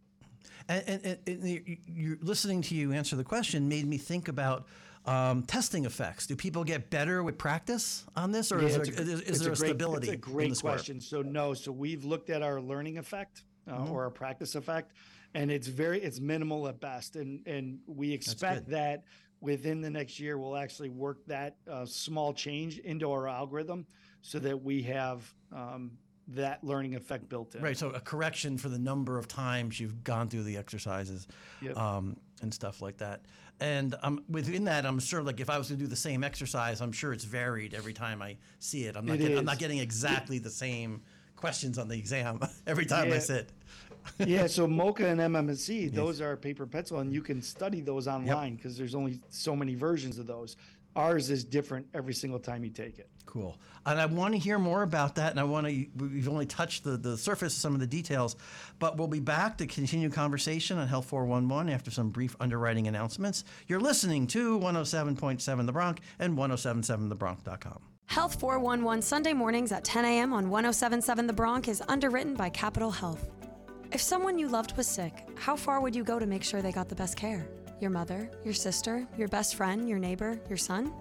And, 0.68 1.00
and, 1.04 1.18
and 1.26 1.78
you're 1.86 2.18
listening 2.20 2.62
to 2.62 2.74
you 2.74 2.92
answer 2.92 3.16
the 3.16 3.24
question 3.24 3.68
made 3.68 3.86
me 3.86 3.96
think 3.96 4.28
about 4.28 4.66
um, 5.06 5.42
testing 5.44 5.84
effects. 5.86 6.26
Do 6.26 6.36
people 6.36 6.62
get 6.62 6.90
better 6.90 7.22
with 7.22 7.38
practice 7.38 8.04
on 8.14 8.30
this, 8.32 8.52
or 8.52 8.60
Yeah, 8.60 8.66
is 8.68 8.74
there, 8.74 8.82
a- 8.82 9.00
is, 9.00 9.20
it's 9.22 9.38
there 9.40 9.52
a, 9.52 9.56
great, 9.56 9.68
stability? 9.70 10.08
It's 10.08 10.14
a 10.14 10.18
great 10.18 10.60
question. 10.60 11.00
So 11.00 11.22
no, 11.22 11.54
so 11.54 11.72
we've 11.72 12.04
looked 12.04 12.28
at 12.30 12.42
our 12.42 12.60
learning 12.60 12.98
effect 12.98 13.44
uh, 13.66 13.72
Mm-hmm. 13.72 13.92
or 13.92 14.02
our 14.04 14.10
practice 14.10 14.56
effect, 14.56 14.92
and 15.34 15.50
it's 15.50 15.68
very 15.68 16.00
it's 16.02 16.20
minimal 16.20 16.68
at 16.68 16.80
best, 16.80 17.16
and 17.16 17.40
and 17.46 17.78
we 17.86 18.12
expect 18.12 18.68
that 18.68 19.04
within 19.42 19.80
the 19.80 19.90
next 19.90 20.18
year 20.18 20.38
we'll 20.38 20.56
actually 20.56 20.88
work 20.88 21.18
that 21.26 21.56
uh, 21.70 21.84
small 21.84 22.32
change 22.32 22.78
into 22.78 23.10
our 23.10 23.28
algorithm 23.28 23.84
so 24.22 24.38
that 24.38 24.62
we 24.62 24.82
have 24.82 25.34
um, 25.52 25.90
that 26.28 26.62
learning 26.62 26.94
effect 26.94 27.28
built 27.28 27.54
in. 27.56 27.60
Right, 27.60 27.76
so 27.76 27.90
a 27.90 28.00
correction 28.00 28.56
for 28.56 28.68
the 28.68 28.78
number 28.78 29.18
of 29.18 29.26
times 29.26 29.80
you've 29.80 30.04
gone 30.04 30.28
through 30.28 30.44
the 30.44 30.56
exercises 30.56 31.26
Yep. 31.60 31.76
um, 31.76 32.16
and 32.40 32.54
stuff 32.54 32.80
like 32.80 32.96
that. 32.98 33.22
And 33.60 33.94
um, 34.02 34.24
within 34.28 34.64
that, 34.64 34.86
I'm 34.86 34.98
sure, 34.98 35.22
like 35.22 35.40
if 35.40 35.50
I 35.50 35.58
was 35.58 35.68
to 35.68 35.76
do 35.76 35.86
the 35.86 35.96
same 35.96 36.24
exercise, 36.24 36.80
I'm 36.80 36.92
sure 36.92 37.12
it's 37.12 37.24
varied 37.24 37.74
every 37.74 37.92
time 37.92 38.22
I 38.22 38.36
see 38.60 38.84
it. 38.84 38.96
I'm 38.96 39.04
not, 39.06 39.16
It 39.16 39.18
getting, 39.18 39.38
I'm 39.38 39.44
not 39.44 39.58
getting 39.58 39.78
exactly 39.78 40.38
the 40.38 40.50
same 40.50 41.02
questions 41.36 41.78
on 41.78 41.88
the 41.88 41.96
exam 41.96 42.40
every 42.66 42.86
time 42.86 43.12
I 43.12 43.18
sit. 43.18 43.50
Yeah, 44.18 44.46
so 44.48 44.66
MoCA 44.66 45.06
and 45.06 45.20
MMSE, 45.20 45.92
those 45.92 46.20
are 46.20 46.36
paper 46.36 46.66
pencil, 46.66 47.00
and 47.00 47.12
you 47.12 47.22
can 47.22 47.42
study 47.42 47.80
those 47.80 48.08
online 48.08 48.56
because 48.56 48.76
there's 48.76 48.94
only 48.94 49.20
so 49.28 49.54
many 49.56 49.74
versions 49.74 50.18
of 50.18 50.26
those. 50.26 50.56
Ours 50.94 51.30
is 51.30 51.42
different 51.42 51.86
every 51.94 52.12
single 52.12 52.38
time 52.38 52.64
you 52.64 52.70
take 52.70 52.98
it. 52.98 53.08
Cool. 53.24 53.58
And 53.86 53.98
I 53.98 54.04
want 54.04 54.34
to 54.34 54.38
hear 54.38 54.58
more 54.58 54.82
about 54.82 55.14
that. 55.14 55.30
And 55.30 55.40
I 55.40 55.44
want 55.44 55.66
to, 55.66 55.86
we've 55.96 56.28
only 56.28 56.44
touched 56.44 56.84
the, 56.84 56.98
the 56.98 57.16
surface 57.16 57.54
of 57.54 57.60
some 57.60 57.72
of 57.72 57.80
the 57.80 57.86
details, 57.86 58.36
but 58.78 58.98
we'll 58.98 59.08
be 59.08 59.20
back 59.20 59.56
to 59.58 59.66
continue 59.66 60.10
conversation 60.10 60.78
on 60.78 60.86
Health 60.88 61.06
411 61.06 61.72
after 61.72 61.90
some 61.90 62.10
brief 62.10 62.36
underwriting 62.40 62.88
announcements. 62.88 63.44
You're 63.68 63.80
listening 63.80 64.26
to 64.28 64.58
107.7 64.58 65.66
The 65.66 65.72
Bronc 65.72 66.00
and 66.18 66.36
1077thebronc.com. 66.36 67.78
Health 68.06 68.38
411 68.38 69.00
Sunday 69.00 69.32
mornings 69.32 69.72
at 69.72 69.84
10 69.84 70.04
a.m. 70.04 70.34
on 70.34 70.50
1077 70.50 71.26
The 71.26 71.32
Bronc 71.32 71.68
is 71.68 71.82
underwritten 71.88 72.34
by 72.34 72.50
Capital 72.50 72.90
Health. 72.90 73.41
If 73.92 74.00
someone 74.00 74.38
you 74.38 74.48
loved 74.48 74.74
was 74.78 74.86
sick, 74.86 75.28
how 75.36 75.54
far 75.54 75.82
would 75.82 75.94
you 75.94 76.02
go 76.02 76.18
to 76.18 76.24
make 76.24 76.42
sure 76.42 76.62
they 76.62 76.72
got 76.72 76.88
the 76.88 76.94
best 76.94 77.14
care? 77.14 77.46
Your 77.78 77.90
mother, 77.90 78.30
your 78.42 78.54
sister, 78.54 79.06
your 79.18 79.28
best 79.28 79.54
friend, 79.54 79.86
your 79.86 79.98
neighbor, 79.98 80.40
your 80.48 80.56
son? 80.56 80.94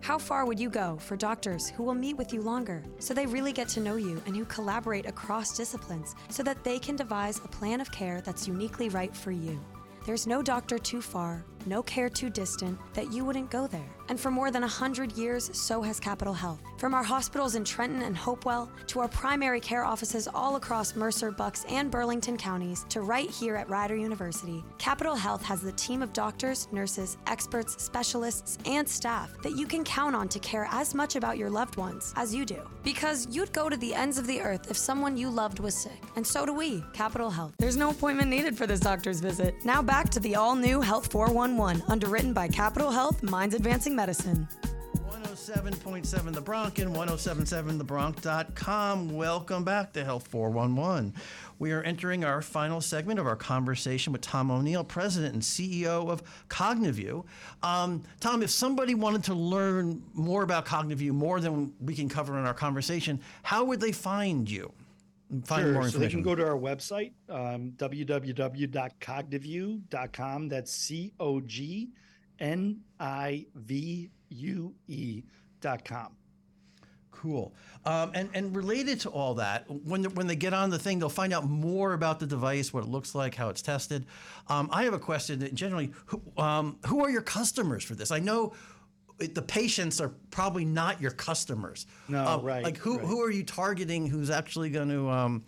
How 0.00 0.16
far 0.16 0.46
would 0.46 0.60
you 0.60 0.70
go 0.70 0.96
for 0.98 1.16
doctors 1.16 1.70
who 1.70 1.82
will 1.82 1.96
meet 1.96 2.16
with 2.16 2.32
you 2.32 2.40
longer 2.40 2.84
so 3.00 3.14
they 3.14 3.26
really 3.26 3.50
get 3.52 3.66
to 3.70 3.80
know 3.80 3.96
you 3.96 4.22
and 4.26 4.36
who 4.36 4.44
collaborate 4.44 5.06
across 5.06 5.56
disciplines 5.56 6.14
so 6.28 6.44
that 6.44 6.62
they 6.62 6.78
can 6.78 6.94
devise 6.94 7.38
a 7.38 7.48
plan 7.48 7.80
of 7.80 7.90
care 7.90 8.20
that's 8.20 8.46
uniquely 8.46 8.90
right 8.90 9.14
for 9.14 9.32
you? 9.32 9.60
There's 10.06 10.28
no 10.28 10.40
doctor 10.40 10.78
too 10.78 11.02
far, 11.02 11.44
no 11.66 11.82
care 11.82 12.08
too 12.08 12.30
distant 12.30 12.78
that 12.94 13.12
you 13.12 13.24
wouldn't 13.24 13.50
go 13.50 13.66
there. 13.66 13.95
And 14.08 14.20
for 14.20 14.30
more 14.30 14.50
than 14.50 14.62
100 14.62 15.12
years, 15.12 15.50
so 15.52 15.82
has 15.82 15.98
Capital 15.98 16.34
Health. 16.34 16.60
From 16.78 16.94
our 16.94 17.02
hospitals 17.02 17.54
in 17.54 17.64
Trenton 17.64 18.02
and 18.02 18.16
Hopewell 18.16 18.70
to 18.88 19.00
our 19.00 19.08
primary 19.08 19.60
care 19.60 19.84
offices 19.84 20.28
all 20.28 20.56
across 20.56 20.94
Mercer, 20.94 21.30
Bucks, 21.30 21.64
and 21.68 21.90
Burlington 21.90 22.36
counties 22.36 22.84
to 22.90 23.00
right 23.00 23.30
here 23.30 23.56
at 23.56 23.68
Rider 23.68 23.96
University, 23.96 24.62
Capital 24.78 25.16
Health 25.16 25.42
has 25.42 25.60
the 25.60 25.72
team 25.72 26.02
of 26.02 26.12
doctors, 26.12 26.68
nurses, 26.70 27.16
experts, 27.26 27.82
specialists, 27.82 28.58
and 28.66 28.88
staff 28.88 29.30
that 29.42 29.56
you 29.56 29.66
can 29.66 29.82
count 29.84 30.14
on 30.14 30.28
to 30.28 30.38
care 30.38 30.68
as 30.70 30.94
much 30.94 31.16
about 31.16 31.38
your 31.38 31.50
loved 31.50 31.76
ones 31.76 32.12
as 32.16 32.34
you 32.34 32.44
do. 32.44 32.60
Because 32.84 33.26
you'd 33.30 33.52
go 33.52 33.68
to 33.68 33.76
the 33.78 33.94
ends 33.94 34.18
of 34.18 34.26
the 34.26 34.40
earth 34.40 34.70
if 34.70 34.76
someone 34.76 35.16
you 35.16 35.30
loved 35.30 35.58
was 35.58 35.74
sick. 35.74 36.00
And 36.14 36.26
so 36.26 36.46
do 36.46 36.52
we, 36.52 36.84
Capital 36.92 37.30
Health. 37.30 37.54
There's 37.58 37.76
no 37.76 37.90
appointment 37.90 38.28
needed 38.28 38.56
for 38.56 38.66
this 38.66 38.80
doctor's 38.80 39.20
visit. 39.20 39.54
Now 39.64 39.82
back 39.82 40.10
to 40.10 40.20
the 40.20 40.36
all 40.36 40.54
new 40.54 40.80
Health 40.80 41.10
411, 41.10 41.82
underwritten 41.88 42.32
by 42.32 42.48
Capital 42.48 42.90
Health 42.90 43.22
Minds 43.22 43.54
Advancing 43.54 43.95
Medicine. 43.96 44.46
107.7 45.10 46.32
The 46.34 46.40
Bronc 46.40 46.78
and 46.78 46.94
1077thebronc.com. 46.94 49.10
Welcome 49.10 49.64
back 49.64 49.92
to 49.94 50.04
Health 50.04 50.28
411. 50.28 51.14
We 51.58 51.72
are 51.72 51.82
entering 51.82 52.22
our 52.24 52.42
final 52.42 52.80
segment 52.82 53.18
of 53.18 53.26
our 53.26 53.34
conversation 53.36 54.12
with 54.12 54.20
Tom 54.20 54.50
O'Neill, 54.50 54.84
President 54.84 55.32
and 55.34 55.42
CEO 55.42 56.10
of 56.10 56.22
Cognivue. 56.48 57.24
Um, 57.62 58.02
Tom, 58.20 58.42
if 58.42 58.50
somebody 58.50 58.94
wanted 58.94 59.24
to 59.24 59.32
learn 59.34 60.02
more 60.12 60.42
about 60.42 60.66
Cognivue, 60.66 61.12
more 61.12 61.40
than 61.40 61.72
we 61.80 61.94
can 61.94 62.08
cover 62.10 62.38
in 62.38 62.44
our 62.44 62.52
conversation, 62.54 63.18
how 63.42 63.64
would 63.64 63.80
they 63.80 63.92
find 63.92 64.50
you? 64.50 64.70
Find 65.44 65.62
Sure. 65.62 65.72
more 65.72 65.88
So 65.88 65.98
they 65.98 66.08
can 66.08 66.22
go 66.22 66.34
to 66.34 66.44
our 66.46 66.58
website, 66.58 67.12
um, 67.28 67.72
www.cognivue.com. 67.76 70.48
That's 70.48 70.70
C 70.72 71.12
O 71.18 71.40
G 71.40 71.90
N 72.40 72.80
I 73.00 73.46
V 73.54 74.10
U 74.30 74.74
E 74.88 75.22
dot 75.60 75.84
com. 75.84 76.16
Cool. 77.10 77.54
Um, 77.86 78.10
and 78.14 78.28
and 78.34 78.54
related 78.54 79.00
to 79.00 79.08
all 79.08 79.34
that, 79.36 79.64
when 79.70 80.02
they, 80.02 80.08
when 80.08 80.26
they 80.26 80.36
get 80.36 80.52
on 80.52 80.68
the 80.68 80.78
thing, 80.78 80.98
they'll 80.98 81.08
find 81.08 81.32
out 81.32 81.46
more 81.48 81.94
about 81.94 82.20
the 82.20 82.26
device, 82.26 82.74
what 82.74 82.84
it 82.84 82.90
looks 82.90 83.14
like, 83.14 83.34
how 83.34 83.48
it's 83.48 83.62
tested. 83.62 84.04
Um, 84.48 84.68
I 84.70 84.84
have 84.84 84.92
a 84.92 84.98
question. 84.98 85.38
That 85.38 85.54
generally, 85.54 85.92
who, 86.06 86.20
um, 86.36 86.78
who 86.86 87.02
are 87.02 87.10
your 87.10 87.22
customers 87.22 87.82
for 87.84 87.94
this? 87.94 88.10
I 88.10 88.18
know 88.18 88.52
it, 89.18 89.34
the 89.34 89.40
patients 89.40 89.98
are 89.98 90.12
probably 90.30 90.66
not 90.66 91.00
your 91.00 91.10
customers. 91.10 91.86
No, 92.06 92.22
Uh, 92.22 92.38
right, 92.42 92.62
Like 92.62 92.76
who 92.76 92.98
right. 92.98 93.06
who 93.06 93.22
are 93.22 93.30
you 93.30 93.44
targeting? 93.44 94.06
Who's 94.06 94.28
actually 94.28 94.68
going 94.68 94.90
to 94.90 95.08
um, 95.08 95.42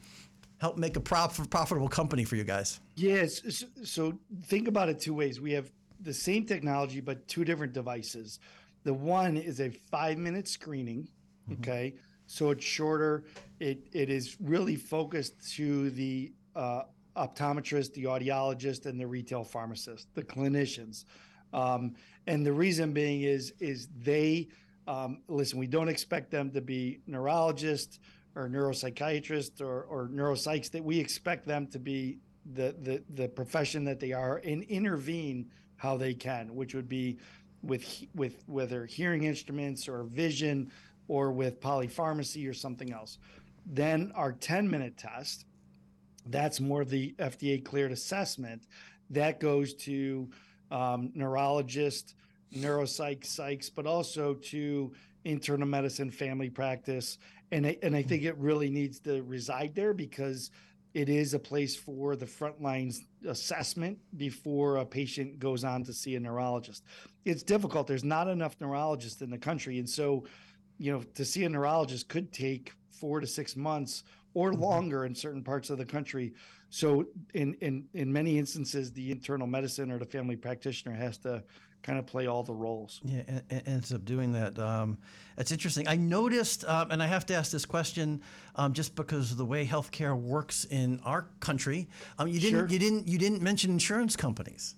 help 0.57 0.79
make 0.79 0.97
a 0.97 1.01
prof- 1.01 1.51
profitable 1.51 1.89
company 1.89 2.25
for 2.25 2.37
you 2.37 2.45
guys? 2.45 2.81
Yes. 2.97 3.65
So 3.85 4.19
think 4.47 4.69
about 4.69 4.89
it 4.89 5.01
two 5.01 5.13
ways. 5.13 5.39
We 5.39 5.53
have 5.53 5.71
the 6.01 6.15
same 6.15 6.45
technology, 6.45 7.01
but 7.01 7.27
two 7.29 7.45
different 7.45 7.73
devices. 7.73 8.41
The 8.85 8.95
one 8.95 9.37
is 9.37 9.61
a 9.61 9.71
five 9.91 10.19
minute 10.19 10.49
screening. 10.49 11.09
Okay. 11.53 11.95
So 12.27 12.51
it's 12.51 12.65
shorter. 12.65 13.25
It, 13.59 13.89
it 13.93 14.11
is 14.11 14.37
really 14.41 14.77
focused 14.77 15.55
to 15.57 15.91
the 15.91 16.33
uh, 16.55 16.83
optometrist, 17.17 17.95
the 17.95 18.05
audiologist, 18.05 18.87
and 18.87 19.01
the 19.01 19.07
retail 19.07 19.45
pharmacist, 19.45 20.15
the 20.15 20.23
clinicians. 20.23 21.05
Um, 21.53 21.95
and 22.27 22.45
the 22.45 22.53
reason 22.53 22.93
being 22.93 23.23
is, 23.23 23.55
is 23.59 23.89
they, 23.99 24.49
um, 24.87 25.23
listen, 25.29 25.59
we 25.59 25.67
don't 25.67 25.89
expect 25.89 26.31
them 26.31 26.51
to 26.51 26.61
be 26.61 27.01
neurologists 27.07 27.99
or 28.37 28.49
neuropsychiatrists 28.49 29.63
or, 29.63 29.85
or 29.85 30.09
neuropsychs 30.09 30.71
that 30.71 30.85
we 30.85 30.99
expect 30.99 31.47
them 31.47 31.67
to 31.69 31.79
be 31.79 32.19
the, 32.55 32.75
the 32.83 33.03
the 33.15 33.29
profession 33.29 33.85
that 33.85 34.01
they 34.01 34.13
are 34.13 34.41
and 34.45 34.63
intervene 34.65 35.51
how 35.79 35.97
they 35.97 36.13
can, 36.13 36.55
which 36.55 36.75
would 36.75 36.89
be 36.89 37.19
with 37.63 38.05
with 38.15 38.45
whether 38.47 38.85
hearing 38.85 39.25
instruments 39.25 39.89
or 39.89 40.05
vision 40.05 40.71
or 41.09 41.33
with 41.33 41.61
polypharmacy 41.61 42.49
or 42.49 42.53
something 42.53 42.93
else. 42.93 43.19
Then 43.65 44.13
our 44.15 44.33
10 44.33 44.71
minute 44.71 44.97
test, 44.99 45.47
that's 46.27 46.61
more 46.61 46.83
of 46.83 46.91
the 46.91 47.15
FDA 47.19 47.65
cleared 47.65 47.93
assessment. 47.93 48.67
That 49.11 49.41
goes 49.41 49.75
to 49.75 50.29
um, 50.71 51.11
neurologists, 51.15 52.15
neuropsych, 52.55 53.21
psychs, 53.21 53.71
but 53.75 53.87
also 53.87 54.35
to 54.35 54.93
internal 55.25 55.67
medicine, 55.67 56.11
family 56.11 56.51
practice, 56.51 57.19
and 57.51 57.67
I, 57.67 57.79
and 57.83 57.97
I 57.97 58.03
think 58.03 58.25
it 58.25 58.37
really 58.37 58.69
needs 58.69 59.01
to 59.01 59.23
reside 59.23 59.75
there 59.75 59.95
because 59.95 60.51
it 60.95 61.09
is 61.09 61.35
a 61.35 61.39
place 61.39 61.77
for 61.77 62.17
the 62.17 62.27
frontline 62.27 62.95
assessment 63.27 63.99
before 64.17 64.77
a 64.77 64.87
patient 64.87 65.39
goes 65.39 65.65
on 65.65 65.85
to 65.85 65.93
see 65.93 66.17
a 66.17 66.21
neurologist. 66.21 66.85
It's 67.25 67.43
difficult. 67.43 67.87
There's 67.87 68.05
not 68.05 68.29
enough 68.29 68.57
neurologists 68.61 69.21
in 69.23 69.31
the 69.31 69.39
country, 69.39 69.79
and 69.79 69.89
so 69.89 70.25
you 70.79 70.93
know 70.93 71.03
to 71.15 71.25
see 71.25 71.45
a 71.45 71.49
neurologist 71.49 72.09
could 72.09 72.33
take 72.33 72.73
four 72.91 73.21
to 73.21 73.27
six 73.27 73.57
months 73.57 74.05
or 74.35 74.53
Mm-hmm. 74.53 74.63
longer 74.63 75.05
in 75.05 75.15
certain 75.15 75.43
parts 75.43 75.71
of 75.71 75.79
the 75.79 75.85
country. 75.85 76.33
So 76.71 77.07
in 77.35 77.55
in 77.61 77.87
in 77.95 78.13
many 78.13 78.39
instances, 78.39 78.93
the 78.93 79.11
internal 79.11 79.47
medicine 79.47 79.91
or 79.91 79.99
the 79.99 80.05
family 80.07 80.37
practitioner 80.37 80.95
has 80.95 81.19
to 81.19 81.43
kind 81.83 81.99
of 81.99 82.07
play 82.07 82.27
all 82.27 82.43
the 82.43 82.55
roles. 82.55 83.01
Yeah, 83.05 83.23
and, 83.51 83.93
up 83.93 84.05
doing 84.05 84.33
that. 84.33 84.59
Um, 84.59 84.99
it's 85.37 85.53
interesting. 85.53 85.87
I 85.89 85.97
noticed, 85.97 86.65
um, 86.65 86.91
and 86.91 87.03
I 87.03 87.07
have 87.07 87.25
to 87.27 87.35
ask 87.35 87.51
this 87.53 87.65
question, 87.65 88.21
um, 88.57 88.73
just 88.73 88.95
because 88.95 89.31
of 89.31 89.37
the 89.39 89.45
way 89.45 89.67
healthcare 89.67 90.17
works 90.17 90.65
in 90.65 91.01
our 91.05 91.29
country. 91.41 91.89
Um, 92.19 92.29
you 92.29 92.41
didn't, 92.41 92.59
Sure. 92.59 92.69
you 92.69 92.79
didn't, 92.79 93.09
you 93.09 93.19
didn't 93.19 93.43
mention 93.43 93.71
insurance 93.71 94.17
companies. 94.17 94.75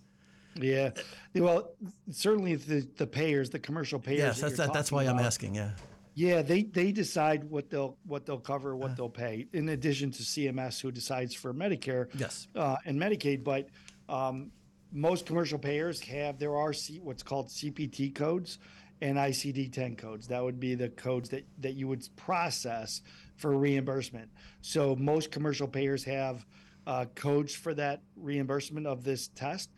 Yeah, 0.56 0.90
well, 1.34 1.70
certainly 2.10 2.56
the 2.56 2.86
the 2.96 3.06
payers, 3.06 3.50
the 3.50 3.58
commercial 3.60 4.00
payers. 4.00 4.18
Yes, 4.18 4.40
that 4.40 4.46
that's 4.48 4.56
that, 4.58 4.72
that's 4.72 4.92
why 4.92 5.04
I'm 5.04 5.20
asking. 5.20 5.54
Yeah. 5.54 5.70
Yeah, 6.14 6.42
they 6.42 6.64
they 6.64 6.90
decide 6.90 7.44
what 7.44 7.70
they'll 7.70 7.96
what 8.04 8.26
they'll 8.26 8.40
cover, 8.40 8.74
Uh. 8.74 8.76
what 8.76 8.96
they'll 8.96 9.08
pay. 9.08 9.46
In 9.52 9.68
addition 9.70 10.10
to 10.10 10.22
CMS, 10.22 10.80
who 10.80 10.90
decides 10.90 11.34
for 11.34 11.54
Medicare, 11.54 12.08
Yes. 12.18 12.48
uh, 12.56 12.76
and 12.84 13.00
Medicaid. 13.00 13.44
But 13.44 13.68
um, 14.08 14.50
most 14.92 15.26
commercial 15.26 15.58
payers 15.58 16.00
have 16.00 16.38
there 16.38 16.56
are 16.56 16.72
C, 16.72 17.00
what's 17.00 17.22
called 17.22 17.48
CPT 17.48 18.14
codes 18.14 18.58
and 19.00 19.16
ICD-10 19.16 19.96
codes. 19.96 20.26
That 20.28 20.42
would 20.42 20.60
be 20.60 20.74
the 20.74 20.90
codes 20.90 21.28
that 21.30 21.46
that 21.58 21.74
you 21.74 21.88
would 21.88 22.06
process 22.16 23.02
for 23.36 23.56
reimbursement. 23.56 24.28
So 24.60 24.96
most 24.96 25.30
commercial 25.30 25.68
payers 25.68 26.04
have 26.04 26.44
uh, 26.86 27.06
codes 27.14 27.54
for 27.54 27.74
that 27.74 28.02
reimbursement 28.16 28.86
of 28.86 29.04
this 29.04 29.28
test. 29.28 29.70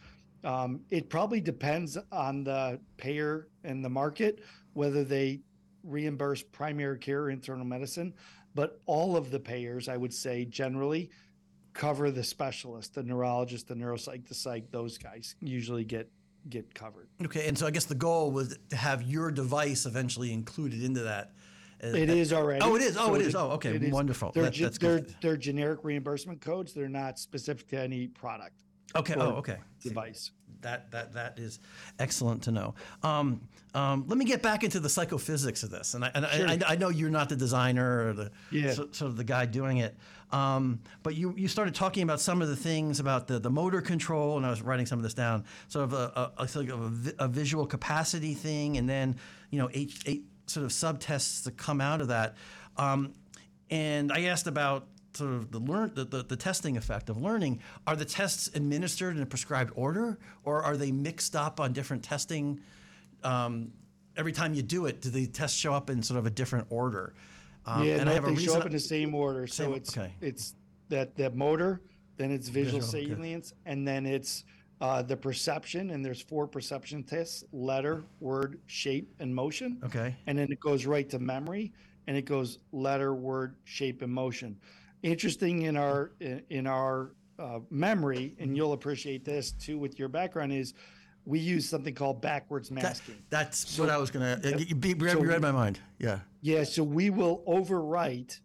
Um, 0.44 0.80
it 0.90 1.08
probably 1.08 1.40
depends 1.40 1.96
on 2.10 2.42
the 2.42 2.80
payer 2.96 3.48
and 3.64 3.84
the 3.84 3.90
market 3.90 4.40
whether 4.74 5.04
they 5.04 5.40
reimburse 5.84 6.42
primary 6.42 6.98
care 6.98 7.22
or 7.22 7.30
internal 7.30 7.64
medicine. 7.64 8.14
But 8.54 8.80
all 8.86 9.16
of 9.16 9.30
the 9.30 9.40
payers, 9.40 9.88
I 9.88 9.96
would 9.96 10.12
say, 10.12 10.44
generally 10.44 11.10
cover 11.72 12.10
the 12.10 12.22
specialist, 12.24 12.94
the 12.94 13.02
neurologist, 13.02 13.68
the 13.68 13.74
neuropsych, 13.74 14.26
the 14.26 14.34
psych. 14.34 14.70
Those 14.70 14.98
guys 14.98 15.34
usually 15.40 15.84
get 15.84 16.10
get 16.48 16.74
covered. 16.74 17.08
Okay, 17.24 17.46
and 17.46 17.56
so 17.56 17.66
I 17.66 17.70
guess 17.70 17.84
the 17.84 17.94
goal 17.94 18.30
was 18.32 18.58
to 18.70 18.76
have 18.76 19.02
your 19.02 19.30
device 19.30 19.86
eventually 19.86 20.32
included 20.32 20.82
into 20.82 21.00
that. 21.02 21.32
Uh, 21.82 21.88
It 21.88 22.10
is 22.10 22.32
already. 22.32 22.60
Oh, 22.64 22.74
it 22.76 22.82
is. 22.82 22.96
Oh, 22.96 23.06
So 23.06 23.14
it 23.14 23.22
is. 23.22 23.34
Oh, 23.34 23.50
okay. 23.52 23.90
Wonderful. 23.90 24.32
They're, 24.32 24.44
That- 24.44 24.52
ge- 24.52 24.60
that's 24.60 24.78
they're, 24.78 25.00
good. 25.00 25.14
they're 25.20 25.36
generic 25.36 25.80
reimbursement 25.84 26.40
codes. 26.40 26.72
They're 26.74 26.88
not 26.88 27.18
specific 27.18 27.68
to 27.68 27.80
any 27.80 28.08
product 28.08 28.62
Okay. 28.94 29.14
Oh, 29.16 29.36
okay. 29.36 29.58
device. 29.82 30.30
That 30.60 30.92
that 30.92 31.14
that 31.14 31.38
is 31.40 31.58
excellent 31.98 32.44
to 32.44 32.52
know. 32.52 32.74
Um, 33.02 33.40
um, 33.74 34.04
let 34.06 34.16
me 34.16 34.24
get 34.24 34.42
back 34.42 34.62
into 34.62 34.78
the 34.78 34.88
psychophysics 34.88 35.64
of 35.64 35.70
this, 35.70 35.94
and 35.94 36.04
I 36.04 36.10
and 36.14 36.26
Sure. 36.30 36.48
I, 36.48 36.58
I 36.74 36.76
know 36.76 36.88
you're 36.88 37.10
not 37.10 37.28
the 37.28 37.34
designer 37.36 38.08
or 38.08 38.12
the 38.12 38.30
Yeah. 38.52 38.72
so, 38.72 38.88
sort 38.92 39.10
of 39.10 39.16
the 39.16 39.24
guy 39.24 39.46
doing 39.46 39.78
it, 39.78 39.96
um, 40.30 40.78
but 41.02 41.16
you 41.16 41.34
you 41.36 41.48
started 41.48 41.74
talking 41.74 42.04
about 42.04 42.20
some 42.20 42.42
of 42.42 42.48
the 42.48 42.54
things 42.54 43.00
about 43.00 43.26
the, 43.26 43.40
the 43.40 43.50
motor 43.50 43.80
control, 43.80 44.36
and 44.36 44.46
I 44.46 44.50
was 44.50 44.62
writing 44.62 44.86
some 44.86 45.00
of 45.00 45.02
this 45.02 45.14
down, 45.14 45.44
sort 45.66 45.84
of 45.84 45.94
a, 45.94 46.32
a, 46.38 46.46
sort 46.46 46.68
of 46.68 47.08
a, 47.08 47.24
a 47.24 47.28
visual 47.28 47.66
capacity 47.66 48.34
thing, 48.34 48.76
and 48.76 48.88
then 48.88 49.16
you 49.50 49.58
know 49.58 49.68
eight 49.72 49.94
eight 50.06 50.26
sort 50.46 50.64
of 50.64 50.70
subtests 50.70 51.42
that 51.44 51.56
come 51.56 51.80
out 51.80 52.00
of 52.00 52.08
that, 52.08 52.36
um, 52.76 53.14
and 53.68 54.12
I 54.12 54.24
asked 54.24 54.46
about 54.46 54.86
sort 55.14 55.32
of 55.32 55.50
the 55.50 55.58
learn 55.58 55.92
the, 55.94 56.04
the, 56.04 56.22
the 56.22 56.36
testing 56.36 56.76
effect 56.76 57.10
of 57.10 57.16
learning 57.16 57.60
are 57.86 57.96
the 57.96 58.04
tests 58.04 58.48
administered 58.54 59.16
in 59.16 59.22
a 59.22 59.26
prescribed 59.26 59.72
order 59.74 60.18
or 60.44 60.62
are 60.62 60.76
they 60.76 60.92
mixed 60.92 61.36
up 61.36 61.60
on 61.60 61.72
different 61.72 62.02
testing 62.02 62.60
um, 63.24 63.70
every 64.16 64.32
time 64.32 64.54
you 64.54 64.62
do 64.62 64.86
it 64.86 65.00
do 65.00 65.10
the 65.10 65.26
tests 65.26 65.58
show 65.58 65.72
up 65.74 65.90
in 65.90 66.02
sort 66.02 66.18
of 66.18 66.26
a 66.26 66.30
different 66.30 66.66
order 66.70 67.14
um, 67.64 67.84
yeah, 67.84 67.96
and 67.96 68.06
no, 68.06 68.10
I 68.10 68.14
have 68.14 68.24
they 68.24 68.36
show 68.36 68.56
up 68.56 68.66
in 68.66 68.72
the 68.72 68.80
same 68.80 69.14
order. 69.14 69.46
So 69.46 69.64
Same- 69.64 69.74
it's 69.74 69.96
okay. 69.96 70.12
it's 70.20 70.54
that 70.88 71.14
that 71.16 71.36
motor, 71.36 71.80
then 72.16 72.32
it's 72.32 72.48
visual, 72.48 72.80
Visual, 72.80 73.04
okay. 73.04 73.14
salience, 73.14 73.52
and 73.66 73.86
then 73.86 74.04
it's 74.04 74.44
uh, 74.80 75.02
the 75.02 75.16
perception. 75.16 75.90
And 75.90 76.04
there's 76.04 76.20
four 76.20 76.48
perception 76.48 77.04
tests: 77.04 77.44
letter, 77.52 78.02
word, 78.18 78.58
shape, 78.66 79.14
and 79.20 79.32
motion. 79.32 79.80
okay 79.84 80.16
and 80.26 80.36
then 80.36 80.50
it 80.50 80.58
goes 80.58 80.86
right 80.86 81.08
to 81.10 81.18
memory 81.20 81.72
and 82.08 82.16
it 82.16 82.24
goes 82.24 82.58
letter 82.72 83.14
word 83.14 83.54
shape 83.64 84.02
and 84.02 84.12
motion 84.12 84.56
interesting 85.02 85.62
in 85.62 85.76
our 85.76 86.12
in 86.50 86.66
our 86.66 87.12
uh, 87.38 87.58
memory 87.70 88.34
and 88.38 88.56
you'll 88.56 88.72
appreciate 88.72 89.24
this 89.24 89.52
too 89.52 89.78
with 89.78 89.98
your 89.98 90.08
background 90.08 90.52
is 90.52 90.74
we 91.24 91.38
use 91.38 91.68
something 91.68 91.94
called 91.94 92.20
backwards 92.20 92.68
that, 92.68 92.74
masking 92.82 93.16
that's 93.30 93.78
what 93.78 93.90
I 93.90 93.96
was 93.98 94.10
gonna 94.10 94.40
uh, 94.44 94.48
you, 94.58 94.66
you, 94.68 94.94
you 94.96 95.08
so- 95.08 95.20
read 95.20 95.40
my 95.42 95.50
mind 95.52 95.80
yeah 95.98 96.20
yeah 96.40 96.62
so 96.64 96.82
we 96.84 97.10
will 97.10 97.42
overwrite 97.48 98.38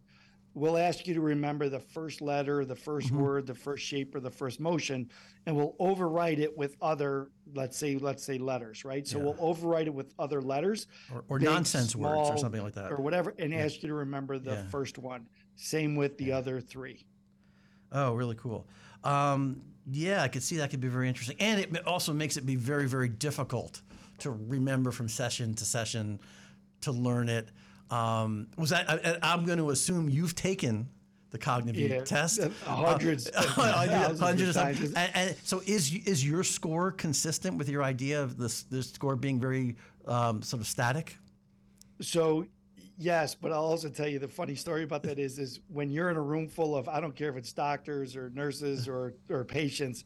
we'll 0.55 0.77
ask 0.77 1.05
you 1.05 1.13
to 1.13 1.21
remember 1.21 1.69
the 1.69 1.79
first 1.79 2.21
letter 2.21 2.65
the 2.65 2.73
1st 2.75 3.03
Mm-hmm. 3.07 3.19
word 3.19 3.45
the 3.47 3.53
first 3.53 3.85
shape 3.85 4.15
or 4.15 4.19
the 4.19 4.31
first 4.31 4.59
motion 4.59 5.07
and 5.45 5.55
we'll 5.55 5.75
overwrite 5.79 6.39
it 6.39 6.57
with 6.57 6.75
other 6.81 7.29
let's 7.53 7.77
say 7.77 7.97
let's 7.97 8.23
say 8.23 8.39
letters 8.39 8.83
right 8.83 9.05
so 9.07 9.19
Yeah. 9.19 9.25
we'll 9.25 9.55
overwrite 9.55 9.85
it 9.85 9.93
with 9.93 10.13
other 10.17 10.41
letters 10.41 10.87
or, 11.13 11.23
or 11.29 11.37
big, 11.39 11.47
nonsense 11.49 11.95
words 11.95 12.31
or 12.31 12.37
something 12.37 12.63
like 12.63 12.73
that 12.73 12.91
or 12.91 12.97
whatever, 12.97 13.35
and 13.37 13.53
ask 13.53 13.83
you 13.83 13.89
to 13.89 13.93
remember 13.95 14.39
the 14.39 14.51
Yeah. 14.53 14.63
first 14.69 14.97
one. 14.97 15.27
Same 15.57 15.95
with 15.95 16.17
the 16.17 16.31
other 16.31 16.61
three. 16.61 17.05
Oh, 17.91 18.13
really 18.13 18.35
cool. 18.35 18.67
Um, 19.03 19.61
yeah, 19.89 20.21
I 20.21 20.27
could 20.27 20.43
see 20.43 20.57
that 20.57 20.69
could 20.69 20.81
be 20.81 20.87
very 20.87 21.07
interesting, 21.07 21.37
and 21.39 21.59
it 21.59 21.87
also 21.87 22.13
makes 22.13 22.37
it 22.37 22.45
be 22.45 22.55
very, 22.55 22.87
very 22.87 23.09
difficult 23.09 23.81
to 24.19 24.31
remember 24.31 24.91
from 24.91 25.07
session 25.09 25.53
to 25.55 25.65
session 25.65 26.19
to 26.81 26.91
learn 26.91 27.29
it. 27.29 27.49
Um, 27.89 28.47
was 28.57 28.69
that? 28.71 28.89
I, 28.89 29.17
I'm 29.21 29.45
going 29.45 29.59
to 29.59 29.69
assume 29.69 30.09
you've 30.09 30.35
taken 30.35 30.89
the 31.31 31.37
cognitive 31.37 31.89
Yeah, 31.89 32.03
test 32.03 32.39
uh, 32.39 32.49
hundreds, 32.65 33.29
Uh, 33.35 34.15
hundreds 34.19 34.55
of 34.55 34.55
times. 34.55 34.81
And, 34.81 35.11
and 35.13 35.35
so, 35.43 35.61
is 35.65 35.93
is 35.93 36.27
your 36.27 36.43
score 36.43 36.91
consistent 36.91 37.57
with 37.57 37.69
your 37.69 37.83
idea 37.83 38.21
of 38.21 38.37
this 38.37 38.63
the 38.63 38.83
score 38.83 39.15
being 39.15 39.39
very 39.39 39.75
um, 40.05 40.41
sort 40.41 40.61
of 40.61 40.67
static? 40.67 41.17
So, 42.01 42.45
yes, 42.97 43.35
but 43.35 43.51
I'll 43.51 43.63
also 43.63 43.89
tell 43.89 44.07
you 44.07 44.19
the 44.19 44.27
funny 44.27 44.55
story 44.55 44.83
about 44.83 45.03
that 45.03 45.19
is 45.19 45.39
is 45.39 45.59
when 45.67 45.89
you're 45.89 46.09
in 46.09 46.17
a 46.17 46.21
room 46.21 46.47
full 46.47 46.75
of 46.75 46.87
I 46.89 46.99
don't 46.99 47.15
care 47.15 47.29
if 47.29 47.35
it's 47.37 47.53
doctors 47.53 48.15
or 48.15 48.29
nurses 48.31 48.87
or 48.87 49.13
or 49.29 49.43
patients, 49.43 50.03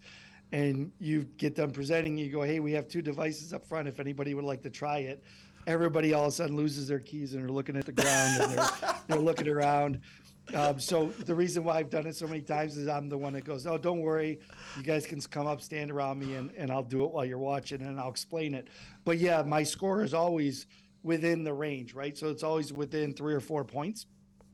and 0.52 0.92
you 1.00 1.24
get 1.38 1.56
done 1.56 1.72
presenting, 1.72 2.18
you 2.18 2.30
go, 2.32 2.42
hey, 2.42 2.60
we 2.60 2.72
have 2.74 2.88
two 2.88 3.02
devices 3.02 3.54
up 3.54 3.66
front. 3.66 3.88
If 3.88 4.00
anybody 4.00 4.34
would 4.34 4.46
like 4.46 4.62
to 4.64 4.70
try 4.70 5.00
it, 5.00 5.24
everybody 5.68 6.14
all 6.14 6.24
of 6.24 6.30
a 6.30 6.32
sudden 6.32 6.56
loses 6.56 6.88
their 6.88 7.00
keys 7.00 7.34
and 7.34 7.44
are 7.44 7.52
looking 7.52 7.76
at 7.78 7.86
the 7.86 7.92
ground 7.92 8.42
and 8.42 8.52
they're, 8.54 8.70
they're 9.08 9.20
looking 9.20 9.48
around. 9.48 10.02
Um, 10.54 10.80
so 10.80 11.08
the 11.08 11.36
reason 11.36 11.64
why 11.64 11.78
I've 11.78 11.90
done 11.90 12.06
it 12.08 12.16
so 12.16 12.28
many 12.28 12.42
times 12.42 12.76
is 12.76 12.88
I'm 12.88 13.08
the 13.08 13.18
one 13.18 13.34
that 13.34 13.46
goes, 13.46 13.66
oh, 13.66 13.78
don't 13.78 14.02
worry, 14.02 14.40
you 14.76 14.84
guys 14.84 15.06
can 15.06 15.22
come 15.22 15.48
up, 15.48 15.62
stand 15.62 15.92
around 15.92 16.20
me, 16.20 16.36
and, 16.36 16.52
and 16.58 16.72
I'll 16.72 16.84
do 16.84 17.06
it 17.06 17.12
while 17.12 17.24
you're 17.24 17.38
watching 17.38 17.82
and 17.82 18.00
I'll 18.00 18.10
explain 18.10 18.54
it. 18.54 18.68
But 19.06 19.20
yeah, 19.20 19.44
my 19.44 19.64
score 19.64 20.04
is 20.04 20.14
always 20.14 20.66
within 21.04 21.44
the 21.44 21.54
range, 21.54 21.94
right? 21.94 22.18
So 22.18 22.30
it's 22.30 22.44
always 22.44 22.72
within 22.74 23.14
three 23.14 23.34
or 23.34 23.40
four 23.40 23.64
points 23.64 24.06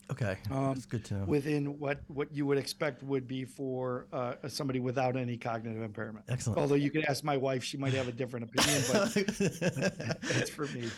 Okay, 0.10 0.38
Um, 0.52 0.68
that's 0.74 0.86
good 0.86 1.04
to 1.06 1.16
know. 1.16 1.26
within 1.26 1.78
what 1.80 2.00
what 2.08 2.34
you 2.34 2.46
would 2.46 2.58
expect 2.58 3.04
would 3.04 3.28
be 3.28 3.44
for 3.44 4.08
uh, 4.14 4.36
somebody 4.48 4.80
without 4.80 5.18
any 5.18 5.36
cognitive 5.36 5.82
impairment. 5.84 6.24
Excellent. 6.30 6.58
Although 6.60 6.76
you 6.76 6.90
could 6.90 7.04
ask 7.10 7.26
my 7.26 7.36
wife, 7.36 7.62
she 7.62 7.76
might 7.76 7.92
have 7.94 8.08
a 8.08 8.14
different 8.14 8.46
opinion, 8.50 8.84
but 8.90 9.14
that's 10.22 10.50
for 10.50 10.66
me. 10.68 10.90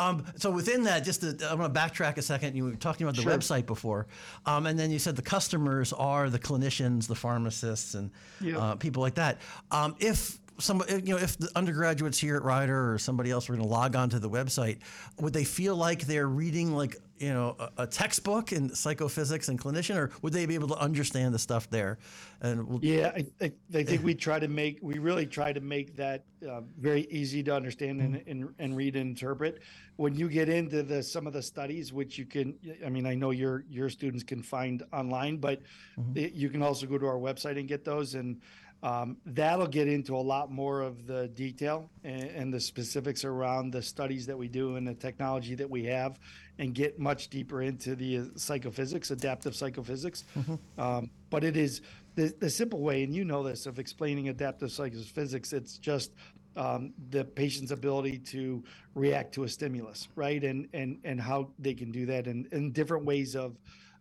um, 0.00 0.26
so 0.36 0.50
within 0.50 0.82
that, 0.82 1.04
just 1.04 1.20
to, 1.20 1.28
I'm 1.48 1.58
going 1.58 1.72
to 1.72 1.80
backtrack 1.80 2.16
a 2.16 2.22
second. 2.22 2.56
You 2.56 2.64
were 2.64 2.74
talking 2.74 3.06
about 3.06 3.14
the 3.14 3.22
Sure. 3.22 3.30
website 3.38 3.66
before, 3.66 4.08
um, 4.46 4.66
and 4.66 4.76
then 4.76 4.90
you 4.90 4.98
said 4.98 5.14
the 5.14 5.22
customers 5.22 5.92
are 5.92 6.28
the 6.28 6.40
clinicians, 6.40 7.06
the 7.06 7.14
pharmacists, 7.14 7.94
and 7.94 8.10
Yeah. 8.40 8.58
uh, 8.58 8.74
people 8.74 9.00
like 9.00 9.14
that. 9.14 9.38
Um, 9.70 9.94
if 10.00 10.40
some, 10.60 10.82
if, 10.82 10.90
eh, 10.90 11.00
you 11.04 11.14
know, 11.14 11.20
if 11.20 11.36
the 11.38 11.50
undergraduates 11.56 12.18
here 12.18 12.36
at 12.36 12.42
Rider 12.42 12.92
or 12.92 12.98
somebody 12.98 13.30
else 13.30 13.48
were 13.48 13.56
going 13.56 13.66
to 13.66 13.72
log 13.72 13.96
on 13.96 14.10
to 14.10 14.18
the 14.18 14.30
website, 14.30 14.78
would 15.18 15.32
they 15.32 15.44
feel 15.44 15.76
like 15.76 16.02
they're 16.02 16.28
reading 16.28 16.74
like 16.74 16.96
you 17.20 17.32
know 17.32 17.54
a, 17.58 17.82
a 17.82 17.86
textbook 17.86 18.52
in 18.52 18.74
psychophysics 18.74 19.48
and 19.48 19.60
clinician, 19.60 19.96
or 19.96 20.10
would 20.22 20.32
they 20.32 20.46
be 20.46 20.54
able 20.54 20.68
to 20.68 20.76
understand 20.76 21.34
the 21.34 21.38
stuff 21.38 21.68
there? 21.70 21.98
And 22.40 22.66
we'll, 22.66 22.80
Yeah, 22.82 23.12
I, 23.14 23.26
I, 23.40 23.52
I 23.74 23.82
think 23.84 24.02
we 24.02 24.14
try 24.14 24.38
to 24.38 24.48
make 24.48 24.78
we 24.82 24.98
really 24.98 25.26
try 25.26 25.52
to 25.52 25.60
make 25.60 25.96
that 25.96 26.24
uh, 26.48 26.62
very 26.78 27.02
easy 27.10 27.42
to 27.42 27.54
understand 27.54 28.00
and, 28.00 28.14
mm-hmm. 28.16 28.30
and, 28.30 28.54
and 28.58 28.76
read 28.76 28.96
and 28.96 29.10
interpret. 29.10 29.60
When 29.96 30.14
you 30.14 30.30
get 30.30 30.48
into 30.48 30.82
the 30.82 31.02
some 31.02 31.26
of 31.26 31.34
the 31.34 31.42
studies, 31.42 31.92
which 31.92 32.16
you 32.16 32.24
can, 32.24 32.58
I 32.84 32.88
mean, 32.88 33.06
I 33.06 33.14
know 33.14 33.30
your 33.30 33.64
your 33.68 33.90
students 33.90 34.24
can 34.24 34.42
find 34.42 34.82
online, 34.92 35.36
but 35.36 35.60
mm-hmm. 35.98 36.16
it, 36.16 36.32
you 36.32 36.48
can 36.48 36.62
also 36.62 36.86
go 36.86 36.96
to 36.96 37.06
our 37.06 37.18
website 37.18 37.58
and 37.58 37.68
get 37.68 37.84
those. 37.84 38.14
And 38.14 38.40
Um, 38.82 39.18
that'll 39.26 39.66
get 39.66 39.88
into 39.88 40.16
a 40.16 40.24
lot 40.24 40.50
more 40.50 40.80
of 40.80 41.06
the 41.06 41.28
detail 41.28 41.90
and, 42.02 42.22
and, 42.22 42.54
the 42.54 42.60
specifics 42.60 43.26
around 43.26 43.72
the 43.72 43.82
studies 43.82 44.24
that 44.26 44.38
we 44.38 44.48
do 44.48 44.76
and 44.76 44.88
the 44.88 44.94
technology 44.94 45.54
that 45.54 45.68
we 45.68 45.84
have, 45.84 46.18
and 46.58 46.74
get 46.74 46.98
much 46.98 47.28
deeper 47.28 47.60
into 47.60 47.94
the 47.94 48.30
psychophysics, 48.36 49.10
adaptive 49.10 49.54
psychophysics. 49.54 50.24
Mm-hmm. 50.34 50.80
Um, 50.80 51.10
but 51.28 51.44
it 51.44 51.58
is 51.58 51.82
the, 52.14 52.34
the 52.40 52.48
simple 52.48 52.80
way, 52.80 53.02
and 53.02 53.14
you 53.14 53.22
know 53.24 53.42
this, 53.42 53.66
of 53.66 53.78
explaining 53.78 54.30
adaptive 54.30 54.72
psychophysics. 54.72 55.52
It's 55.52 55.76
just 55.76 56.12
um, 56.56 56.94
the 57.10 57.24
patient's 57.24 57.72
ability 57.72 58.18
to 58.18 58.64
react 58.94 59.34
to 59.34 59.44
a 59.44 59.48
stimulus, 59.48 60.08
right? 60.16 60.42
And 60.42 60.68
and 60.72 60.98
and 61.04 61.20
how 61.20 61.50
they 61.58 61.74
can 61.74 61.90
do 61.90 62.06
that, 62.06 62.26
and, 62.26 62.50
and 62.52 62.72
different 62.72 63.04
ways 63.04 63.36
of 63.36 63.58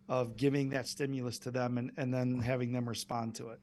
of 0.07 0.38
giving 0.38 0.69
that 0.69 0.88
stimulus 0.88 1.38
to 1.39 1.51
them, 1.51 1.77
and 1.77 1.91
and 1.97 2.13
then 2.13 2.39
having 2.39 2.71
them 2.71 2.88
respond 2.88 3.36
to 3.36 3.49
it. 3.49 3.59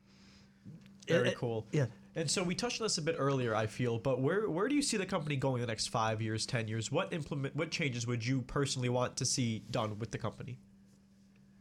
Very 1.06 1.32
cool. 1.32 1.66
Yeah. 1.72 1.86
And 2.14 2.30
so 2.30 2.42
we 2.42 2.54
touched 2.54 2.80
on 2.80 2.86
this 2.86 2.96
a 2.96 3.02
bit 3.02 3.16
earlier, 3.18 3.54
I 3.54 3.66
feel, 3.66 3.98
but 3.98 4.20
where 4.20 4.48
where 4.48 4.68
do 4.68 4.74
you 4.74 4.82
see 4.82 4.96
the 4.96 5.06
company 5.06 5.36
going 5.36 5.56
in 5.56 5.60
the 5.60 5.66
next 5.66 5.88
five 5.88 6.22
years, 6.22 6.46
ten 6.46 6.66
years? 6.66 6.90
What 6.90 7.12
implement 7.12 7.54
what 7.54 7.70
changes 7.70 8.06
would 8.06 8.26
you 8.26 8.40
personally 8.42 8.88
want 8.88 9.16
to 9.16 9.26
see 9.26 9.62
done 9.70 9.98
with 9.98 10.10
the 10.10 10.18
company? 10.18 10.58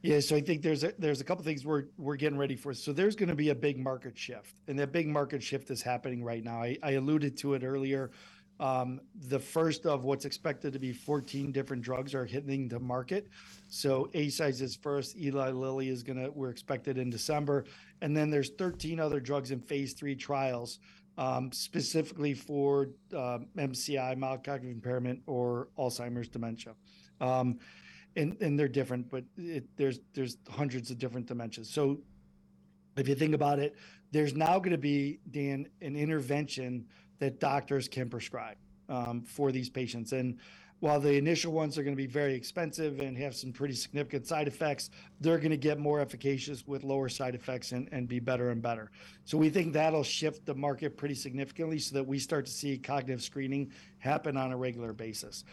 Yeah, 0.05 0.19
so 0.19 0.35
I 0.35 0.41
think 0.41 0.61
there's 0.61 0.83
a, 0.83 0.93
there's 0.99 1.19
a 1.19 1.23
couple 1.23 1.43
things 1.43 1.65
we're 1.65 1.85
we're 1.97 2.15
getting 2.15 2.37
ready 2.37 2.55
for. 2.55 2.73
So 2.73 2.93
there's 2.93 3.15
going 3.15 3.29
to 3.29 3.35
be 3.35 3.49
a 3.49 3.55
big 3.55 3.79
market 3.79 4.17
shift, 4.17 4.53
and 4.67 4.77
that 4.77 4.91
big 4.91 5.07
market 5.07 5.41
shift 5.41 5.71
is 5.71 5.81
happening 5.81 6.23
right 6.23 6.43
now. 6.43 6.61
I, 6.61 6.77
I 6.83 6.91
alluded 6.91 7.35
to 7.37 7.55
it 7.55 7.63
earlier. 7.63 8.11
Um, 8.59 9.01
the 9.27 9.39
first 9.39 9.85
of 9.85 10.03
what's 10.03 10.23
expected 10.23 10.71
to 10.73 10.79
be 10.79 10.93
14 10.93 11.51
different 11.51 11.83
drugs 11.83 12.15
are 12.15 12.25
hitting 12.25 12.69
the 12.69 12.79
market. 12.79 13.27
So 13.67 14.09
Eisai's 14.13 14.61
is 14.61 14.75
first. 14.75 15.17
Eli 15.17 15.49
Lilly 15.49 15.89
is 15.89 16.03
gonna 16.03 16.29
we're 16.31 16.51
expected 16.51 16.97
in 16.97 17.09
December, 17.09 17.65
and 18.01 18.15
then 18.15 18.29
there's 18.29 18.49
13 18.51 18.99
other 18.99 19.19
drugs 19.19 19.51
in 19.51 19.59
phase 19.59 19.93
three 19.93 20.15
trials, 20.15 20.79
um, 21.17 21.51
specifically 21.51 22.33
for 22.33 22.89
uh, 23.13 23.35
um, 23.35 23.47
MCI, 23.57 24.17
mild 24.17 24.43
cognitive 24.43 24.75
impairment, 24.75 25.21
or 25.27 25.69
Alzheimer's 25.77 26.27
dementia. 26.27 26.73
Um, 27.21 27.59
and 28.15 28.37
and 28.41 28.57
they're 28.57 28.67
different, 28.67 29.09
but 29.09 29.23
it, 29.37 29.65
there's 29.77 29.99
there's 30.13 30.37
hundreds 30.49 30.91
of 30.91 30.97
different 30.97 31.27
dimensions. 31.27 31.69
So 31.69 31.99
if 32.97 33.07
you 33.07 33.15
think 33.15 33.33
about 33.33 33.59
it, 33.59 33.75
there's 34.11 34.35
now 34.35 34.57
going 34.57 34.71
to 34.71 34.77
be 34.77 35.19
Dan 35.31 35.67
an 35.81 35.95
intervention 35.95 36.85
that 37.19 37.39
doctors 37.39 37.87
can 37.87 38.09
prescribe 38.09 38.57
um, 38.87 39.23
for 39.23 39.51
these 39.51 39.69
patients, 39.69 40.13
and 40.13 40.39
while 40.81 40.99
the 40.99 41.13
initial 41.13 41.51
ones 41.51 41.77
are 41.77 41.83
going 41.83 41.95
to 41.95 42.01
be 42.01 42.07
very 42.07 42.33
expensive 42.33 42.99
and 42.99 43.17
have 43.17 43.35
some 43.35 43.51
pretty 43.51 43.73
significant 43.73 44.27
side 44.27 44.47
effects, 44.47 44.89
they're 45.21 45.37
going 45.37 45.51
to 45.51 45.57
get 45.57 45.79
more 45.79 45.99
efficacious 45.99 46.67
with 46.67 46.83
lower 46.83 47.09
side 47.09 47.33
effects 47.33 47.71
and, 47.71 47.87
and 47.91 48.07
be 48.07 48.19
better 48.19 48.49
and 48.49 48.61
better. 48.61 48.91
So 49.23 49.37
we 49.37 49.49
think 49.49 49.73
that'll 49.73 50.03
shift 50.03 50.45
the 50.45 50.53
market 50.53 50.97
pretty 50.97 51.15
significantly 51.15 51.79
so 51.79 51.95
that 51.95 52.05
we 52.05 52.19
start 52.19 52.45
to 52.45 52.51
see 52.51 52.77
cognitive 52.77 53.23
screening 53.23 53.71
happen 53.99 54.35
on 54.37 54.51
a 54.51 54.57
regular 54.57 54.91
basis. 54.93 55.45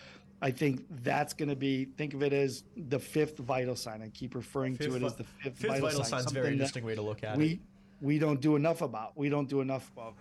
I 0.43 0.51
think 0.51 0.85
that's 1.05 1.33
going 1.33 1.49
to 1.49 1.57
be 1.57 1.85
think 1.85 2.15
of 2.15 2.23
it 2.25 2.33
as 2.33 2.65
the 2.77 2.99
fifth 2.99 3.39
vital 3.39 3.77
sign. 3.77 4.03
I 4.03 4.09
keep 4.09 4.35
referring 4.35 4.77
fifth, 4.77 4.89
to 4.89 4.97
it 4.97 5.03
as 5.05 5.15
the 5.15 5.23
fifth, 5.23 5.57
fifth 5.57 5.71
vital, 5.71 5.89
vital 5.89 6.05
sign. 6.05 6.25
A 6.27 6.31
very 6.31 6.53
interesting 6.53 6.85
way 6.85 6.97
to 6.97 7.03
look 7.03 7.23
at 7.23 7.37
we, 7.37 7.47
it. 7.47 7.59
We 8.01 8.19
don't 8.19 8.41
do 8.41 8.57
enough 8.57 8.83
about. 8.83 9.17
We 9.17 9.29
don't 9.29 9.49
do 9.49 9.61
enough 9.61 9.93
of. 9.97 10.15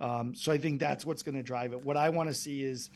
Um, 0.00 0.34
so 0.34 0.50
I 0.50 0.58
think 0.58 0.80
that's 0.80 1.06
what's 1.06 1.22
going 1.22 1.36
to 1.36 1.42
drive 1.42 1.72
it. 1.72 1.84
What 1.84 1.96
I 1.96 2.10
want 2.10 2.28
to 2.28 2.34
see 2.34 2.64
is 2.64 2.90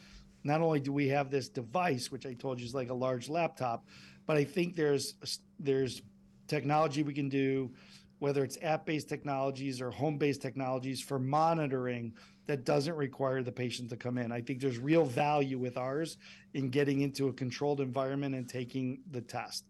not 0.44 0.60
only 0.60 0.78
do 0.78 0.92
we 0.92 1.08
have 1.08 1.30
this 1.30 1.48
device, 1.48 2.12
which 2.12 2.26
I 2.26 2.34
told 2.34 2.60
you 2.60 2.66
is 2.66 2.74
like 2.74 2.90
a 2.90 2.94
large 2.94 3.28
laptop, 3.28 3.84
but 4.26 4.36
I 4.36 4.44
think 4.44 4.76
there's 4.76 5.14
there's 5.58 6.02
technology 6.46 7.02
we 7.02 7.14
can 7.14 7.28
do, 7.28 7.70
whether 8.18 8.44
it's 8.44 8.58
app-based 8.62 9.08
technologies 9.08 9.80
or 9.80 9.90
home-based 9.90 10.42
technologies 10.42 11.00
for 11.00 11.18
monitoring 11.18 12.12
that 12.46 12.64
doesn't 12.64 12.94
require 12.96 13.42
the 13.42 13.52
patient 13.52 13.88
to 13.88 13.96
come 13.96 14.18
in. 14.18 14.30
I 14.30 14.42
think 14.42 14.60
there's 14.60 14.78
real 14.78 15.06
value 15.06 15.58
with 15.58 15.78
ours 15.78 16.18
in 16.52 16.68
getting 16.68 17.00
into 17.00 17.28
a 17.28 17.32
controlled 17.32 17.80
environment 17.80 18.34
and 18.34 18.46
taking 18.46 19.00
the 19.10 19.22
test. 19.22 19.64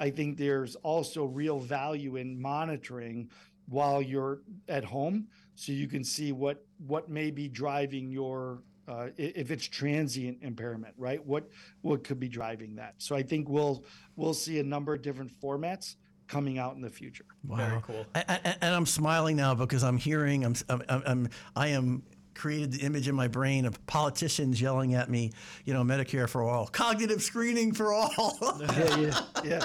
I 0.00 0.10
think 0.10 0.36
there's 0.36 0.74
also 0.76 1.24
real 1.24 1.60
value 1.60 2.16
in 2.16 2.40
monitoring 2.40 3.30
while 3.68 4.02
you're 4.02 4.40
at 4.68 4.84
home 4.84 5.28
so 5.54 5.72
you 5.72 5.86
can 5.86 6.04
see 6.04 6.32
what 6.32 6.64
what 6.86 7.08
may 7.08 7.30
be 7.30 7.48
driving 7.48 8.10
your 8.10 8.62
uh, 8.88 9.08
if 9.16 9.50
it's 9.50 9.66
transient 9.66 10.38
impairment, 10.42 10.94
right? 10.96 11.24
What 11.24 11.50
what 11.82 12.04
could 12.04 12.20
be 12.20 12.28
driving 12.28 12.76
that? 12.76 12.94
So 12.98 13.16
I 13.16 13.22
think 13.22 13.48
we'll 13.48 13.84
we'll 14.16 14.34
see 14.34 14.58
a 14.58 14.64
number 14.64 14.94
of 14.94 15.02
different 15.02 15.32
formats 15.40 15.96
coming 16.28 16.58
out 16.58 16.74
in 16.74 16.80
the 16.80 16.90
future. 16.90 17.26
Wow. 17.46 17.56
Very 17.56 17.82
cool. 17.82 18.06
And, 18.14 18.56
and, 18.60 18.74
I'm 18.74 18.86
smiling 18.86 19.36
now 19.36 19.54
because 19.54 19.84
I'm 19.84 19.96
hearing 19.96 20.44
I'm 20.44 20.54
I'm, 20.68 20.82
I'm 20.88 21.28
I 21.54 21.68
am 21.68 22.02
created 22.34 22.72
the 22.72 22.80
image 22.80 23.08
in 23.08 23.14
my 23.14 23.28
brain 23.28 23.64
of 23.64 23.84
politicians 23.86 24.60
yelling 24.60 24.94
at 24.94 25.08
me, 25.08 25.32
you 25.64 25.72
know, 25.72 25.82
Medicare 25.82 26.28
for 26.28 26.42
all, 26.42 26.66
cognitive 26.66 27.22
screening 27.22 27.72
for 27.72 27.92
all. 27.92 28.36
yeah, 28.60 28.96
yeah, 28.96 29.20
yeah. 29.44 29.64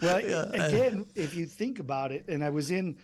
Well, 0.00 0.20
yeah. 0.26 0.44
again, 0.52 1.06
if 1.14 1.34
you 1.34 1.46
think 1.46 1.78
about 1.78 2.12
it, 2.12 2.24
and 2.28 2.44
I 2.44 2.50
was 2.50 2.70
in, 2.70 2.96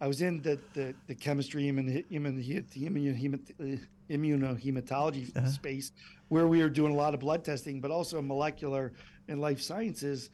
I 0.00 0.06
was 0.06 0.22
in 0.22 0.42
the 0.42 0.58
the, 0.74 0.94
the 1.06 1.14
chemistry 1.14 1.64
immun, 1.64 2.04
immun, 2.10 2.44
immun, 2.76 3.80
immunohematology 4.10 5.36
uh-huh. 5.36 5.48
space 5.48 5.92
where 6.28 6.46
we 6.46 6.62
are 6.62 6.68
doing 6.68 6.92
a 6.92 6.96
lot 6.96 7.14
of 7.14 7.20
blood 7.20 7.44
testing, 7.44 7.80
but 7.80 7.90
also 7.90 8.20
molecular 8.20 8.92
and 9.28 9.40
life 9.40 9.60
sciences, 9.60 10.30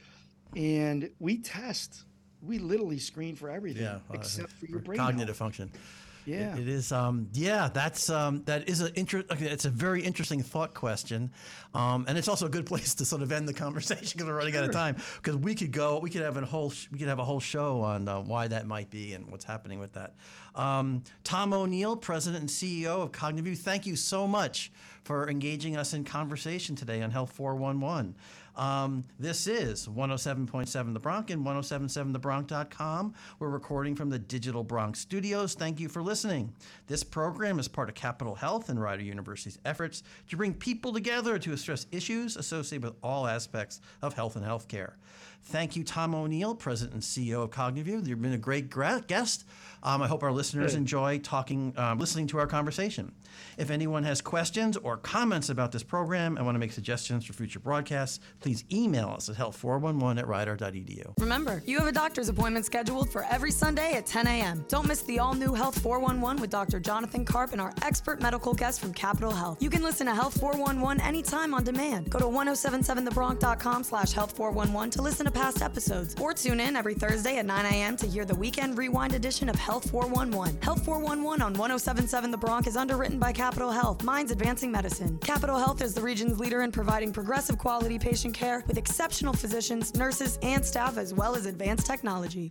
and 0.57 1.11
we 1.19 1.39
test. 1.39 2.05
We 2.43 2.59
literally 2.59 2.99
screen 2.99 3.37
for 3.37 3.51
everything 3.51 3.83
yeah, 3.83 3.97
uh, 3.97 4.15
except 4.15 4.53
for 4.53 4.67
your 4.67 4.79
brain 4.79 4.99
cognitive 4.99 5.29
health. 5.29 5.37
function. 5.37 5.71
Yeah, 6.31 6.55
it, 6.55 6.61
it 6.61 6.69
is. 6.69 6.93
Um, 6.93 7.29
yeah, 7.33 7.69
that's 7.73 8.09
um, 8.11 8.43
that 8.45 8.69
is 8.69 8.81
an 8.81 8.93
inter- 8.95 9.25
It's 9.31 9.65
a 9.65 9.71
very 9.71 10.03
interesting 10.03 10.43
thought 10.43 10.75
question, 10.75 11.33
um, 11.75 12.05
and 12.09 12.17
it's 12.17 12.29
also 12.29 12.47
a 12.47 12.51
good 12.51 12.67
place 12.73 12.95
to 12.97 13.05
sort 13.05 13.23
of 13.23 13.33
end 13.33 13.49
the 13.49 13.55
conversation 13.55 14.13
because 14.15 14.27
we're 14.27 14.37
running 14.37 14.53
sure. 14.53 14.63
out 14.63 14.69
of 14.69 14.75
time. 14.75 14.97
Because 15.17 15.37
we 15.37 15.55
could 15.55 15.73
go, 15.73 15.99
we 15.99 16.11
could 16.11 16.23
have 16.23 16.37
a 16.37 16.45
whole, 16.45 16.73
we 16.91 16.99
could 16.99 17.09
have 17.09 17.19
a 17.19 17.25
whole 17.25 17.41
show 17.41 17.81
on 17.81 18.09
uh, 18.09 18.21
why 18.21 18.49
that 18.49 18.67
might 18.67 18.91
be 18.91 19.15
and 19.15 19.31
what's 19.31 19.45
happening 19.45 19.79
with 19.79 19.93
that. 19.95 20.15
Um, 20.55 21.03
Tom 21.25 21.53
O'Neill, 21.53 21.97
President 21.97 22.41
and 22.41 22.51
CEO 22.51 23.03
of 23.03 23.13
Cognivue, 23.13 23.57
thank 23.57 23.87
you 23.87 23.97
so 23.97 24.27
much 24.27 24.73
for 25.05 25.29
engaging 25.31 25.77
us 25.77 25.95
in 25.95 26.05
conversation 26.05 26.77
today 26.77 27.03
on 27.03 27.11
Health 27.11 27.33
411. 27.33 28.15
Um, 28.61 29.05
this 29.19 29.47
is 29.47 29.89
107.7 29.89 30.93
The 30.93 31.01
Bronc 31.01 31.31
and 31.31 31.47
1077thebronc.com. 31.47 33.15
We're 33.39 33.49
recording 33.49 33.97
from 33.97 34.11
the 34.11 34.19
Digital 34.19 34.63
Bronc 34.63 34.97
studios. 34.97 35.55
Thank 35.55 35.81
you 35.81 35.89
for 35.89 36.03
listening. 36.03 36.53
This 36.87 37.03
program 37.03 37.59
is 37.59 37.69
part 37.69 37.89
of 37.89 37.95
Capital 37.95 38.35
Health 38.35 38.69
and 38.69 38.79
Rider 38.79 39.03
University's 39.03 39.59
efforts 39.65 40.03
to 40.29 40.37
bring 40.37 40.53
people 40.53 40.93
together 40.93 41.39
to 41.39 41.55
address 41.55 41.87
issues 41.91 42.37
associated 42.37 42.85
with 42.85 42.97
all 43.03 43.27
aspects 43.27 43.81
of 44.03 44.13
health 44.13 44.37
and 44.37 44.45
healthcare. 44.45 44.93
Thank 45.45 45.75
you, 45.75 45.85
Tom 45.85 46.15
O'Neill, 46.15 46.55
President 46.55 46.95
and 46.95 47.03
CEO 47.03 47.43
of 47.43 47.51
Cognivue. 47.51 48.07
You've 48.07 48.23
been 48.23 48.33
a 48.33 48.39
great 48.39 48.71
guest. 48.71 49.45
Um, 49.83 50.03
I 50.03 50.07
hope 50.07 50.23
our 50.23 50.33
listeners 50.33 50.75
enjoy 50.75 51.19
talking, 51.21 51.73
uh, 51.77 51.95
listening 51.99 52.27
to 52.29 52.39
our 52.39 52.47
conversation. 52.47 53.13
If 53.57 53.71
anyone 53.71 54.05
has 54.05 54.21
questions 54.21 54.77
or 54.77 54.99
comments 54.99 55.49
about 55.49 55.73
this 55.73 55.83
program 55.83 56.37
and 56.37 56.45
want 56.45 56.55
to 56.55 56.59
make 56.59 56.73
suggestions 56.73 57.25
for 57.25 57.33
future 57.33 57.61
broadcasts, 57.61 58.21
please 58.41 58.65
email 58.71 59.09
us 59.09 59.29
at 59.31 59.37
health411 59.37 60.19
at 60.19 60.27
rider.edu. 60.29 61.15
Remember, 61.19 61.63
you 61.67 61.79
have 61.79 61.89
a 61.89 61.93
doctor's 61.93 62.29
appointment 62.29 62.67
scheduled 62.67 63.11
for 63.11 63.25
every 63.31 63.51
Sunday 63.51 63.95
at 63.95 64.05
10 64.07 64.27
a.m. 64.27 64.65
Don't 64.69 64.87
miss 64.87 65.03
the 65.03 65.19
all 65.19 65.35
new 65.35 65.55
Health 65.55 65.81
411 65.81 66.41
with 66.41 66.51
Dr. 66.51 66.79
Jonathan 66.79 67.25
Karp 67.25 67.53
and 67.53 67.61
our 67.61 67.73
expert 67.83 68.21
medical 68.21 68.53
guest 68.53 68.81
from 68.81 68.93
Capital 68.93 69.31
Health. 69.31 69.63
You 69.63 69.71
can 69.71 69.83
listen 69.83 70.07
to 70.07 70.15
Health 70.15 70.39
411 70.39 71.01
anytime 71.03 71.55
on 71.55 71.65
demand. 71.65 72.11
Go 72.11 72.19
to 72.19 72.27
1077thebronc.com 72.27 73.85
slash 73.85 74.13
health 74.13 74.37
411 74.37 74.91
to 74.91 75.03
listen 75.03 75.25
past 75.31 75.63
episodes 75.63 76.15
or 76.21 76.33
tune 76.33 76.61
in 76.61 76.77
every 76.77 76.95
Thursday 76.95 77.39
at 77.39 77.47
9 77.47 77.65
a.m. 77.67 77.97
to 77.97 78.07
hear 78.07 78.25
the 78.25 78.35
weekend 78.35 78.79
rewind 78.79 79.15
edition 79.15 79.49
of 79.49 79.57
Health 79.57 79.91
411. 79.91 80.61
Health 80.63 80.85
411 80.85 81.43
on 81.43 81.53
1077 81.55 82.31
The 82.31 82.37
Bronc 82.37 82.67
is 82.67 82.77
underwritten 82.77 83.19
by 83.19 83.33
Capital 83.33 83.71
Health, 83.71 84.03
Minds 84.03 84.33
Advancing 84.33 84.73
Medicine. 84.73 85.19
Capital 85.19 85.59
Health 85.59 85.83
is 85.83 85.95
the 85.95 86.03
region's 86.03 86.41
leader 86.41 86.63
in 86.63 86.73
providing 86.73 87.13
progressive 87.13 87.59
quality 87.59 87.99
patient 87.99 88.35
care 88.35 88.65
with 88.67 88.79
exceptional 88.79 89.33
physicians, 89.33 89.95
nurses, 89.95 90.39
and 90.43 90.65
staff, 90.65 90.97
as 90.97 91.13
well 91.13 91.35
as 91.35 91.47
advanced 91.47 91.87
technology. 91.87 92.49